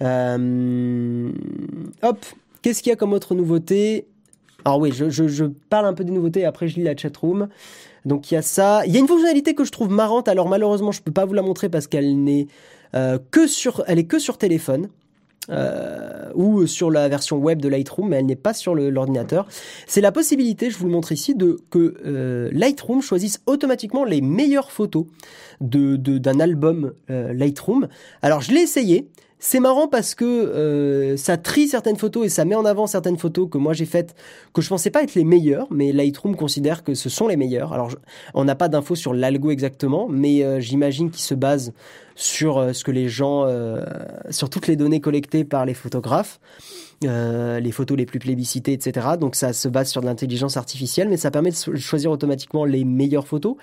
[0.00, 1.30] Euh,
[2.00, 2.24] hop,
[2.62, 4.06] qu'est-ce qu'il y a comme autre nouveauté?
[4.64, 7.48] Alors oui, je, parle un peu des nouveautés, après je lis la chatroom.
[8.06, 8.86] Donc il y a ça.
[8.86, 11.34] Il y a une fonctionnalité que je trouve marrante, alors malheureusement, je peux pas vous
[11.34, 12.46] la montrer parce qu'elle n'est
[12.94, 14.88] est que sur téléphone.
[15.48, 19.48] Euh, ou sur la version web de Lightroom, mais elle n'est pas sur l'ordinateur.
[19.86, 24.20] C'est la possibilité, je vous le montre ici, de que euh, Lightroom choisisse automatiquement les
[24.20, 25.06] meilleures photos
[25.60, 27.88] de d'un album euh, Lightroom.
[28.22, 29.08] Alors je l'ai essayé.
[29.42, 33.16] C'est marrant parce que euh, ça trie certaines photos et ça met en avant certaines
[33.16, 34.14] photos que moi j'ai faites
[34.52, 37.72] que je pensais pas être les meilleures, mais Lightroom considère que ce sont les meilleures.
[37.72, 37.90] Alors
[38.34, 41.72] on n'a pas d'infos sur l'algo exactement, mais euh, j'imagine qu'il se base
[42.16, 43.46] sur euh, ce que les gens,
[44.28, 46.38] sur toutes les données collectées par les photographes.
[47.02, 49.08] les photos les plus plébiscitées, etc.
[49.18, 52.84] Donc ça se base sur de l'intelligence artificielle, mais ça permet de choisir automatiquement les
[52.84, 53.56] meilleures photos.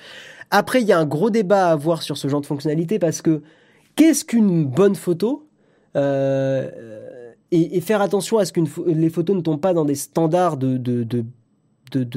[0.49, 3.21] Après, il y a un gros débat à avoir sur ce genre de fonctionnalité parce
[3.21, 3.43] que
[3.95, 5.46] qu'est-ce qu'une bonne photo?
[5.97, 10.57] Euh, et, faire attention à ce que les photos ne tombent pas dans des standards
[10.57, 11.25] de,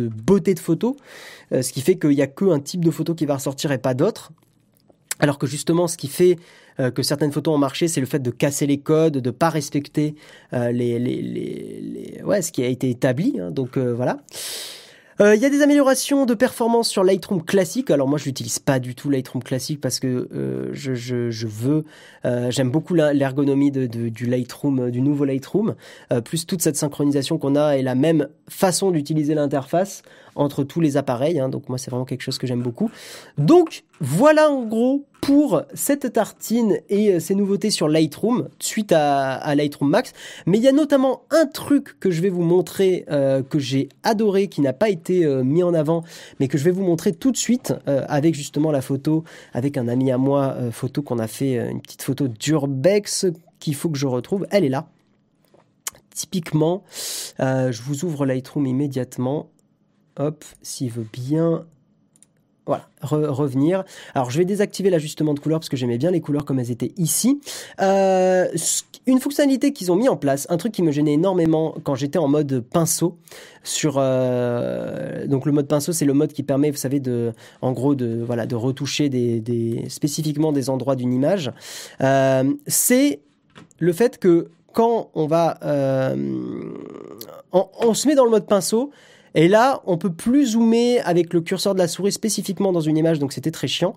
[0.08, 0.96] beauté de photo,
[1.52, 3.78] euh, ce qui fait qu'il n'y a qu'un type de photo qui va ressortir et
[3.78, 4.32] pas d'autres.
[5.18, 6.36] Alors que justement, ce qui fait
[6.80, 9.50] euh, que certaines photos ont marché, c'est le fait de casser les codes, de pas
[9.50, 10.14] respecter
[10.52, 13.38] ce qui a été établi.
[13.40, 13.50] Hein.
[13.50, 14.18] donc voilà.
[15.20, 17.90] Euh, il y a des améliorations de performance sur Lightroom classique.
[17.90, 21.84] Alors moi, je n'utilise pas du tout Lightroom classique parce que euh, je, veux,
[22.24, 25.74] euh, j'aime beaucoup l'ergonomie du Lightroom, du nouveau Lightroom,
[26.24, 30.02] plus toute cette synchronisation qu'on a et la même façon d'utiliser l'interface
[30.36, 31.38] entre tous les appareils.
[31.38, 31.50] Hein.
[31.50, 32.90] donc moi, c'est vraiment quelque chose que j'aime beaucoup.
[33.36, 39.54] Donc voilà en gros pour cette tartine et euh, ces nouveautés sur Lightroom suite à,
[39.54, 40.12] Lightroom Max.
[40.46, 43.88] Mais il y a notamment un truc que je vais vous montrer euh, que j'ai
[44.02, 46.04] adoré, qui n'a pas été euh, mis en avant,
[46.38, 49.88] mais que je vais vous montrer tout de suite avec justement la photo avec un
[49.88, 53.26] ami à moi, photo qu'on a fait, une petite photo d'urbex
[53.58, 54.46] qu'il faut que je retrouve.
[54.50, 54.88] Elle est là.
[56.14, 56.82] Typiquement,
[57.38, 59.50] je vous ouvre Lightroom immédiatement.
[60.16, 61.64] Hop, s'il veut bien
[62.70, 63.82] voilà, revenir.
[64.14, 66.70] Alors je vais désactiver l'ajustement de couleur parce que j'aimais bien les couleurs comme elles
[66.70, 67.40] étaient ici.
[67.80, 68.46] Euh,
[69.08, 72.20] une fonctionnalité qu'ils ont mis en place, un truc qui me gênait énormément quand j'étais
[72.20, 73.18] en mode pinceau.
[73.64, 77.72] Sur euh, donc le mode pinceau, c'est le mode qui permet, vous savez, de, en
[77.72, 81.50] gros, de voilà, de retoucher des, spécifiquement des endroits d'une image.
[82.02, 83.18] Euh, c'est
[83.80, 85.58] le fait que quand on va,
[87.52, 88.92] on se met dans le mode pinceau
[89.34, 92.96] et là, on peut plus zoomer avec le curseur de la souris spécifiquement dans une
[92.96, 93.94] image, donc c'était très chiant.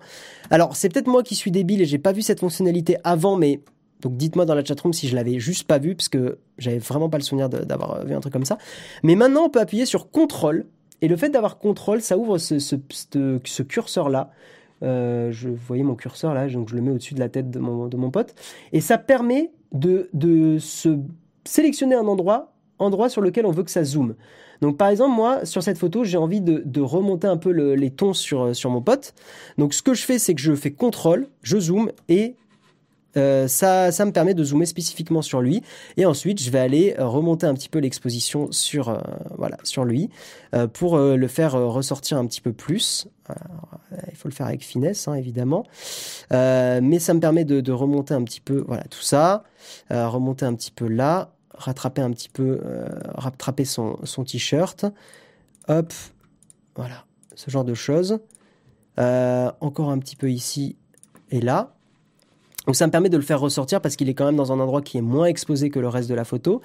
[0.50, 3.60] Alors, c'est peut-être moi qui suis débile et j'ai pas vu cette fonctionnalité avant, mais
[4.00, 7.08] donc dites-moi dans la chatroom si je l'avais juste pas vu, parce que j'avais vraiment
[7.08, 8.58] pas le souvenir d'avoir vu un truc comme ça.
[9.02, 10.66] Mais maintenant, on peut appuyer sur CTRL,
[11.02, 14.30] et le fait d'avoir CTRL, ça ouvre ce, curseur-là.
[14.82, 17.58] Euh, je voyais mon curseur là, donc je le mets au-dessus de la tête de
[17.58, 18.34] mon, de mon pote,
[18.72, 20.98] et ça permet de, de se
[21.44, 24.14] sélectionner un endroit, endroit sur lequel on veut que ça zoome.
[24.64, 28.14] Donc par exemple, moi, sur cette photo, j'ai envie de, remonter un peu les tons
[28.14, 29.12] sur, euh, sur mon pote.
[29.58, 32.34] Donc ce que je fais, c'est que je fais CTRL, je zoome et
[33.18, 35.62] euh, ça, ça me permet de zoomer spécifiquement sur lui.
[35.98, 38.98] Et ensuite, je vais aller euh, remonter un petit peu l'exposition sur,
[39.36, 40.08] voilà, sur lui
[40.72, 43.06] pour le faire ressortir un petit peu plus.
[44.08, 45.66] il faut le faire avec finesse, hein, évidemment.
[46.30, 49.42] mais ça me permet de, de, remonter un petit peu, voilà, tout ça.
[49.90, 53.96] remonter un petit peu là rattraper un petit peu, euh, rattraper son,
[54.26, 54.86] t-shirt.
[55.68, 55.92] Hop,
[56.76, 58.18] voilà, ce genre de choses.
[59.00, 60.76] Euh, encore un petit peu ici
[61.30, 61.74] et là.
[62.66, 64.60] Donc ça me permet de le faire ressortir parce qu'il est quand même dans un
[64.60, 66.62] endroit qui est moins exposé que le reste de la photo.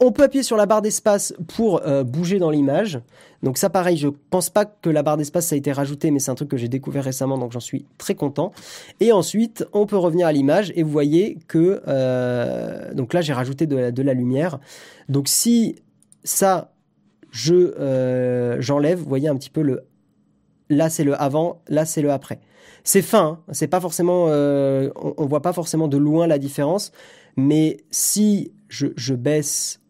[0.00, 3.00] On peut appuyer sur la barre d'espace pour euh, bouger dans l'image.
[3.42, 6.30] Donc ça pareil, je pense pas que la barre d'espace a été rajouté, mais c'est
[6.30, 8.52] un truc que j'ai découvert récemment, donc j'en suis très content.
[9.00, 13.32] Et ensuite, on peut revenir à l'image et vous voyez que euh, donc là j'ai
[13.32, 14.58] rajouté de la, lumière.
[15.08, 15.76] Donc si
[16.24, 16.72] ça
[17.30, 19.84] je euh, j'enlève, vous voyez un petit peu le
[20.68, 22.40] là c'est le avant, là c'est le après.
[22.84, 23.52] C'est fin, hein.
[23.52, 26.92] c'est pas forcément, euh, on, voit pas forcément de loin la différence,
[27.36, 29.80] mais si je, je baisse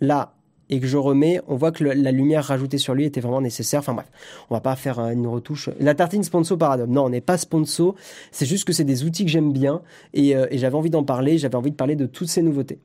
[0.00, 0.34] là
[0.68, 3.80] et que je remets, on voit que la lumière rajoutée sur lui était vraiment nécessaire.
[3.80, 4.10] Enfin bref,
[4.48, 5.68] on va pas faire une retouche.
[5.80, 6.90] La tartine sponsor par Adobe.
[6.90, 7.94] Non, on n'est pas sponsor.
[8.30, 9.82] C'est juste que c'est des outils que j'aime bien
[10.14, 11.36] et, et j'avais envie d'en parler.
[11.36, 12.80] J'avais envie de parler de toutes ces nouveautés.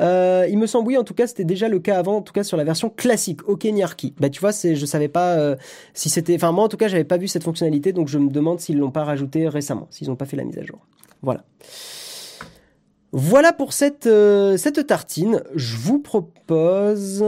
[0.00, 2.32] Euh, il me semble, oui, en tout cas, c'était déjà le cas avant, en tout
[2.32, 4.14] cas sur la version classique, OK Nyarki.
[4.18, 5.56] Bah, tu vois, c'est, je savais pas euh,
[5.94, 6.34] si c'était.
[6.34, 8.78] Enfin, moi, en tout cas, j'avais pas vu cette fonctionnalité, donc je me demande s'ils
[8.78, 10.78] l'ont pas rajouté récemment, s'ils n'ont pas fait la mise à jour.
[11.22, 11.44] Voilà.
[13.14, 15.42] Voilà pour cette, euh, cette tartine.
[15.54, 17.22] Je vous propose.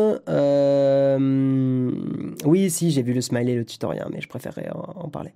[2.45, 5.35] Oui, si, j'ai vu le smiley, le tutoriel, mais je préférerais en, parler.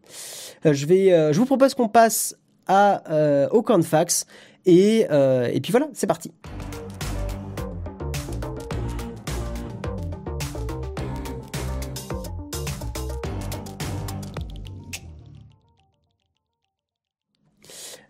[0.64, 2.36] je, vais, je vous propose qu'on passe
[2.66, 4.26] à, au cornfax.
[4.64, 6.32] Et, et puis voilà, c'est parti.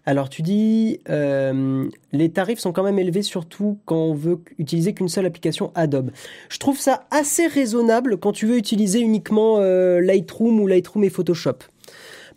[0.09, 4.95] Alors tu dis, euh, les tarifs sont quand même élevés, surtout quand on veut utiliser
[4.95, 6.13] qu'une seule application Adobe.
[6.49, 11.11] Je trouve ça assez raisonnable quand tu veux utiliser uniquement euh, Lightroom ou Lightroom et
[11.11, 11.59] Photoshop.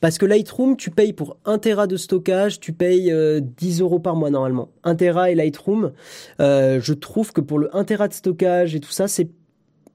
[0.01, 3.99] Parce que Lightroom, tu payes pour 1 Tera de stockage, tu payes 10 euh, euros
[3.99, 4.67] par mois normalement.
[4.83, 5.93] 1 Tera et Lightroom,
[6.39, 9.29] je trouve que pour le 1 Tera de stockage et tout ça, c'est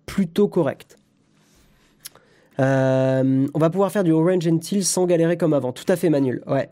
[0.07, 0.97] plutôt correct.
[2.59, 5.73] on va pouvoir faire du Orange and Teal sans galérer comme avant.
[5.73, 6.43] Tout à fait, Manuel.
[6.47, 6.71] Ouais,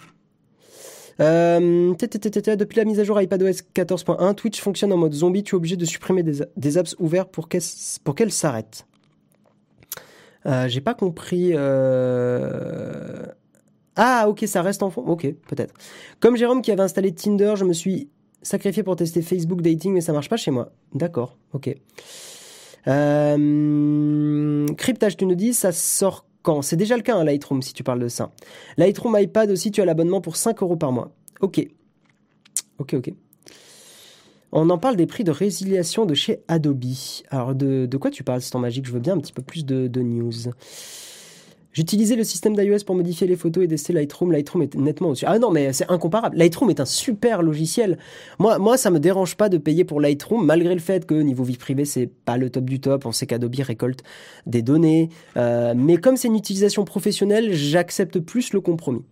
[1.21, 5.43] euh, depuis la mise à jour iPadOS 14.1, Twitch fonctionne en mode zombie.
[5.43, 8.87] Tu es obligé de supprimer des, apps ouverts pour qu'elles s'arrêtent.
[10.47, 11.51] Euh, j'ai pas compris.
[11.55, 13.25] Euh,
[13.97, 15.03] ah, ok, ça reste en fond.
[15.03, 15.75] Ok, peut-être.
[16.21, 18.11] Comme Jérôme qui avait installé Tinder, je me suis
[18.43, 20.73] sacrifié pour tester Facebook Dating, mais ça marche pas chez moi.
[20.95, 21.75] D'accord, ok.
[24.77, 27.83] Cryptage, tu nous dis, ça sort quand C'est déjà le cas, hein, Lightroom, si tu
[27.83, 28.31] parles de ça.
[28.77, 31.11] Lightroom iPad aussi, tu as l'abonnement pour 5 euros par mois.
[31.41, 31.67] Ok.
[32.79, 33.13] Ok, ok.
[34.53, 36.85] On en parle des prix de résiliation de chez Adobe.
[37.31, 38.87] Alors, de, quoi tu parles, c'est temps magique?
[38.87, 40.31] Je veux bien un petit peu plus de news.
[41.75, 44.31] J'utilisais le système d'iOS pour modifier les photos et tester Lightroom.
[44.31, 45.25] Lightroom est nettement au-dessus.
[45.27, 46.37] Ah non, mais c'est incomparable.
[46.37, 47.99] Lightroom est un super logiciel.
[48.39, 51.43] Moi, moi, ça me dérange pas de payer pour Lightroom, malgré le fait que niveau
[51.43, 53.07] vie privée, c'est pas le top du top.
[53.07, 54.05] On sait qu'Adobe récolte
[54.47, 55.09] des données.
[55.37, 59.03] Euh, mais comme c'est une utilisation professionnelle, j'accepte plus le compromis.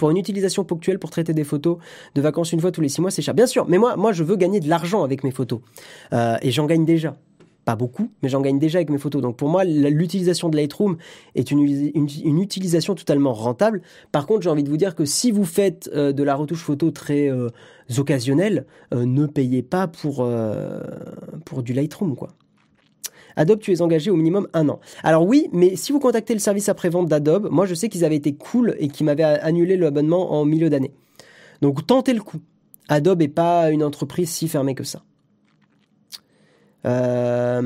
[0.00, 1.78] Pour une utilisation ponctuelle pour traiter des photos
[2.16, 3.34] de vacances une fois tous les six mois, c'est cher.
[3.34, 5.60] Bien sûr, mais moi, moi, je veux gagner de l'argent avec mes photos.
[6.12, 7.16] Euh, et j'en gagne déjà
[7.66, 9.20] pas beaucoup, mais j'en gagne déjà avec mes photos.
[9.20, 10.96] Donc pour moi, l'utilisation de Lightroom
[11.34, 13.82] est une, utilisation totalement rentable.
[14.12, 16.62] Par contre, j'ai envie de vous dire que si vous faites euh, de la retouche
[16.62, 17.48] photo très euh,
[17.98, 20.26] occasionnelle, euh, ne payez pas pour,
[21.44, 22.28] pour du Lightroom, quoi.
[23.34, 24.78] Adobe, tu es engagé au minimum un an.
[25.02, 28.16] Alors oui, mais si vous contactez le service après-vente d'Adobe, moi je sais qu'ils avaient
[28.16, 30.92] été cool et qu'ils m'avaient annulé l'abonnement en milieu d'année.
[31.60, 32.38] Donc tentez le coup.
[32.88, 35.02] Adobe n'est pas une entreprise si fermée que ça.
[36.86, 37.60] Euh,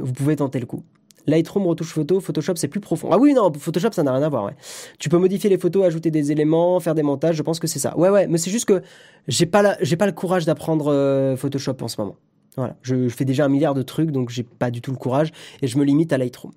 [0.00, 0.82] vous pouvez tenter le coup.
[1.26, 3.08] Lightroom retouche photo, Photoshop c'est plus profond.
[3.10, 4.50] Ah oui non, Photoshop ça n'a rien à voir.
[4.98, 7.36] Tu peux modifier les photos, ajouter des éléments, faire des montages.
[7.36, 7.96] Je pense que c'est ça.
[7.96, 8.82] Ouais ouais, mais c'est juste que
[9.26, 12.16] j'ai pas j'ai pas le courage d'apprendre euh, Photoshop en ce moment.
[12.56, 14.96] Voilà, je, je, fais déjà un milliard de trucs donc j'ai pas du tout le
[14.96, 16.52] courage et je me limite à Lightroom.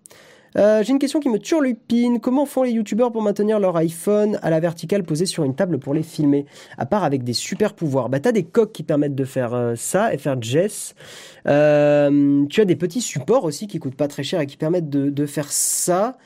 [0.58, 2.20] Euh, j'ai une question qui me turlupine.
[2.20, 5.80] Comment font les youtubeurs pour maintenir leur iPhone à la verticale posé sur une table
[5.80, 6.46] pour les filmer
[6.78, 8.10] À part avec des super pouvoirs?
[8.10, 10.96] Bah, t'as des coques qui permettent de faire euh, ça et faire Jess.
[11.48, 14.90] Euh, tu as des petits supports aussi qui coûtent pas très cher et qui permettent
[14.90, 16.18] de, faire ça.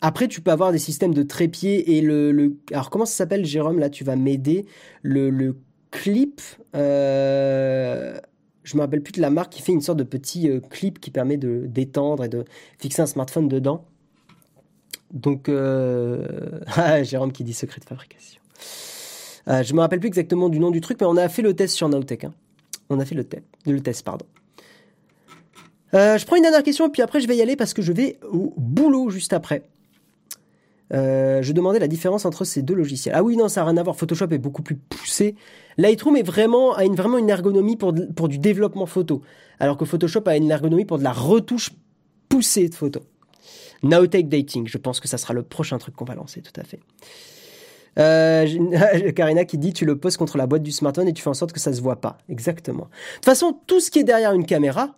[0.00, 3.80] Après, tu peux avoir des systèmes de trépied et le, alors comment ça s'appelle, Jérôme?
[3.80, 4.66] Là, tu vas m'aider.
[5.02, 5.56] Le, le
[5.90, 6.40] clip.
[6.76, 8.18] Euh,
[8.68, 11.00] je me rappelle plus de la marque qui fait une sorte de petit euh, clip
[11.00, 12.44] qui permet de d'étendre et de
[12.78, 13.86] fixer un smartphone dedans.
[15.10, 16.60] Donc, euh...
[16.76, 18.42] ah, Jérôme qui dit secret de fabrication.
[19.48, 21.54] Euh, je me rappelle plus exactement du nom du truc, mais on a fait le
[21.54, 22.24] test sur Nowtech.
[22.24, 22.34] Hein.
[22.90, 24.26] On a fait le, test, le test, pardon.
[25.94, 27.80] Euh, je prends une dernière question et puis après je vais y aller parce que
[27.80, 29.62] je vais au boulot juste après.
[30.94, 33.14] Euh, je demandais la différence entre ces deux logiciels.
[33.16, 33.96] Ah oui, non, ça n'a rien à voir.
[33.96, 35.34] Photoshop est beaucoup plus poussé.
[35.76, 39.22] Lightroom est vraiment, a une, vraiment une ergonomie pour, pour du développement photo.
[39.60, 41.70] Alors que Photoshop a une ergonomie pour de la retouche
[42.28, 43.02] poussée de photos.
[43.82, 46.64] Nowtech Dating, je pense que ça sera le prochain truc qu'on va lancer, tout à
[46.64, 46.80] fait.
[47.98, 51.30] Euh, Karina qui dit tu le poses contre la boîte du smartphone et tu fais
[51.30, 52.18] en sorte que ça se voit pas.
[52.28, 52.84] Exactement.
[52.84, 54.96] De toute façon, tout ce qui est derrière une caméra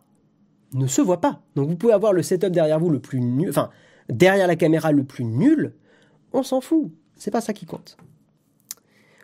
[0.72, 1.40] ne se voit pas.
[1.56, 3.70] Donc vous pouvez avoir le setup derrière vous le plus nul, enfin
[4.08, 5.72] derrière la caméra le plus nul,
[6.32, 6.90] on s'en fout.
[7.16, 7.96] C'est pas ça qui compte.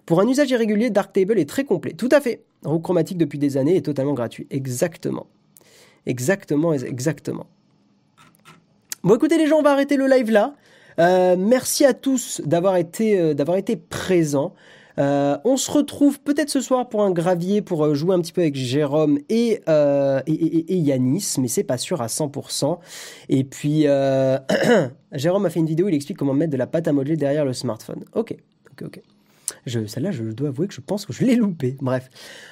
[0.05, 1.93] Pour un usage irrégulier, Darktable est très complet.
[1.93, 2.45] Tout à fait.
[2.65, 4.47] Roue chromatique depuis des années est totalement gratuit.
[4.51, 5.27] Exactement.
[6.07, 7.47] Exactement, exactement.
[9.03, 10.55] Bon, écoutez les gens, on va arrêter le live là.
[10.99, 14.55] Euh, merci à tous d'avoir été, euh, d'avoir été présents.
[14.99, 18.41] Euh, on se retrouve peut-être ce soir pour un gravier pour jouer un petit peu
[18.41, 19.61] avec Jérôme et,
[20.27, 22.79] et, Yanis, mais c'est pas sûr à 100%.
[23.29, 23.83] Et puis,
[25.13, 27.45] Jérôme a fait une vidéo, il explique comment mettre de la pâte à modeler derrière
[27.45, 28.05] le smartphone.
[28.15, 28.37] Ok,
[28.73, 29.03] ok, ok.
[29.67, 31.77] Celle-là, je dois avouer que je pense que je l'ai loupé.
[31.81, 32.09] Bref.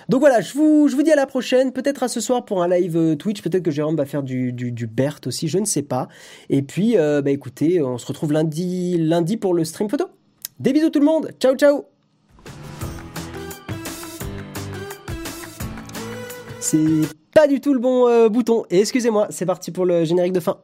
[0.08, 1.72] Donc voilà, je vous, je dis à la prochaine.
[1.72, 3.42] Peut-être à ce soir pour un live euh, Twitch.
[3.42, 4.52] Peut-être que Jérôme va faire du
[4.86, 5.48] Bert aussi.
[5.48, 6.08] Je ne sais pas.
[6.50, 10.06] Et puis, euh, bah écoutez, on se retrouve lundi, lundi pour le stream photo.
[10.58, 11.30] Des bisous tout le monde.
[11.40, 11.93] Ciao, ciao.
[16.64, 17.02] C'est
[17.34, 18.64] pas du tout le bon euh, bouton.
[18.70, 20.56] Et excusez-moi, c'est parti pour le générique de fin.